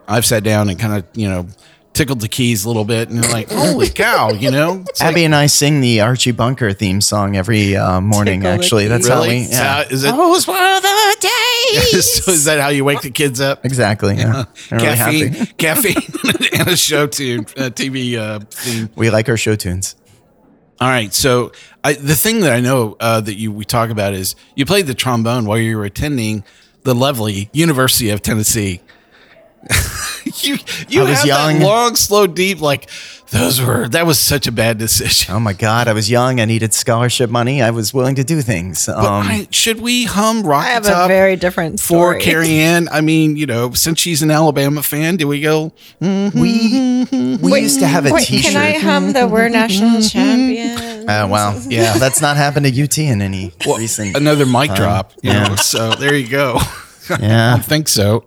I've 0.06 0.24
sat 0.24 0.44
down 0.44 0.68
and 0.68 0.78
kind 0.78 0.92
of, 0.92 1.04
you 1.14 1.28
know, 1.28 1.48
tickled 2.00 2.20
the 2.20 2.28
keys 2.28 2.64
a 2.64 2.68
little 2.68 2.86
bit 2.86 3.10
and 3.10 3.22
you're 3.22 3.30
like, 3.30 3.50
holy 3.50 3.90
cow, 3.90 4.30
you 4.30 4.50
know? 4.50 4.82
It's 4.88 5.02
Abby 5.02 5.22
and 5.24 5.34
I 5.34 5.48
sing 5.48 5.82
the 5.82 6.00
Archie 6.00 6.30
Bunker 6.32 6.72
theme 6.72 7.02
song 7.02 7.36
every 7.36 7.76
uh, 7.76 8.00
morning. 8.00 8.40
Tickle 8.40 8.54
Actually, 8.54 8.88
that's 8.88 9.06
how 9.06 9.16
Really? 9.16 9.28
we. 9.28 9.36
Is 9.42 9.50
that- 9.50 9.92
is 9.92 10.04
it- 10.04 10.16
Those 10.16 10.46
were 10.48 10.54
the 10.80 11.16
days. 11.92 12.24
so 12.24 12.32
is 12.32 12.44
that 12.44 12.58
how 12.58 12.68
you 12.68 12.86
wake 12.86 13.02
the 13.02 13.10
kids 13.10 13.38
up? 13.38 13.66
Exactly. 13.66 14.16
Yeah. 14.16 14.44
They're 14.70 14.78
really 14.78 14.96
caffeine, 14.96 15.32
happy. 15.34 15.52
caffeine, 15.58 16.50
and 16.58 16.68
a 16.68 16.76
show 16.78 17.06
tune, 17.06 17.40
uh, 17.58 17.68
TV 17.68 18.16
uh, 18.16 18.40
theme. 18.50 18.88
We 18.96 19.10
like 19.10 19.28
our 19.28 19.36
show 19.36 19.54
tunes. 19.54 19.94
All 20.80 20.88
right, 20.88 21.12
so 21.12 21.52
I, 21.84 21.92
the 21.92 22.14
thing 22.14 22.40
that 22.40 22.54
I 22.54 22.60
know 22.60 22.96
uh, 22.98 23.20
that 23.20 23.34
you 23.34 23.52
we 23.52 23.66
talk 23.66 23.90
about 23.90 24.14
is 24.14 24.36
you 24.54 24.64
played 24.64 24.86
the 24.86 24.94
trombone 24.94 25.44
while 25.44 25.58
you 25.58 25.76
were 25.76 25.84
attending 25.84 26.44
the 26.84 26.94
lovely 26.94 27.50
University 27.52 28.08
of 28.08 28.22
Tennessee. 28.22 28.80
you 30.42 30.56
you 30.88 31.02
I 31.02 31.10
was 31.10 31.18
have 31.18 31.26
young. 31.26 31.58
that 31.58 31.64
long, 31.66 31.96
slow, 31.96 32.26
deep 32.26 32.60
like 32.60 32.88
those 33.30 33.60
were 33.60 33.88
that 33.88 34.06
was 34.06 34.18
such 34.18 34.46
a 34.46 34.52
bad 34.52 34.78
decision. 34.78 35.34
Oh 35.34 35.38
my 35.40 35.52
God, 35.52 35.86
I 35.86 35.92
was 35.92 36.10
young. 36.10 36.40
I 36.40 36.46
needed 36.46 36.72
scholarship 36.74 37.30
money. 37.30 37.62
I 37.62 37.70
was 37.70 37.92
willing 37.94 38.14
to 38.16 38.24
do 38.24 38.40
things. 38.40 38.86
But 38.86 38.96
Um, 38.98 39.26
I, 39.28 39.48
should 39.50 39.80
we 39.80 40.04
hum 40.04 40.42
Rocky 40.42 40.68
I 40.68 40.70
have 40.72 40.84
Top 40.84 41.04
a 41.04 41.08
very 41.08 41.36
different 41.36 41.78
for. 41.78 42.16
Cary 42.18 42.50
Ann? 42.58 42.88
I 42.90 43.02
mean, 43.02 43.36
you 43.36 43.46
know, 43.46 43.72
since 43.72 44.00
she's 44.00 44.22
an 44.22 44.30
Alabama 44.30 44.82
fan, 44.82 45.16
do 45.16 45.28
we 45.28 45.40
go? 45.40 45.72
We 46.00 47.06
we 47.40 47.60
used 47.60 47.80
to 47.80 47.86
have 47.86 48.06
a 48.06 48.10
Wait, 48.12 48.26
T-shirt. 48.26 48.52
can 48.52 48.56
I 48.60 48.78
hum 48.78 49.12
the 49.12 49.28
"We're 49.28 49.48
National 49.62 50.00
Champions"? 50.02 50.80
Uh, 51.08 51.26
wow. 51.30 51.60
Yeah, 51.68 51.98
that's 51.98 52.20
not 52.22 52.36
happened 52.36 52.66
to 52.66 52.82
UT 52.82 52.98
in 52.98 53.20
any 53.22 53.52
recent. 53.66 54.16
Another 54.16 54.46
mic 54.46 54.68
time. 54.68 54.76
drop. 54.76 55.12
You 55.22 55.30
Yeah. 55.32 55.48
know, 55.48 55.56
so 55.56 55.92
there 55.94 56.14
you 56.16 56.28
go. 56.28 56.58
Yeah. 57.20 57.54
I 57.56 57.58
think 57.60 57.88
so. 57.88 58.24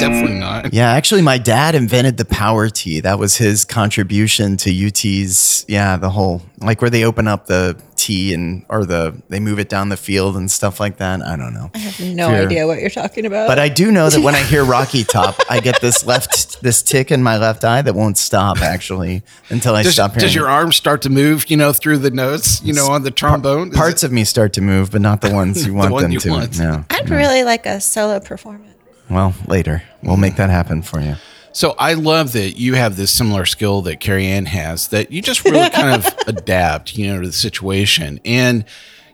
Definitely 0.00 0.38
not. 0.38 0.50
Yeah, 0.72 0.90
actually, 0.92 1.22
my 1.22 1.38
dad 1.38 1.74
invented 1.74 2.16
the 2.16 2.24
power 2.24 2.68
tee. 2.68 3.00
That 3.00 3.18
was 3.18 3.36
his 3.36 3.64
contribution 3.64 4.56
to 4.58 4.86
UT's. 4.88 5.64
Yeah, 5.68 5.96
the 5.96 6.10
whole 6.10 6.42
like 6.58 6.80
where 6.80 6.90
they 6.90 7.04
open 7.04 7.26
up 7.26 7.46
the 7.46 7.80
tee 7.96 8.32
and 8.34 8.64
or 8.68 8.84
the 8.86 9.20
they 9.28 9.40
move 9.40 9.58
it 9.58 9.68
down 9.68 9.88
the 9.88 9.96
field 9.96 10.36
and 10.36 10.50
stuff 10.50 10.78
like 10.80 10.98
that. 10.98 11.22
I 11.22 11.36
don't 11.36 11.52
know. 11.54 11.70
I 11.74 11.78
have 11.78 12.00
no 12.00 12.28
Fear. 12.28 12.46
idea 12.46 12.66
what 12.66 12.80
you're 12.80 12.90
talking 12.90 13.26
about. 13.26 13.48
But 13.48 13.58
I 13.58 13.68
do 13.68 13.90
know 13.90 14.08
that 14.10 14.20
when 14.20 14.34
I 14.34 14.42
hear 14.42 14.64
Rocky 14.76 15.02
Top, 15.04 15.36
I 15.50 15.60
get 15.60 15.80
this 15.80 16.04
left 16.06 16.60
this 16.62 16.82
tick 16.82 17.10
in 17.10 17.22
my 17.22 17.36
left 17.38 17.64
eye 17.64 17.82
that 17.82 17.94
won't 17.94 18.16
stop 18.18 18.60
actually 18.62 19.22
until 19.48 19.74
I 19.74 19.82
Does, 19.82 19.94
stop 19.94 20.12
hearing. 20.12 20.20
does 20.22 20.34
your 20.34 20.48
arm 20.48 20.72
start 20.72 21.02
to 21.02 21.10
move, 21.10 21.50
you 21.50 21.56
know, 21.56 21.72
through 21.72 21.98
the 21.98 22.10
notes, 22.10 22.62
you 22.62 22.72
know, 22.74 22.86
on 22.90 23.02
the 23.02 23.10
trombone? 23.10 23.68
Is 23.70 23.76
Parts 23.76 24.02
of 24.02 24.12
me 24.12 24.24
start 24.24 24.52
to 24.54 24.60
move, 24.60 24.90
but 24.92 25.00
not 25.00 25.20
the 25.20 25.30
ones 25.30 25.66
you 25.66 25.72
The 25.72 25.78
want 25.78 25.92
one 25.92 26.02
them 26.04 26.12
you 26.12 26.20
to. 26.20 26.30
want. 26.30 26.58
No. 26.58 26.84
I'd 26.90 27.08
really 27.10 27.44
like 27.44 27.66
a 27.66 27.80
solo 27.80 28.20
performance. 28.20 28.69
Well, 29.10 29.34
later 29.46 29.82
we'll 30.02 30.16
make 30.16 30.36
that 30.36 30.50
happen 30.50 30.82
for 30.82 31.00
you. 31.00 31.16
So 31.52 31.74
I 31.78 31.94
love 31.94 32.32
that 32.32 32.58
you 32.60 32.74
have 32.74 32.96
this 32.96 33.10
similar 33.10 33.44
skill 33.44 33.82
that 33.82 33.98
Cary 33.98 34.26
Ann 34.26 34.46
has 34.46 34.88
that 34.88 35.10
you 35.10 35.20
just 35.20 35.44
really 35.44 35.68
kind 35.70 35.94
of 35.96 36.14
adapt, 36.28 36.96
you 36.96 37.08
know, 37.08 37.20
to 37.20 37.26
the 37.26 37.32
situation. 37.32 38.20
And, 38.24 38.64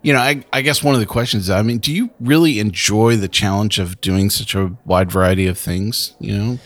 you 0.03 0.13
know, 0.13 0.19
I, 0.19 0.45
I 0.53 0.61
guess 0.61 0.85
one 0.85 0.95
of 0.95 1.01
the 1.01 1.07
questions, 1.07 1.49
I 1.49 1.63
mean, 1.63 1.79
do 1.79 1.91
you 1.91 2.11
really 2.21 2.61
enjoy 2.61 3.17
the 3.17 3.29
challenge 3.29 3.79
of 3.79 4.01
doing 4.03 4.29
such 4.29 4.55
a 4.55 4.77
wide 4.85 5.11
variety 5.11 5.47
of 5.47 5.57
things? 5.57 6.15
You 6.21 6.37
know, 6.37 6.59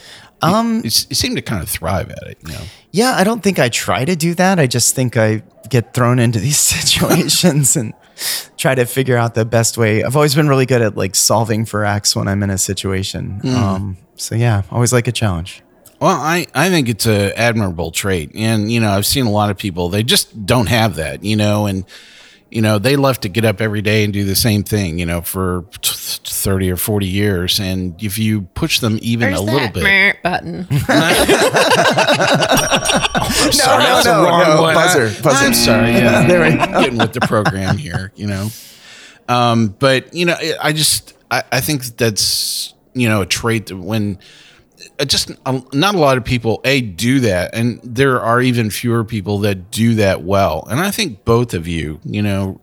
Um, 0.42 0.78
you, 0.78 0.82
you 0.84 0.90
seem 0.90 1.36
to 1.36 1.42
kind 1.42 1.62
of 1.62 1.68
thrive 1.68 2.10
at 2.10 2.22
it, 2.26 2.38
you 2.44 2.52
know. 2.52 2.62
Yeah, 2.90 3.14
I 3.16 3.22
don't 3.22 3.40
think 3.42 3.60
I 3.60 3.68
try 3.68 4.04
to 4.04 4.16
do 4.16 4.34
that. 4.34 4.58
I 4.58 4.66
just 4.66 4.96
think 4.96 5.16
I 5.16 5.44
get 5.68 5.94
thrown 5.94 6.18
into 6.18 6.40
these 6.40 6.58
situations 6.74 7.76
and 7.76 7.94
try 8.56 8.74
to 8.74 8.84
figure 8.84 9.16
out 9.16 9.34
the 9.34 9.44
best 9.44 9.78
way. 9.78 10.04
I've 10.04 10.16
always 10.16 10.34
been 10.34 10.48
really 10.48 10.66
good 10.66 10.82
at 10.82 10.96
like 10.96 11.14
solving 11.14 11.64
for 11.64 11.84
acts 11.84 12.14
when 12.14 12.28
I'm 12.28 12.42
in 12.42 12.50
a 12.50 12.58
situation. 12.58 13.40
Mm. 13.42 13.54
Um, 13.54 13.96
so 14.16 14.34
yeah, 14.34 14.62
always 14.70 14.92
like 14.92 15.08
a 15.08 15.12
challenge. 15.12 15.62
Well, 16.00 16.16
I, 16.18 16.46
I 16.54 16.70
think 16.70 16.88
it's 16.88 17.06
a 17.06 17.38
admirable 17.38 17.90
trait. 17.90 18.32
And, 18.34 18.72
you 18.72 18.80
know, 18.80 18.90
I've 18.90 19.06
seen 19.06 19.26
a 19.26 19.30
lot 19.30 19.50
of 19.50 19.58
people, 19.58 19.88
they 19.90 20.02
just 20.02 20.46
don't 20.46 20.68
have 20.68 20.96
that, 20.96 21.24
you 21.24 21.36
know, 21.36 21.66
and, 21.66 21.84
you 22.50 22.60
know, 22.62 22.78
they 22.78 22.96
love 22.96 23.20
to 23.20 23.28
get 23.28 23.44
up 23.44 23.60
every 23.60 23.80
day 23.82 24.02
and 24.04 24.12
do 24.12 24.24
the 24.24 24.34
same 24.34 24.64
thing, 24.64 24.98
you 24.98 25.06
know, 25.06 25.20
for 25.20 25.64
t- 25.80 26.18
30 26.24 26.70
or 26.72 26.76
40 26.76 27.06
years. 27.06 27.60
And 27.60 28.02
if 28.02 28.18
you 28.18 28.42
push 28.42 28.80
them 28.80 28.98
even 29.02 29.28
Where's 29.28 29.40
a 29.40 29.42
little 29.42 29.68
bit. 29.68 29.82
meh 29.84 30.12
button? 30.22 30.66
I'm 33.40 33.52
sorry, 33.52 33.84
that's 33.84 34.06
no, 34.06 34.22
the 34.22 34.28
wrong 34.28 34.42
no, 34.56 34.62
one. 34.62 34.74
buzzer, 34.74 35.10
buzzer. 35.22 35.46
I'm 35.46 35.54
sorry. 35.54 35.92
Yeah, 35.92 36.26
There 36.28 36.40
we 36.40 36.58
I'm 36.58 36.82
getting 36.82 36.98
with 36.98 37.12
the 37.12 37.20
program 37.20 37.76
here, 37.78 38.12
you 38.16 38.26
know. 38.26 38.48
Um, 39.28 39.68
but 39.78 40.12
you 40.12 40.26
know, 40.26 40.36
I 40.60 40.72
just 40.72 41.14
I, 41.30 41.44
I 41.52 41.60
think 41.60 41.84
that's 41.96 42.74
you 42.94 43.08
know 43.08 43.22
a 43.22 43.26
trait 43.26 43.66
that 43.66 43.76
when 43.76 44.18
just 45.08 45.30
not 45.44 45.94
a 45.94 45.98
lot 45.98 46.16
of 46.18 46.24
people 46.24 46.60
a 46.64 46.80
do 46.80 47.20
that, 47.20 47.54
and 47.54 47.80
there 47.82 48.20
are 48.20 48.40
even 48.40 48.70
fewer 48.70 49.04
people 49.04 49.38
that 49.40 49.70
do 49.70 49.94
that 49.96 50.22
well. 50.22 50.66
And 50.70 50.80
I 50.80 50.90
think 50.90 51.24
both 51.24 51.54
of 51.54 51.66
you, 51.68 52.00
you 52.04 52.22
know. 52.22 52.60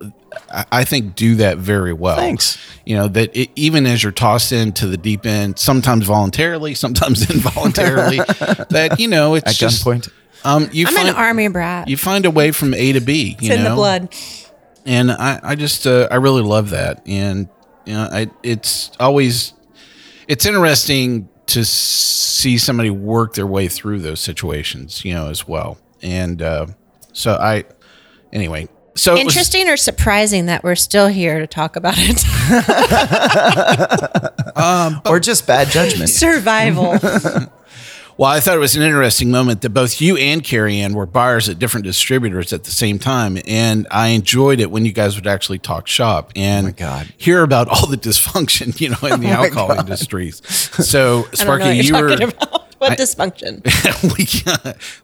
I- 0.54 0.66
I 0.72 0.84
think 0.84 1.16
do 1.16 1.36
that 1.36 1.58
very 1.58 1.94
well. 1.94 2.18
Thanks. 2.18 2.58
You 2.86 2.96
know 2.98 3.08
that 3.08 3.36
it, 3.36 3.50
even 3.56 3.88
as 3.88 4.04
you're 4.04 4.12
tossed 4.12 4.52
into 4.52 4.86
the 4.86 4.98
deep 4.98 5.26
end, 5.26 5.58
sometimes 5.58 6.06
voluntarily, 6.06 6.76
sometimes 6.76 7.28
involuntarily, 7.34 8.18
that 8.70 8.98
you 9.00 9.08
know 9.08 9.34
it's 9.36 9.48
At 9.50 9.56
just 9.56 9.84
gunpoint. 9.84 10.10
um, 10.46 10.70
you 10.72 10.86
I'm 10.88 10.94
find 10.94 11.08
an 11.10 11.16
army 11.16 11.48
brat. 11.48 11.88
you 11.88 11.98
find 11.98 12.26
a 12.26 12.30
way 12.32 12.52
from 12.52 12.74
A 12.76 12.92
to 12.94 13.00
B. 13.02 13.36
it's 13.40 13.48
You 13.48 13.54
in 13.56 13.64
know? 13.64 13.70
the 13.70 13.76
blood. 13.76 14.16
and 14.86 15.12
I, 15.12 15.40
I 15.42 15.56
just 15.56 15.88
uh, 15.88 16.08
I 16.12 16.16
really 16.18 16.44
love 16.44 16.70
that, 16.70 17.02
and 17.08 17.48
you 17.86 17.94
know, 17.94 18.08
I, 18.12 18.30
it's 18.44 18.92
always 19.00 19.54
it's 20.28 20.46
interesting 20.46 21.30
to 21.48 21.66
see 21.66 22.58
somebody 22.58 22.90
work 22.90 23.34
their 23.34 23.48
way 23.48 23.68
through 23.68 24.00
those 24.00 24.20
situations, 24.20 25.04
you 25.04 25.14
know, 25.14 25.30
as 25.30 25.48
well. 25.48 25.78
And 26.02 26.42
uh, 26.42 26.68
so 27.14 27.34
I, 27.34 27.64
anyway, 28.32 28.68
so 28.96 29.16
it 29.16 29.26
was- 29.26 29.36
Interesting 29.36 29.70
or 29.70 29.78
surprising 29.78 30.48
that 30.48 30.64
we're 30.64 30.76
still 30.76 31.08
here 31.08 31.40
to 31.40 31.48
talk 31.48 31.76
about 31.76 31.96
it? 31.98 32.24
um, 34.58 35.02
or 35.06 35.20
just 35.20 35.46
bad 35.48 35.70
judgment. 35.70 36.10
Survival. 36.12 36.98
Well, 38.18 38.32
I 38.32 38.40
thought 38.40 38.56
it 38.56 38.60
was 38.60 38.76
an 38.76 38.82
interesting 38.82 39.30
moment 39.30 39.62
that 39.62 39.70
both 39.70 40.02
you 40.02 40.18
and 40.18 40.44
Cary 40.44 40.80
Ann 40.80 40.94
were 40.94 41.06
buyers 41.06 41.48
at 41.50 41.60
different 41.60 41.84
distributors 41.86 42.52
at 42.52 42.64
the 42.64 42.72
same 42.72 42.98
time. 42.98 43.38
And 43.46 43.86
I 43.92 44.08
enjoyed 44.08 44.60
it 44.60 44.72
when 44.72 44.86
you 44.86 44.92
guys 44.92 45.16
would 45.16 45.28
actually 45.28 45.60
talk 45.60 45.86
shop 45.86 46.32
and 46.36 46.68
oh 46.82 47.04
hear 47.18 47.44
about 47.44 47.68
all 47.68 47.86
the 47.86 47.96
dysfunction, 47.98 48.80
you 48.82 48.90
know, 48.90 49.14
in 49.14 49.22
the 49.22 49.28
Oh 49.30 49.44
alcohol 49.44 49.68
God. 49.68 49.80
industries. 49.82 50.42
So, 50.48 51.10
I 51.10 51.22
don't 51.22 51.26
know 51.32 51.36
Sparky, 51.36 51.78
you 51.78 51.94
were. 51.94 52.10
What 52.80 52.92
I- 52.92 52.96
dysfunction? 52.96 53.64
we, 54.18 54.54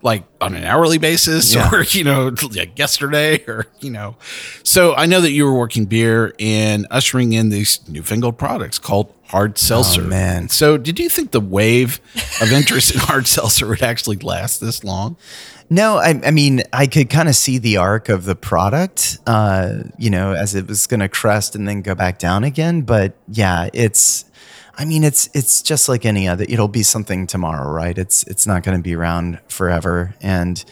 like 0.01 0.23
on 0.41 0.53
an 0.55 0.63
hourly 0.63 0.97
basis 0.97 1.53
Yeah. 1.55 1.69
or, 1.71 1.83
you 1.83 2.03
know, 2.03 2.33
like 2.55 2.77
yesterday 2.77 3.43
or, 3.47 3.67
you 3.79 3.89
know. 3.91 4.15
So 4.63 4.95
I 4.95 5.05
know 5.05 5.21
that 5.21 5.31
you 5.31 5.45
were 5.45 5.57
working 5.57 5.85
beer 5.85 6.33
and 6.39 6.85
ushering 6.91 7.33
in 7.33 7.49
these 7.49 7.79
newfangled 7.87 8.37
products 8.37 8.77
called 8.79 9.13
hard 9.27 9.57
seltzer. 9.57 10.01
Oh, 10.03 10.07
man. 10.07 10.49
So 10.49 10.77
did 10.77 10.99
you 10.99 11.09
think 11.09 11.31
the 11.31 11.39
wave 11.39 11.99
of 12.41 12.51
interest 12.51 12.93
in 12.93 12.99
hard 13.03 13.27
seltzer 13.27 13.67
would 13.67 13.81
actually 13.81 14.17
last 14.17 14.59
this 14.61 14.83
long? 14.83 15.17
No, 15.69 15.97
I, 15.97 16.21
I 16.23 16.29
mean, 16.31 16.61
I 16.71 16.85
could 16.85 17.09
kind 17.09 17.27
of 17.27 17.35
see 17.35 17.57
the 17.57 17.77
arc 17.77 18.09
of 18.09 18.25
the 18.25 18.35
product, 18.35 19.17
uh, 19.25 19.83
you 19.97 20.11
know, 20.11 20.33
as 20.33 20.53
it 20.53 20.67
was 20.67 20.85
going 20.85 20.99
to 20.99 21.09
crest 21.09 21.55
and 21.55 21.67
then 21.67 21.81
go 21.81 21.95
back 21.95 22.19
down 22.19 22.43
again. 22.43 22.81
But 22.81 23.13
yeah, 23.29 23.69
it's, 23.73 24.25
I 24.75 24.85
mean, 24.85 25.03
it's 25.03 25.29
it's 25.33 25.61
just 25.61 25.87
like 25.87 26.05
any 26.05 26.27
other. 26.27 26.45
It'll 26.47 26.67
be 26.67 26.83
something 26.83 27.27
tomorrow, 27.27 27.69
right? 27.71 27.97
It's 27.97 28.23
it's 28.23 28.47
not 28.47 28.63
going 28.63 28.77
to 28.77 28.81
be 28.81 28.95
around 28.95 29.39
forever. 29.47 30.15
And 30.19 30.63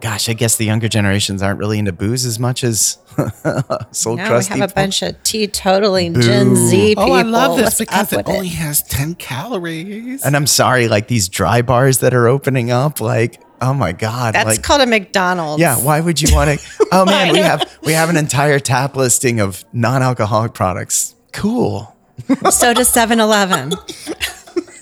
gosh, 0.00 0.28
I 0.28 0.32
guess 0.32 0.56
the 0.56 0.64
younger 0.64 0.88
generations 0.88 1.42
aren't 1.42 1.58
really 1.58 1.78
into 1.78 1.92
booze 1.92 2.24
as 2.24 2.38
much 2.38 2.64
as 2.64 2.98
soul 3.90 4.16
now 4.16 4.24
we 4.24 4.28
crusty. 4.28 4.58
have 4.58 4.70
a 4.70 4.74
bunch 4.74 5.02
of 5.02 5.22
teetotaling 5.22 6.20
Gen 6.22 6.56
Z 6.56 6.88
people. 6.88 7.04
Oh, 7.04 7.12
I 7.12 7.22
love 7.22 7.58
this 7.58 7.64
What's 7.64 7.78
because 7.78 8.12
it 8.12 8.16
with 8.16 8.28
only 8.28 8.48
has 8.48 8.82
10 8.84 9.16
calories. 9.16 10.24
And 10.24 10.36
I'm 10.36 10.46
sorry, 10.46 10.88
like 10.88 11.08
these 11.08 11.28
dry 11.28 11.60
bars 11.60 11.98
that 11.98 12.14
are 12.14 12.28
opening 12.28 12.70
up, 12.70 13.00
like 13.00 13.42
oh 13.60 13.74
my 13.74 13.92
god, 13.92 14.34
That's 14.34 14.46
like, 14.46 14.62
called 14.62 14.80
a 14.80 14.86
McDonald's. 14.86 15.60
Yeah, 15.60 15.76
why 15.76 16.00
would 16.00 16.20
you 16.20 16.34
want 16.34 16.58
to? 16.58 16.86
Oh 16.92 17.04
man, 17.06 17.32
we 17.32 17.40
have 17.40 17.78
we 17.82 17.92
have 17.92 18.08
an 18.08 18.16
entire 18.16 18.58
tap 18.58 18.96
listing 18.96 19.40
of 19.40 19.64
non-alcoholic 19.72 20.54
products. 20.54 21.14
Cool. 21.32 21.94
so 22.50 22.74
does 22.74 22.88
7 22.88 23.20
Eleven. 23.20 23.72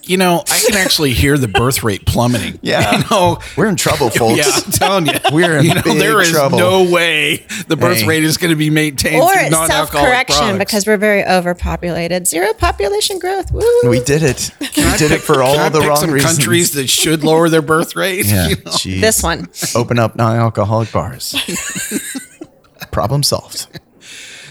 You 0.04 0.16
know, 0.16 0.42
I 0.50 0.58
can 0.66 0.74
actually 0.78 1.12
hear 1.12 1.36
the 1.36 1.48
birth 1.48 1.82
rate 1.82 2.06
plummeting. 2.06 2.58
Yeah. 2.62 2.96
You 2.96 3.04
know, 3.10 3.40
we're 3.58 3.66
in 3.68 3.76
trouble, 3.76 4.08
folks. 4.08 4.38
Yeah, 4.38 4.44
I'm 4.64 4.72
telling 4.72 5.06
you. 5.06 5.12
We're 5.32 5.58
in 5.58 5.66
you 5.66 5.74
know, 5.74 5.82
big 5.82 5.98
there 5.98 6.18
is 6.22 6.30
trouble. 6.30 6.56
no 6.58 6.90
way 6.90 7.44
the 7.66 7.76
birth 7.76 7.98
Hey. 7.98 8.06
rate 8.06 8.24
is 8.24 8.38
going 8.38 8.48
to 8.48 8.56
be 8.56 8.70
maintained 8.70 9.20
Or 9.22 9.30
through 9.34 9.42
it's 9.48 9.66
self 9.66 9.90
correction 9.90 10.56
because 10.56 10.86
we're 10.86 10.96
very 10.96 11.26
overpopulated. 11.26 12.26
Zero 12.26 12.54
population 12.54 13.18
growth. 13.18 13.52
Woo. 13.52 13.62
We 13.90 14.00
did 14.00 14.22
it. 14.22 14.50
We 14.60 14.66
did 14.96 15.10
it 15.12 15.20
for 15.20 15.42
all 15.42 15.56
Can 15.56 15.72
the 15.74 15.80
wrong 15.82 15.96
some 15.98 16.10
reasons. 16.10 16.38
countries 16.38 16.72
that 16.72 16.88
should 16.88 17.22
lower 17.22 17.50
their 17.50 17.60
birth 17.60 17.94
rate. 17.94 18.24
Yeah, 18.24 18.48
You 18.48 18.56
know? 18.56 18.62
jeez. 18.72 19.00
This 19.02 19.22
one. 19.22 19.48
Open 19.74 19.98
up 19.98 20.16
non-alcoholic 20.16 20.90
bars. 20.90 21.34
Problem 22.90 23.22
solved. 23.22 23.66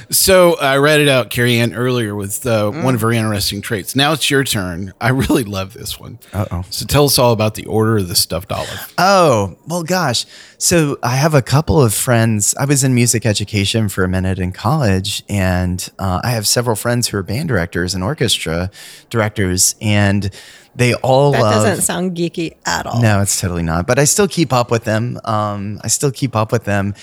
So 0.09 0.57
I 0.59 0.77
read 0.77 1.01
it 1.01 1.09
out, 1.09 1.29
Cary 1.29 1.57
Ann, 1.59 1.73
earlier 1.73 2.15
with 2.15 2.45
uh, 2.45 2.71
Mm. 2.71 2.83
one 2.83 2.95
of 2.95 3.01
her 3.01 3.11
interesting 3.11 3.61
traits. 3.61 3.95
Now 3.95 4.13
it's 4.13 4.29
your 4.31 4.43
turn. 4.43 4.93
I 5.01 5.09
really 5.09 5.43
love 5.43 5.73
this 5.73 5.99
one. 5.99 6.19
Uh 6.33 6.45
oh. 6.51 6.63
So 6.69 6.85
tell 6.85 7.05
us 7.05 7.19
all 7.19 7.33
about 7.33 7.55
the 7.55 7.65
order 7.65 7.97
of 7.97 8.07
the 8.07 8.15
stuffed 8.15 8.51
olive. 8.51 8.93
Oh, 8.97 9.57
well, 9.67 9.83
gosh. 9.83 10.25
So 10.57 10.97
I 11.03 11.15
have 11.17 11.33
a 11.33 11.41
couple 11.41 11.81
of 11.81 11.93
friends. 11.93 12.55
I 12.59 12.65
was 12.65 12.83
in 12.83 12.95
music 12.95 13.25
education 13.25 13.89
for 13.89 14.03
a 14.03 14.07
minute 14.07 14.39
in 14.39 14.51
college, 14.53 15.23
and 15.29 15.87
uh, 15.99 16.21
I 16.23 16.31
have 16.31 16.47
several 16.47 16.75
friends 16.75 17.09
who 17.09 17.17
are 17.17 17.23
band 17.23 17.49
directors 17.49 17.93
and 17.93 18.03
orchestra 18.03 18.71
directors, 19.09 19.75
and 19.81 20.29
they 20.75 20.93
all 20.95 21.31
That 21.31 21.41
love. 21.41 21.65
doesn't 21.65 21.83
sound 21.83 22.15
geeky 22.15 22.55
at 22.65 22.85
all. 22.85 23.01
No, 23.01 23.19
it's 23.21 23.39
totally 23.41 23.63
not. 23.63 23.87
But 23.87 23.97
I 23.99 24.03
still 24.05 24.27
keep 24.27 24.53
up 24.53 24.69
with 24.71 24.83
them. 24.83 25.19
Um, 25.25 25.79
I 25.83 25.87
still 25.87 26.11
keep 26.11 26.35
up 26.35 26.51
with 26.51 26.65
them, 26.65 26.93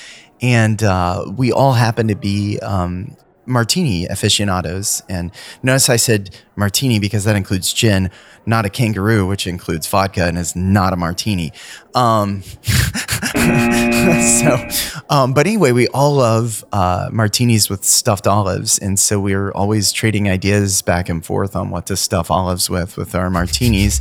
and 0.40 0.82
uh, 0.82 1.24
we 1.36 1.52
all 1.52 1.72
happen 1.72 2.08
to 2.08 2.16
be 2.16 2.58
um, 2.60 3.16
martini 3.46 4.06
aficionados. 4.06 5.02
And 5.08 5.30
notice 5.62 5.88
I 5.88 5.96
said 5.96 6.36
martini 6.56 6.98
because 6.98 7.24
that 7.24 7.36
includes 7.36 7.72
gin, 7.72 8.10
not 8.46 8.64
a 8.64 8.70
kangaroo, 8.70 9.26
which 9.26 9.46
includes 9.46 9.86
vodka 9.86 10.26
and 10.26 10.38
is 10.38 10.54
not 10.56 10.92
a 10.92 10.96
martini. 10.96 11.52
Um, 11.94 12.42
so, 14.42 14.68
um, 15.10 15.32
but 15.34 15.46
anyway, 15.46 15.72
we 15.72 15.88
all 15.88 16.14
love 16.14 16.64
uh, 16.72 17.08
martinis 17.12 17.68
with 17.70 17.84
stuffed 17.84 18.26
olives, 18.26 18.78
and 18.78 18.98
so 18.98 19.20
we're 19.20 19.52
always 19.52 19.92
trading 19.92 20.28
ideas 20.28 20.82
back 20.82 21.08
and 21.08 21.24
forth 21.24 21.56
on 21.56 21.70
what 21.70 21.86
to 21.86 21.96
stuff 21.96 22.30
olives 22.30 22.68
with 22.68 22.96
with 22.96 23.14
our 23.14 23.30
martinis. 23.30 24.00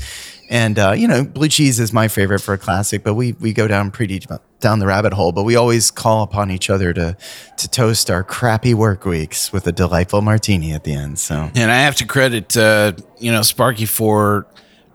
And 0.50 0.78
uh, 0.78 0.92
you 0.92 1.08
know, 1.08 1.24
blue 1.24 1.48
cheese 1.48 1.80
is 1.80 1.94
my 1.94 2.08
favorite 2.08 2.40
for 2.40 2.54
a 2.54 2.58
classic, 2.58 3.04
but 3.04 3.14
we 3.16 3.34
we 3.34 3.54
go 3.54 3.68
down 3.68 3.92
pretty 3.92 4.20
deep- 4.20 4.30
down 4.60 4.80
the 4.80 4.86
rabbit 4.88 5.14
hole. 5.14 5.32
But 5.32 5.44
we 5.44 5.56
always 5.56 5.90
call 5.90 6.24
upon 6.24 6.52
each 6.52 6.70
other 6.70 6.94
to 6.94 7.18
to 7.58 7.68
toast 7.70 8.12
our 8.12 8.24
crappy 8.24 8.74
work 8.74 9.06
weeks 9.06 9.52
with 9.54 9.66
a 9.68 9.72
delightful 9.72 10.22
martini 10.22 10.74
at 10.74 10.84
the 10.84 10.94
end. 10.94 11.18
So 11.20 11.50
And 11.56 11.72
I 11.72 11.80
have 11.82 11.96
to 11.96 12.06
credit, 12.06 12.56
uh, 12.58 12.94
you 13.20 13.32
know, 13.32 13.42
Sparky 13.42 13.86
for 13.86 14.46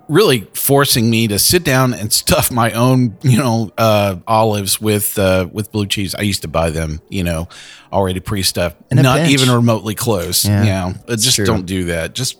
really 0.08 0.46
forcing 0.54 1.10
me 1.10 1.28
to 1.28 1.38
sit 1.38 1.64
down 1.64 1.92
and 1.92 2.10
stuff 2.12 2.50
my 2.50 2.72
own, 2.72 3.14
you 3.22 3.36
know, 3.38 3.70
uh, 3.76 4.16
olives 4.26 4.80
with 4.80 5.18
uh, 5.18 5.48
with 5.52 5.70
blue 5.72 5.86
cheese. 5.86 6.14
I 6.14 6.22
used 6.22 6.42
to 6.42 6.48
buy 6.48 6.70
them, 6.70 7.00
you 7.08 7.24
know, 7.24 7.48
already 7.92 8.20
pre-stuffed, 8.20 8.76
not 8.92 9.18
pinch. 9.18 9.32
even 9.32 9.54
remotely 9.54 9.94
close. 9.94 10.44
Yeah, 10.46 10.88
Uh, 10.88 11.12
it's 11.12 11.24
just 11.24 11.36
true. 11.36 11.46
don't 11.46 11.66
do 11.66 11.84
that. 11.86 12.14
Just 12.14 12.36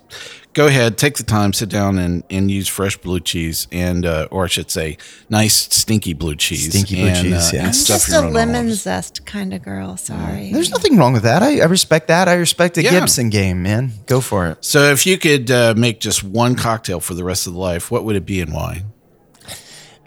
go 0.59 0.67
ahead, 0.67 0.99
take 0.99 1.17
the 1.17 1.23
time, 1.23 1.53
sit 1.53 1.69
down, 1.69 1.99
and 1.99 2.25
and 2.29 2.51
use 2.51 2.67
fresh 2.67 2.97
blue 2.97 3.21
cheese, 3.21 3.69
and 3.71 4.05
uh, 4.05 4.27
or 4.33 4.45
I 4.45 4.49
should 4.49 4.71
say, 4.73 4.99
nice 5.31 5.55
stinky 5.55 6.15
blue 6.15 6.35
cheese. 6.35 6.71
Stinky 6.71 6.97
blue 6.97 7.07
and, 7.07 7.27
cheese, 7.27 7.53
yeah. 7.53 7.67
I'm 7.67 7.73
just 7.73 8.13
a 8.13 8.21
lemon 8.23 8.67
olives. 8.67 8.83
zest 8.83 9.25
kind 9.25 9.55
of 9.55 9.63
girl. 9.63 9.97
Sorry. 9.97 10.53
there's 10.53 10.71
nothing 10.71 10.97
wrong 10.97 11.13
with 11.13 11.23
that. 11.23 11.45
I, 11.45 11.61
I 11.61 11.67
respect 11.67 12.09
that. 12.09 12.27
I 12.29 12.35
respect 12.35 12.77
a 12.77 12.83
Yeah. 12.83 12.91
Gibson 12.91 13.31
game, 13.31 13.63
man. 13.63 13.93
Go 14.07 14.21
for 14.21 14.49
it. 14.49 14.65
So, 14.65 14.91
if 14.91 15.07
you 15.07 15.17
could 15.17 15.49
uh, 15.51 15.75
make 15.77 16.01
just 16.01 16.25
one 16.25 16.57
cocktail 16.57 16.99
for 16.99 17.15
the 17.15 17.23
rest 17.25 17.47
of 17.47 17.53
the 17.53 17.61
life, 17.61 17.93
what 17.93 18.03
would 18.05 18.17
it 18.17 18.27
be 18.27 18.41
and 18.41 18.53
why? 18.53 18.83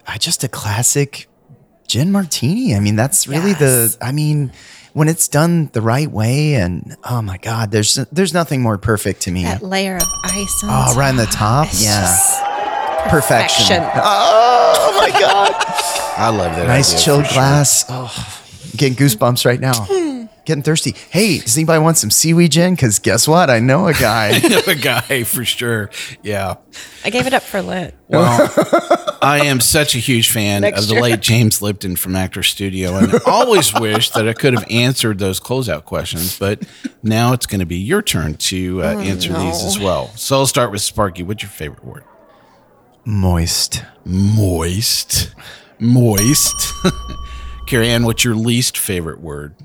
I 0.06 0.18
just 0.18 0.44
a 0.44 0.50
classic 0.50 1.30
gin 1.88 2.12
martini. 2.12 2.76
I 2.76 2.82
mean, 2.82 2.98
that's 2.98 3.26
really 3.26 3.54
the. 3.54 3.96
I 4.02 4.12
mean, 4.12 4.52
when 4.94 5.08
it's 5.08 5.28
done 5.28 5.70
the 5.74 5.82
right 5.82 6.10
way, 6.12 6.56
and 6.56 6.96
oh 7.10 7.22
my 7.22 7.38
god, 7.38 7.72
there's 7.72 7.96
there's 8.12 8.34
nothing 8.34 8.62
more 8.62 8.78
perfect 8.78 9.22
to 9.24 9.32
me. 9.32 9.44
That 9.44 9.62
layer 9.64 9.96
of 9.98 10.04
ice 10.26 10.64
on 10.64 10.70
Oh, 10.70 10.96
right 10.98 11.10
on 11.10 11.16
the 11.18 11.26
top, 11.26 11.68
It's 11.68 11.84
yeah, 11.84 13.08
perfection. 13.10 13.66
perfection. 13.68 13.84
Oh 14.04 14.94
my 15.00 15.20
god, 15.20 15.52
I 16.18 16.30
love 16.30 16.56
that. 16.56 16.68
nice 16.68 17.04
chilled 17.04 17.24
for 17.24 17.30
sure. 17.30 17.34
glass. 17.36 17.86
Oh, 17.90 18.38
getting 18.76 18.96
goosebumps 18.98 19.46
right 19.46 19.60
now. 19.60 19.74
Getting 20.44 20.64
thirsty. 20.64 20.96
Hey, 21.12 21.38
does 21.38 21.56
anybody 21.56 21.84
want 21.84 21.98
some 21.98 22.10
seaweed 22.10 22.52
gin? 22.52 22.74
Because 22.74 22.98
guess 22.98 23.28
what? 23.28 23.52
I 23.52 23.60
know 23.60 23.88
a 23.88 23.94
guy. 23.94 24.30
I 24.44 24.48
know 24.48 24.62
a 24.66 24.74
guy 24.76 25.24
for 25.24 25.46
sure. 25.46 25.92
Yeah. 26.24 26.56
I 27.06 27.12
gave 27.12 27.28
it 27.28 27.34
up 27.34 27.44
for 27.44 27.62
Lent. 27.62 27.94
Well, 28.08 28.50
I 29.22 29.42
am 29.46 29.60
such 29.60 29.94
a 29.94 30.00
huge 30.00 30.32
fan 30.32 30.62
Next 30.62 30.82
of 30.82 30.88
the 30.88 30.96
year. 30.96 31.04
late 31.04 31.20
James 31.20 31.62
Lipton 31.62 31.96
from 31.96 32.16
Actor 32.16 32.42
Studio, 32.42 32.96
and 32.98 33.14
I 33.14 33.20
always 33.28 33.72
wish 33.74 34.10
that 34.12 34.28
I 34.28 34.34
could 34.34 34.54
have 34.54 34.66
answered 34.70 35.20
those 35.20 35.40
closeout 35.40 35.86
questions. 35.86 36.40
But 36.40 36.64
now 37.04 37.34
it's 37.34 37.46
going 37.46 37.60
to 37.60 37.66
be 37.68 37.78
your 37.78 38.02
turn 38.02 38.34
to 38.34 38.82
uh, 38.82 38.96
Oh, 38.96 39.00
answer 39.00 39.34
these 39.34 39.64
as 39.64 39.78
well. 39.78 40.08
So 40.16 40.38
I'll 40.38 40.48
start 40.48 40.72
with 40.72 40.82
Sparky. 40.82 41.22
What's 41.22 41.44
your 41.44 41.52
favorite 41.52 41.86
word? 41.86 42.04
Moist. 43.06 43.84
Moist. 44.06 45.34
Moist. 45.80 46.74
Cary 47.68 47.90
Ann, 47.90 48.06
what's 48.06 48.24
your 48.26 48.36
least 48.36 48.78
favorite 48.78 49.22
word? 49.22 49.56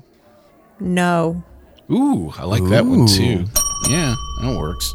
No. 0.79 1.43
Ooh, 1.91 2.33
I 2.37 2.43
like 2.43 2.63
that 2.65 2.85
one 2.85 3.07
too. 3.07 3.45
Yeah, 3.89 4.15
that 4.41 4.57
works. 4.57 4.93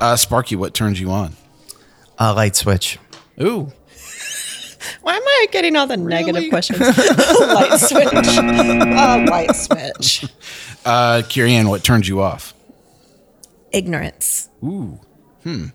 Uh, 0.00 0.16
Sparky, 0.16 0.56
what 0.56 0.74
turns 0.74 1.00
you 1.00 1.10
on? 1.10 1.34
A 2.18 2.32
light 2.34 2.56
switch. 2.56 2.98
Ooh, 3.40 3.72
Why 5.02 5.14
am 5.16 5.22
I 5.22 5.46
getting 5.50 5.76
all 5.76 5.86
the 5.86 5.96
negative 5.96 6.48
questions? 6.50 6.80
light 6.80 7.78
switch. 7.78 8.08
Oh, 8.12 9.24
light 9.28 9.54
switch. 9.54 10.24
uh, 10.84 11.22
Cary 11.28 11.62
what 11.64 11.84
turns 11.84 12.08
you 12.08 12.20
off? 12.20 12.54
Ignorance. 13.72 14.48
Ooh, 14.64 14.98
hmm. 15.42 15.66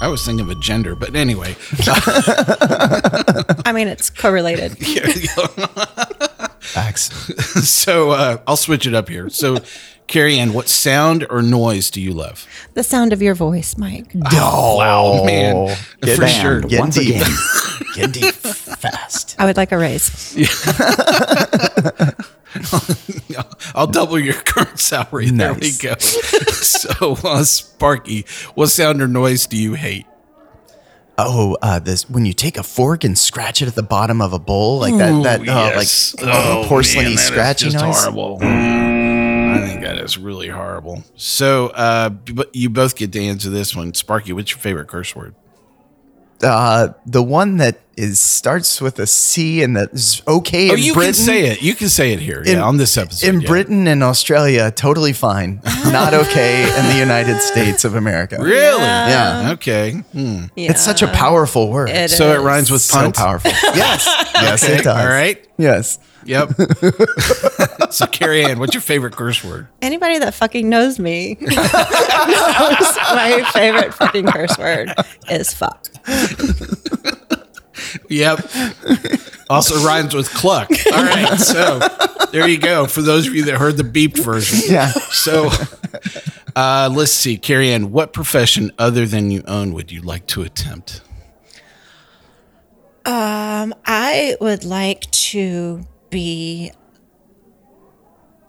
I 0.00 0.08
was 0.08 0.24
thinking 0.24 0.48
of 0.48 0.56
a 0.56 0.60
gender, 0.60 0.94
but 0.94 1.16
anyway. 1.16 1.56
I 3.64 3.72
mean, 3.74 3.88
it's 3.88 4.10
correlated. 4.10 4.76
Facts. 6.60 7.10
so 7.68 8.10
uh, 8.10 8.38
I'll 8.46 8.56
switch 8.56 8.86
it 8.86 8.94
up 8.94 9.08
here. 9.08 9.28
So, 9.30 9.58
Cary 10.06 10.38
Ann, 10.38 10.52
what 10.52 10.68
sound 10.68 11.26
or 11.28 11.42
noise 11.42 11.90
do 11.90 12.00
you 12.00 12.12
love? 12.12 12.46
The 12.74 12.82
sound 12.82 13.12
of 13.12 13.20
your 13.20 13.34
voice, 13.34 13.76
Mike. 13.76 14.12
Oh, 14.32 14.76
wow, 14.76 15.24
man. 15.24 15.76
Get 16.00 16.16
For 16.16 16.22
banned 16.22 16.42
sure. 16.42 16.60
Getting 16.62 16.78
Once 16.78 16.94
deep. 16.96 17.16
again. 17.16 17.36
Getting 17.94 18.12
deep 18.22 18.34
fast. 18.34 19.36
I 19.38 19.44
would 19.44 19.56
like 19.56 19.72
a 19.72 19.78
raise. 19.78 20.36
I'll 23.74 23.86
double 23.86 24.18
your 24.18 24.34
current 24.34 24.80
salary. 24.80 25.30
There 25.30 25.54
we 25.54 25.72
go. 25.72 25.94
so, 25.98 27.16
uh, 27.24 27.44
Sparky, 27.44 28.24
what 28.54 28.68
sound 28.68 29.02
or 29.02 29.08
noise 29.08 29.46
do 29.46 29.56
you 29.56 29.74
hate? 29.74 30.06
Oh, 31.18 31.56
uh, 31.60 31.80
this 31.80 32.08
when 32.08 32.24
you 32.24 32.32
take 32.32 32.56
a 32.56 32.62
fork 32.62 33.02
and 33.02 33.18
scratch 33.18 33.60
it 33.60 33.66
at 33.66 33.74
the 33.74 33.82
bottom 33.82 34.20
of 34.20 34.32
a 34.32 34.38
bowl, 34.38 34.78
like 34.78 34.96
that, 34.98 35.12
Ooh, 35.12 35.22
that, 35.24 35.44
yes. 35.44 36.14
oh, 36.16 36.24
like 36.24 36.34
oh, 36.36 36.64
porcelainy 36.68 36.94
man, 36.94 37.04
that 37.04 37.12
is 37.12 37.20
scratchy 37.22 37.70
just 37.70 37.84
noise. 37.84 38.00
Horrible. 38.04 38.38
I 38.40 39.66
think 39.66 39.82
that 39.82 39.98
is 39.98 40.16
really 40.16 40.48
horrible. 40.48 41.02
So, 41.16 41.68
uh, 41.68 42.10
but 42.10 42.54
you 42.54 42.70
both 42.70 42.94
get 42.94 43.12
to 43.12 43.20
answer 43.20 43.50
this 43.50 43.74
one. 43.74 43.94
Sparky, 43.94 44.32
what's 44.32 44.52
your 44.52 44.60
favorite 44.60 44.86
curse 44.86 45.16
word? 45.16 45.34
Uh, 46.42 46.92
the 47.04 47.22
one 47.22 47.56
that 47.56 47.80
is 47.96 48.20
starts 48.20 48.80
with 48.80 49.00
a 49.00 49.06
C 49.08 49.60
and 49.60 49.76
that 49.76 49.92
is 49.92 50.22
okay 50.28 50.70
oh, 50.70 50.74
in 50.74 50.78
you 50.80 50.94
Britain. 50.94 51.14
can 51.14 51.24
say 51.24 51.48
it. 51.48 51.62
You 51.62 51.74
can 51.74 51.88
say 51.88 52.12
it 52.12 52.20
here. 52.20 52.40
In- 52.42 52.58
yeah, 52.58 52.62
on 52.62 52.76
this 52.76 52.96
episode. 52.96 53.28
in 53.28 53.40
yeah. 53.40 53.48
Britain 53.48 53.88
and 53.88 54.04
Australia, 54.04 54.70
totally 54.70 55.12
fine. 55.12 55.60
Not 55.86 56.14
okay 56.14 56.62
in 56.78 56.86
the 56.92 56.96
United 56.96 57.40
States 57.40 57.84
of 57.84 57.94
America. 57.96 58.36
Really? 58.48 58.82
Yeah. 58.84 59.50
Okay. 59.54 59.92
Hmm. 60.12 60.44
It's 60.54 60.80
such 60.80 61.02
a 61.02 61.08
powerful 61.08 61.70
word. 61.72 61.90
It 61.90 62.10
So 62.10 62.32
it 62.32 62.44
rhymes 62.44 62.70
with 62.70 62.82
so 62.82 63.10
powerful. 63.10 63.50
Yes. 63.50 64.06
yes, 64.34 64.62
Okay, 64.64 64.76
it 64.78 64.84
does. 64.84 64.96
all 64.96 65.08
right. 65.08 65.44
Yes. 65.58 65.98
Yep. 66.24 66.50
so, 67.90 68.06
Cary 68.06 68.44
Ann, 68.44 68.58
what's 68.58 68.74
your 68.74 68.80
favorite 68.80 69.14
curse 69.14 69.42
word? 69.42 69.68
Anybody 69.80 70.18
that 70.18 70.34
fucking 70.34 70.68
knows 70.68 70.98
me 70.98 71.36
knows 71.40 71.56
my 71.56 73.48
favorite 73.52 73.94
fucking 73.94 74.26
curse 74.26 74.58
word 74.58 74.92
is 75.30 75.52
fuck. 75.52 75.86
Yep. 78.08 78.50
Also 79.48 79.84
rhymes 79.84 80.14
with 80.14 80.28
cluck. 80.30 80.70
All 80.92 81.04
right. 81.04 81.38
So 81.38 81.80
there 82.32 82.48
you 82.48 82.58
go. 82.58 82.86
For 82.86 83.02
those 83.02 83.26
of 83.26 83.34
you 83.34 83.44
that 83.46 83.56
heard 83.56 83.76
the 83.76 83.82
beeped 83.82 84.22
version. 84.22 84.60
Yeah. 84.70 84.88
So 84.88 85.50
uh, 86.56 86.90
let's 86.92 87.12
see. 87.12 87.36
Cary 87.38 87.72
Ann, 87.72 87.92
what 87.92 88.12
profession 88.12 88.72
other 88.78 89.06
than 89.06 89.30
you 89.30 89.42
own 89.46 89.72
would 89.72 89.92
you 89.92 90.02
like 90.02 90.26
to 90.28 90.42
attempt? 90.42 91.00
Um, 93.04 93.74
I 93.86 94.36
would 94.40 94.64
like 94.64 95.10
to 95.10 95.86
be 96.10 96.72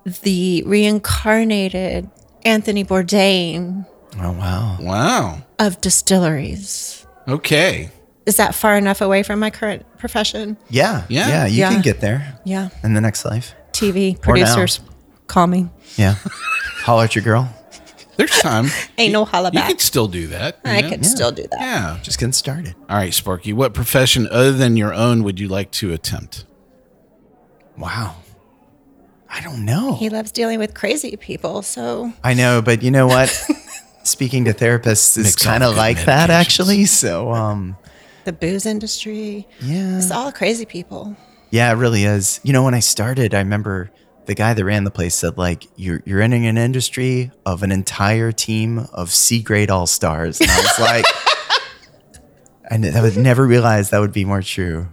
the 0.06 0.64
reincarnated 0.66 2.10
Anthony 2.46 2.84
Bourdain 2.84 3.86
Oh 4.20 4.32
wow. 4.32 4.78
Wow. 4.80 5.42
of 5.60 5.80
distilleries. 5.82 7.06
Okay. 7.28 7.92
Is 8.26 8.38
that 8.38 8.56
far 8.56 8.76
enough 8.76 9.02
away 9.02 9.24
from 9.24 9.40
my 9.40 9.50
current 9.50 9.86
profession? 9.98 10.58
Yeah. 10.70 11.04
Yeah. 11.10 11.28
Yeah. 11.28 11.46
You 11.46 11.60
Yeah. 11.60 11.70
can 11.72 11.82
get 11.82 12.02
there 12.02 12.40
Yeah. 12.44 12.70
in 12.84 12.94
the 12.94 13.02
next 13.02 13.24
life. 13.26 13.54
TV 13.72 14.20
producers, 14.20 14.80
call 15.28 15.48
me. 15.48 15.70
Yeah. 15.96 16.16
Holler 16.84 17.04
at 17.06 17.16
your 17.16 17.24
girl. 17.24 17.54
There's 18.18 18.32
time. 18.40 18.66
Ain't 18.98 19.14
no 19.14 19.24
holla 19.26 19.50
back. 19.52 19.54
You 19.54 19.60
back. 19.62 19.70
could 19.70 19.82
still 19.82 20.08
do 20.08 20.28
that. 20.28 20.60
I 20.66 20.82
know? 20.82 20.90
could 20.90 21.06
still 21.06 21.32
do 21.32 21.44
that. 21.44 21.60
Yeah. 21.62 21.98
Just 22.02 22.20
getting 22.20 22.34
started. 22.34 22.76
All 22.90 22.98
right, 22.98 23.14
Sparky. 23.14 23.54
What 23.54 23.74
profession 23.74 24.28
other 24.30 24.52
than 24.52 24.76
your 24.76 24.94
own 24.94 25.24
would 25.24 25.40
you 25.40 25.48
like 25.48 25.72
to 25.74 25.94
attempt? 25.94 26.46
Wow. 27.80 28.16
I 29.30 29.42
don't 29.42 29.64
know. 29.66 29.96
He 29.96 30.10
loves 30.10 30.32
dealing 30.32 30.60
with 30.60 30.74
crazy 30.74 31.16
people, 31.16 31.62
so 31.62 32.12
I 32.24 32.34
know, 32.34 32.62
but 32.62 32.84
you 32.84 32.92
know 32.92 33.08
what? 33.08 33.30
Speaking 34.04 34.46
to 34.46 34.54
therapists 34.54 35.18
is 35.18 35.36
kind 35.36 35.64
of 35.64 35.76
like 35.76 36.06
that 36.06 36.30
actually. 36.30 36.86
So 36.86 37.32
um 37.32 37.78
the 38.26 38.34
booze 38.34 38.66
industry, 38.66 39.48
yeah. 39.62 39.98
it's 39.98 40.12
all 40.12 40.32
crazy 40.32 40.66
people. 40.66 41.16
Yeah, 41.52 41.72
it 41.72 41.76
really 41.76 42.04
is. 42.04 42.40
You 42.44 42.54
know, 42.54 42.64
when 42.64 42.74
I 42.74 42.80
started, 42.80 43.34
I 43.34 43.40
remember 43.40 43.92
the 44.26 44.36
guy 44.36 44.54
that 44.54 44.64
ran 44.64 44.84
the 44.84 44.92
place 44.92 45.16
said, 45.16 45.38
like, 45.38 45.66
you're 45.76 46.02
you're 46.06 46.22
entering 46.22 46.46
an 46.46 46.58
industry 46.58 47.32
of 47.46 47.64
an 47.64 47.72
entire 47.72 48.32
team 48.32 48.88
of 48.94 49.10
C 49.12 49.42
grade 49.42 49.72
all 49.72 49.88
stars. 49.88 50.40
And 50.40 50.52
I 50.52 50.58
was 50.58 50.80
like, 50.80 51.06
I 52.72 52.76
n- 52.76 52.96
I 52.96 53.02
would 53.02 53.18
never 53.18 53.48
realize 53.48 53.90
that 53.90 54.00
would 54.00 54.14
be 54.14 54.26
more 54.26 54.44
true. 54.44 54.90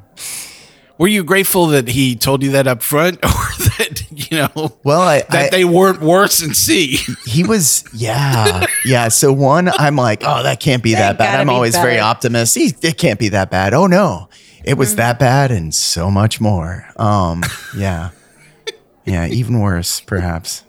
Were 0.98 1.08
you 1.08 1.24
grateful 1.24 1.66
that 1.68 1.88
he 1.88 2.16
told 2.16 2.42
you 2.42 2.52
that 2.52 2.66
up 2.66 2.82
front, 2.82 3.16
or 3.24 3.28
that 3.28 4.02
you 4.10 4.38
know? 4.38 4.76
Well, 4.82 5.00
I, 5.02 5.18
that 5.30 5.46
I- 5.46 5.48
they 5.50 5.64
weren't 5.64 6.00
worse 6.00 6.40
than 6.40 6.54
C. 6.54 6.98
He 7.26 7.44
was, 7.44 7.84
yeah, 7.92 8.66
yeah. 8.84 9.08
So 9.08 9.32
one, 9.32 9.68
I'm 9.68 9.96
like, 9.96 10.22
oh, 10.24 10.42
that 10.42 10.60
can't 10.60 10.82
be 10.82 10.94
that 10.94 11.18
bad. 11.18 11.40
I'm 11.40 11.48
be 11.48 11.52
always 11.52 11.76
very 11.76 11.94
better. 11.96 12.02
optimistic. 12.04 12.82
It 12.82 12.96
can't 12.96 13.18
be 13.18 13.28
that 13.30 13.50
bad. 13.50 13.74
Oh 13.74 13.86
no, 13.86 14.28
it 14.64 14.74
was 14.78 14.90
Mm-hmm. 14.90 14.96
that 14.96 15.18
bad 15.18 15.50
and 15.50 15.74
so 15.74 16.10
much 16.10 16.40
more. 16.40 16.86
Um, 16.96 17.42
yeah, 17.76 18.10
yeah, 19.04 19.26
even 19.26 19.60
worse, 19.60 20.00
perhaps. 20.00 20.62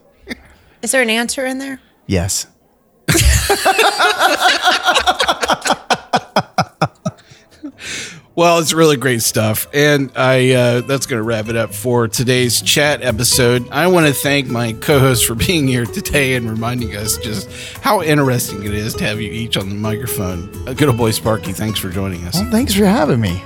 Is 0.82 0.90
there 0.92 1.02
an 1.02 1.10
answer 1.10 1.46
in 1.46 1.58
there? 1.58 1.80
Yes. 2.06 2.46
Well, 8.38 8.60
it's 8.60 8.72
really 8.72 8.96
great 8.96 9.22
stuff, 9.22 9.66
and 9.74 10.12
I 10.14 10.52
uh, 10.52 10.80
that's 10.82 11.06
going 11.06 11.18
to 11.18 11.24
wrap 11.24 11.48
it 11.48 11.56
up 11.56 11.74
for 11.74 12.06
today's 12.06 12.62
chat 12.62 13.02
episode. 13.02 13.68
I 13.72 13.88
want 13.88 14.06
to 14.06 14.12
thank 14.12 14.46
my 14.46 14.74
co-host 14.74 15.26
for 15.26 15.34
being 15.46 15.66
here 15.66 15.84
today 15.84 16.36
and 16.36 16.48
reminding 16.48 16.94
us 16.94 17.16
just 17.16 17.50
how 17.78 18.00
interesting 18.00 18.62
it 18.62 18.74
is 18.74 18.94
to 18.94 19.04
have 19.04 19.20
you 19.20 19.32
each 19.32 19.56
on 19.56 19.68
the 19.68 19.74
microphone. 19.74 20.48
Uh, 20.68 20.72
good 20.72 20.86
old 20.86 20.98
boy 20.98 21.10
Sparky, 21.10 21.52
thanks 21.52 21.80
for 21.80 21.90
joining 21.90 22.24
us. 22.28 22.36
Well, 22.36 22.48
thanks 22.52 22.74
for 22.74 22.84
having 22.84 23.20
me. 23.20 23.42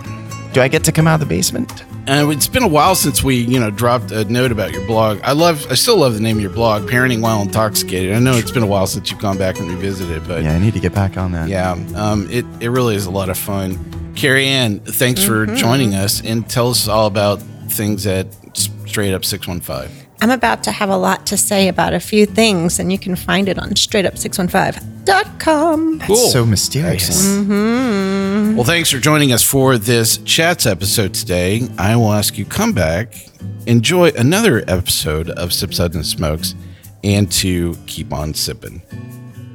Do 0.52 0.60
I 0.60 0.68
get 0.68 0.84
to 0.84 0.92
come 0.92 1.06
out 1.06 1.14
of 1.14 1.20
the 1.20 1.34
basement? 1.34 1.84
Uh, 2.06 2.28
it's 2.28 2.48
been 2.48 2.62
a 2.62 2.68
while 2.68 2.94
since 2.94 3.22
we, 3.22 3.36
you 3.36 3.58
know, 3.58 3.70
dropped 3.70 4.10
a 4.10 4.26
note 4.26 4.52
about 4.52 4.72
your 4.72 4.86
blog. 4.86 5.22
I 5.22 5.32
love, 5.32 5.64
I 5.70 5.74
still 5.74 5.96
love 5.96 6.12
the 6.12 6.20
name 6.20 6.36
of 6.36 6.42
your 6.42 6.52
blog, 6.52 6.82
Parenting 6.82 7.22
While 7.22 7.40
Intoxicated. 7.40 8.14
I 8.14 8.18
know 8.18 8.34
it's 8.34 8.50
been 8.50 8.62
a 8.62 8.66
while 8.66 8.86
since 8.86 9.10
you've 9.10 9.20
gone 9.20 9.38
back 9.38 9.58
and 9.58 9.70
revisited, 9.70 10.28
but 10.28 10.42
Yeah, 10.42 10.52
I 10.52 10.58
need 10.58 10.74
to 10.74 10.80
get 10.80 10.92
back 10.92 11.16
on 11.16 11.32
that. 11.32 11.48
yeah, 11.48 11.70
um, 11.94 12.28
it 12.30 12.44
it 12.60 12.68
really 12.68 12.94
is 12.94 13.06
a 13.06 13.10
lot 13.10 13.30
of 13.30 13.38
fun. 13.38 13.78
Cary 14.14 14.46
Ann, 14.46 14.80
thanks 14.80 15.24
for 15.24 15.46
joining 15.46 15.94
us 15.94 16.20
and 16.22 16.46
tell 16.48 16.70
us 16.70 16.88
all 16.88 17.06
about 17.06 17.40
things 17.68 18.06
at 18.06 18.26
Straight 18.56 19.14
Up 19.14 19.24
Six 19.24 19.48
One 19.48 19.60
Five. 19.60 19.90
I'm 20.20 20.30
about 20.30 20.62
to 20.64 20.70
have 20.70 20.88
a 20.88 20.96
lot 20.96 21.26
to 21.26 21.36
say 21.36 21.66
about 21.66 21.94
a 21.94 22.00
few 22.00 22.26
things, 22.26 22.78
and 22.78 22.92
you 22.92 22.98
can 22.98 23.16
find 23.16 23.48
it 23.48 23.58
on 23.58 23.70
straightup615.com. 23.70 25.98
That's 25.98 26.32
so 26.32 26.46
mysterious. 26.46 27.26
Mm-hmm. 27.26 28.54
Well, 28.54 28.64
thanks 28.64 28.90
for 28.90 28.98
joining 28.98 29.32
us 29.32 29.42
for 29.42 29.78
this 29.78 30.18
chats 30.18 30.64
episode 30.64 31.14
today. 31.14 31.68
I 31.76 31.96
will 31.96 32.12
ask 32.12 32.38
you 32.38 32.44
come 32.44 32.72
back, 32.72 33.14
enjoy 33.66 34.10
another 34.10 34.62
episode 34.68 35.30
of 35.30 35.52
Sips 35.52 35.78
Suds 35.78 35.96
and 35.96 36.06
Smokes, 36.06 36.54
and 37.02 37.32
to 37.32 37.74
keep 37.86 38.12
on 38.12 38.32
sipping. 38.34 38.80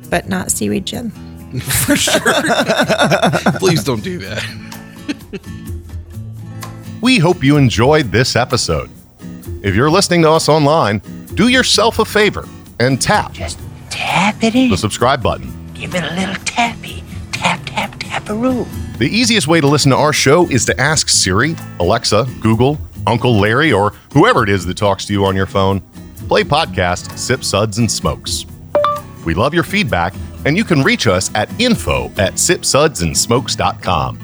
But 0.09 0.27
not 0.27 0.51
seaweed 0.51 0.85
gin. 0.85 1.13
For 1.85 1.95
sure. 1.95 2.19
Please 3.59 3.83
don't 3.83 4.03
do 4.03 4.17
that. 4.19 4.43
We 7.01 7.19
hope 7.19 7.43
you 7.43 7.57
enjoyed 7.57 8.11
this 8.11 8.35
episode. 8.35 8.89
If 9.61 9.75
you're 9.75 9.89
listening 9.91 10.23
to 10.23 10.31
us 10.31 10.49
online, 10.49 10.99
do 11.35 11.47
yourself 11.47 11.99
a 11.99 12.05
favor 12.05 12.47
and 12.79 12.99
tap 12.99 13.33
Just 13.33 13.59
Tap 13.91 14.43
it 14.43 14.55
in. 14.55 14.69
the 14.71 14.77
subscribe 14.77 15.21
button. 15.21 15.53
Give 15.75 15.93
it 15.93 16.03
a 16.03 16.13
little 16.15 16.35
tappy. 16.43 17.03
Tap, 17.31 17.61
tap, 17.65 17.91
taparoo. 17.99 18.65
The 18.97 19.07
easiest 19.07 19.47
way 19.47 19.61
to 19.61 19.67
listen 19.67 19.91
to 19.91 19.97
our 19.97 20.11
show 20.11 20.47
is 20.49 20.65
to 20.65 20.81
ask 20.81 21.07
Siri, 21.07 21.55
Alexa, 21.79 22.25
Google, 22.41 22.79
Uncle 23.05 23.39
Larry, 23.39 23.71
or 23.71 23.91
whoever 24.13 24.41
it 24.43 24.49
is 24.49 24.65
that 24.65 24.75
talks 24.77 25.05
to 25.05 25.13
you 25.13 25.23
on 25.25 25.35
your 25.35 25.45
phone. 25.45 25.81
Play 26.27 26.43
podcast 26.43 27.15
Sips 27.17 27.47
Suds 27.47 27.77
and 27.77 27.89
Smokes. 27.91 28.45
We 29.23 29.33
love 29.35 29.53
your 29.53 29.63
feedback, 29.63 30.13
and 30.45 30.57
you 30.57 30.63
can 30.63 30.81
reach 30.83 31.07
us 31.07 31.33
at 31.35 31.49
info 31.59 32.05
at 32.17 32.33
sipsudsandsmokes.com. 32.33 34.19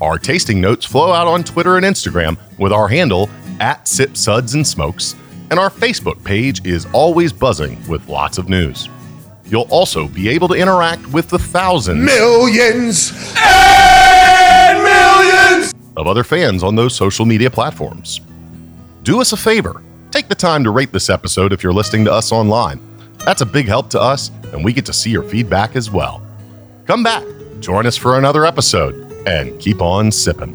Our 0.00 0.18
tasting 0.18 0.60
notes 0.60 0.84
flow 0.84 1.12
out 1.12 1.26
on 1.26 1.42
Twitter 1.42 1.76
and 1.76 1.84
Instagram 1.86 2.36
with 2.58 2.72
our 2.72 2.88
handle 2.88 3.30
at 3.60 3.88
Sips 3.88 4.20
Suds 4.20 4.54
and 4.54 4.66
Smokes, 4.66 5.14
and 5.50 5.58
our 5.58 5.70
Facebook 5.70 6.22
page 6.24 6.64
is 6.66 6.86
always 6.92 7.32
buzzing 7.32 7.78
with 7.88 8.06
lots 8.08 8.36
of 8.38 8.48
news. 8.48 8.88
You'll 9.46 9.68
also 9.70 10.08
be 10.08 10.28
able 10.28 10.48
to 10.48 10.54
interact 10.54 11.06
with 11.12 11.28
the 11.28 11.38
thousands 11.38 12.04
Millions 12.04 13.12
and 13.38 14.82
millions. 14.82 15.72
of 15.96 16.06
other 16.06 16.24
fans 16.24 16.62
on 16.62 16.74
those 16.74 16.94
social 16.94 17.24
media 17.24 17.50
platforms. 17.50 18.20
Do 19.02 19.20
us 19.20 19.32
a 19.32 19.36
favor 19.36 19.82
take 20.10 20.28
the 20.28 20.34
time 20.34 20.64
to 20.64 20.70
rate 20.70 20.92
this 20.92 21.10
episode 21.10 21.52
if 21.52 21.62
you're 21.62 21.74
listening 21.74 22.04
to 22.06 22.12
us 22.12 22.32
online. 22.32 22.80
That's 23.26 23.40
a 23.40 23.46
big 23.46 23.66
help 23.66 23.90
to 23.90 24.00
us, 24.00 24.30
and 24.52 24.64
we 24.64 24.72
get 24.72 24.86
to 24.86 24.92
see 24.92 25.10
your 25.10 25.24
feedback 25.24 25.74
as 25.74 25.90
well. 25.90 26.24
Come 26.86 27.02
back, 27.02 27.24
join 27.58 27.84
us 27.84 27.96
for 27.96 28.16
another 28.16 28.46
episode, 28.46 28.94
and 29.26 29.58
keep 29.60 29.82
on 29.82 30.12
sipping. 30.12 30.54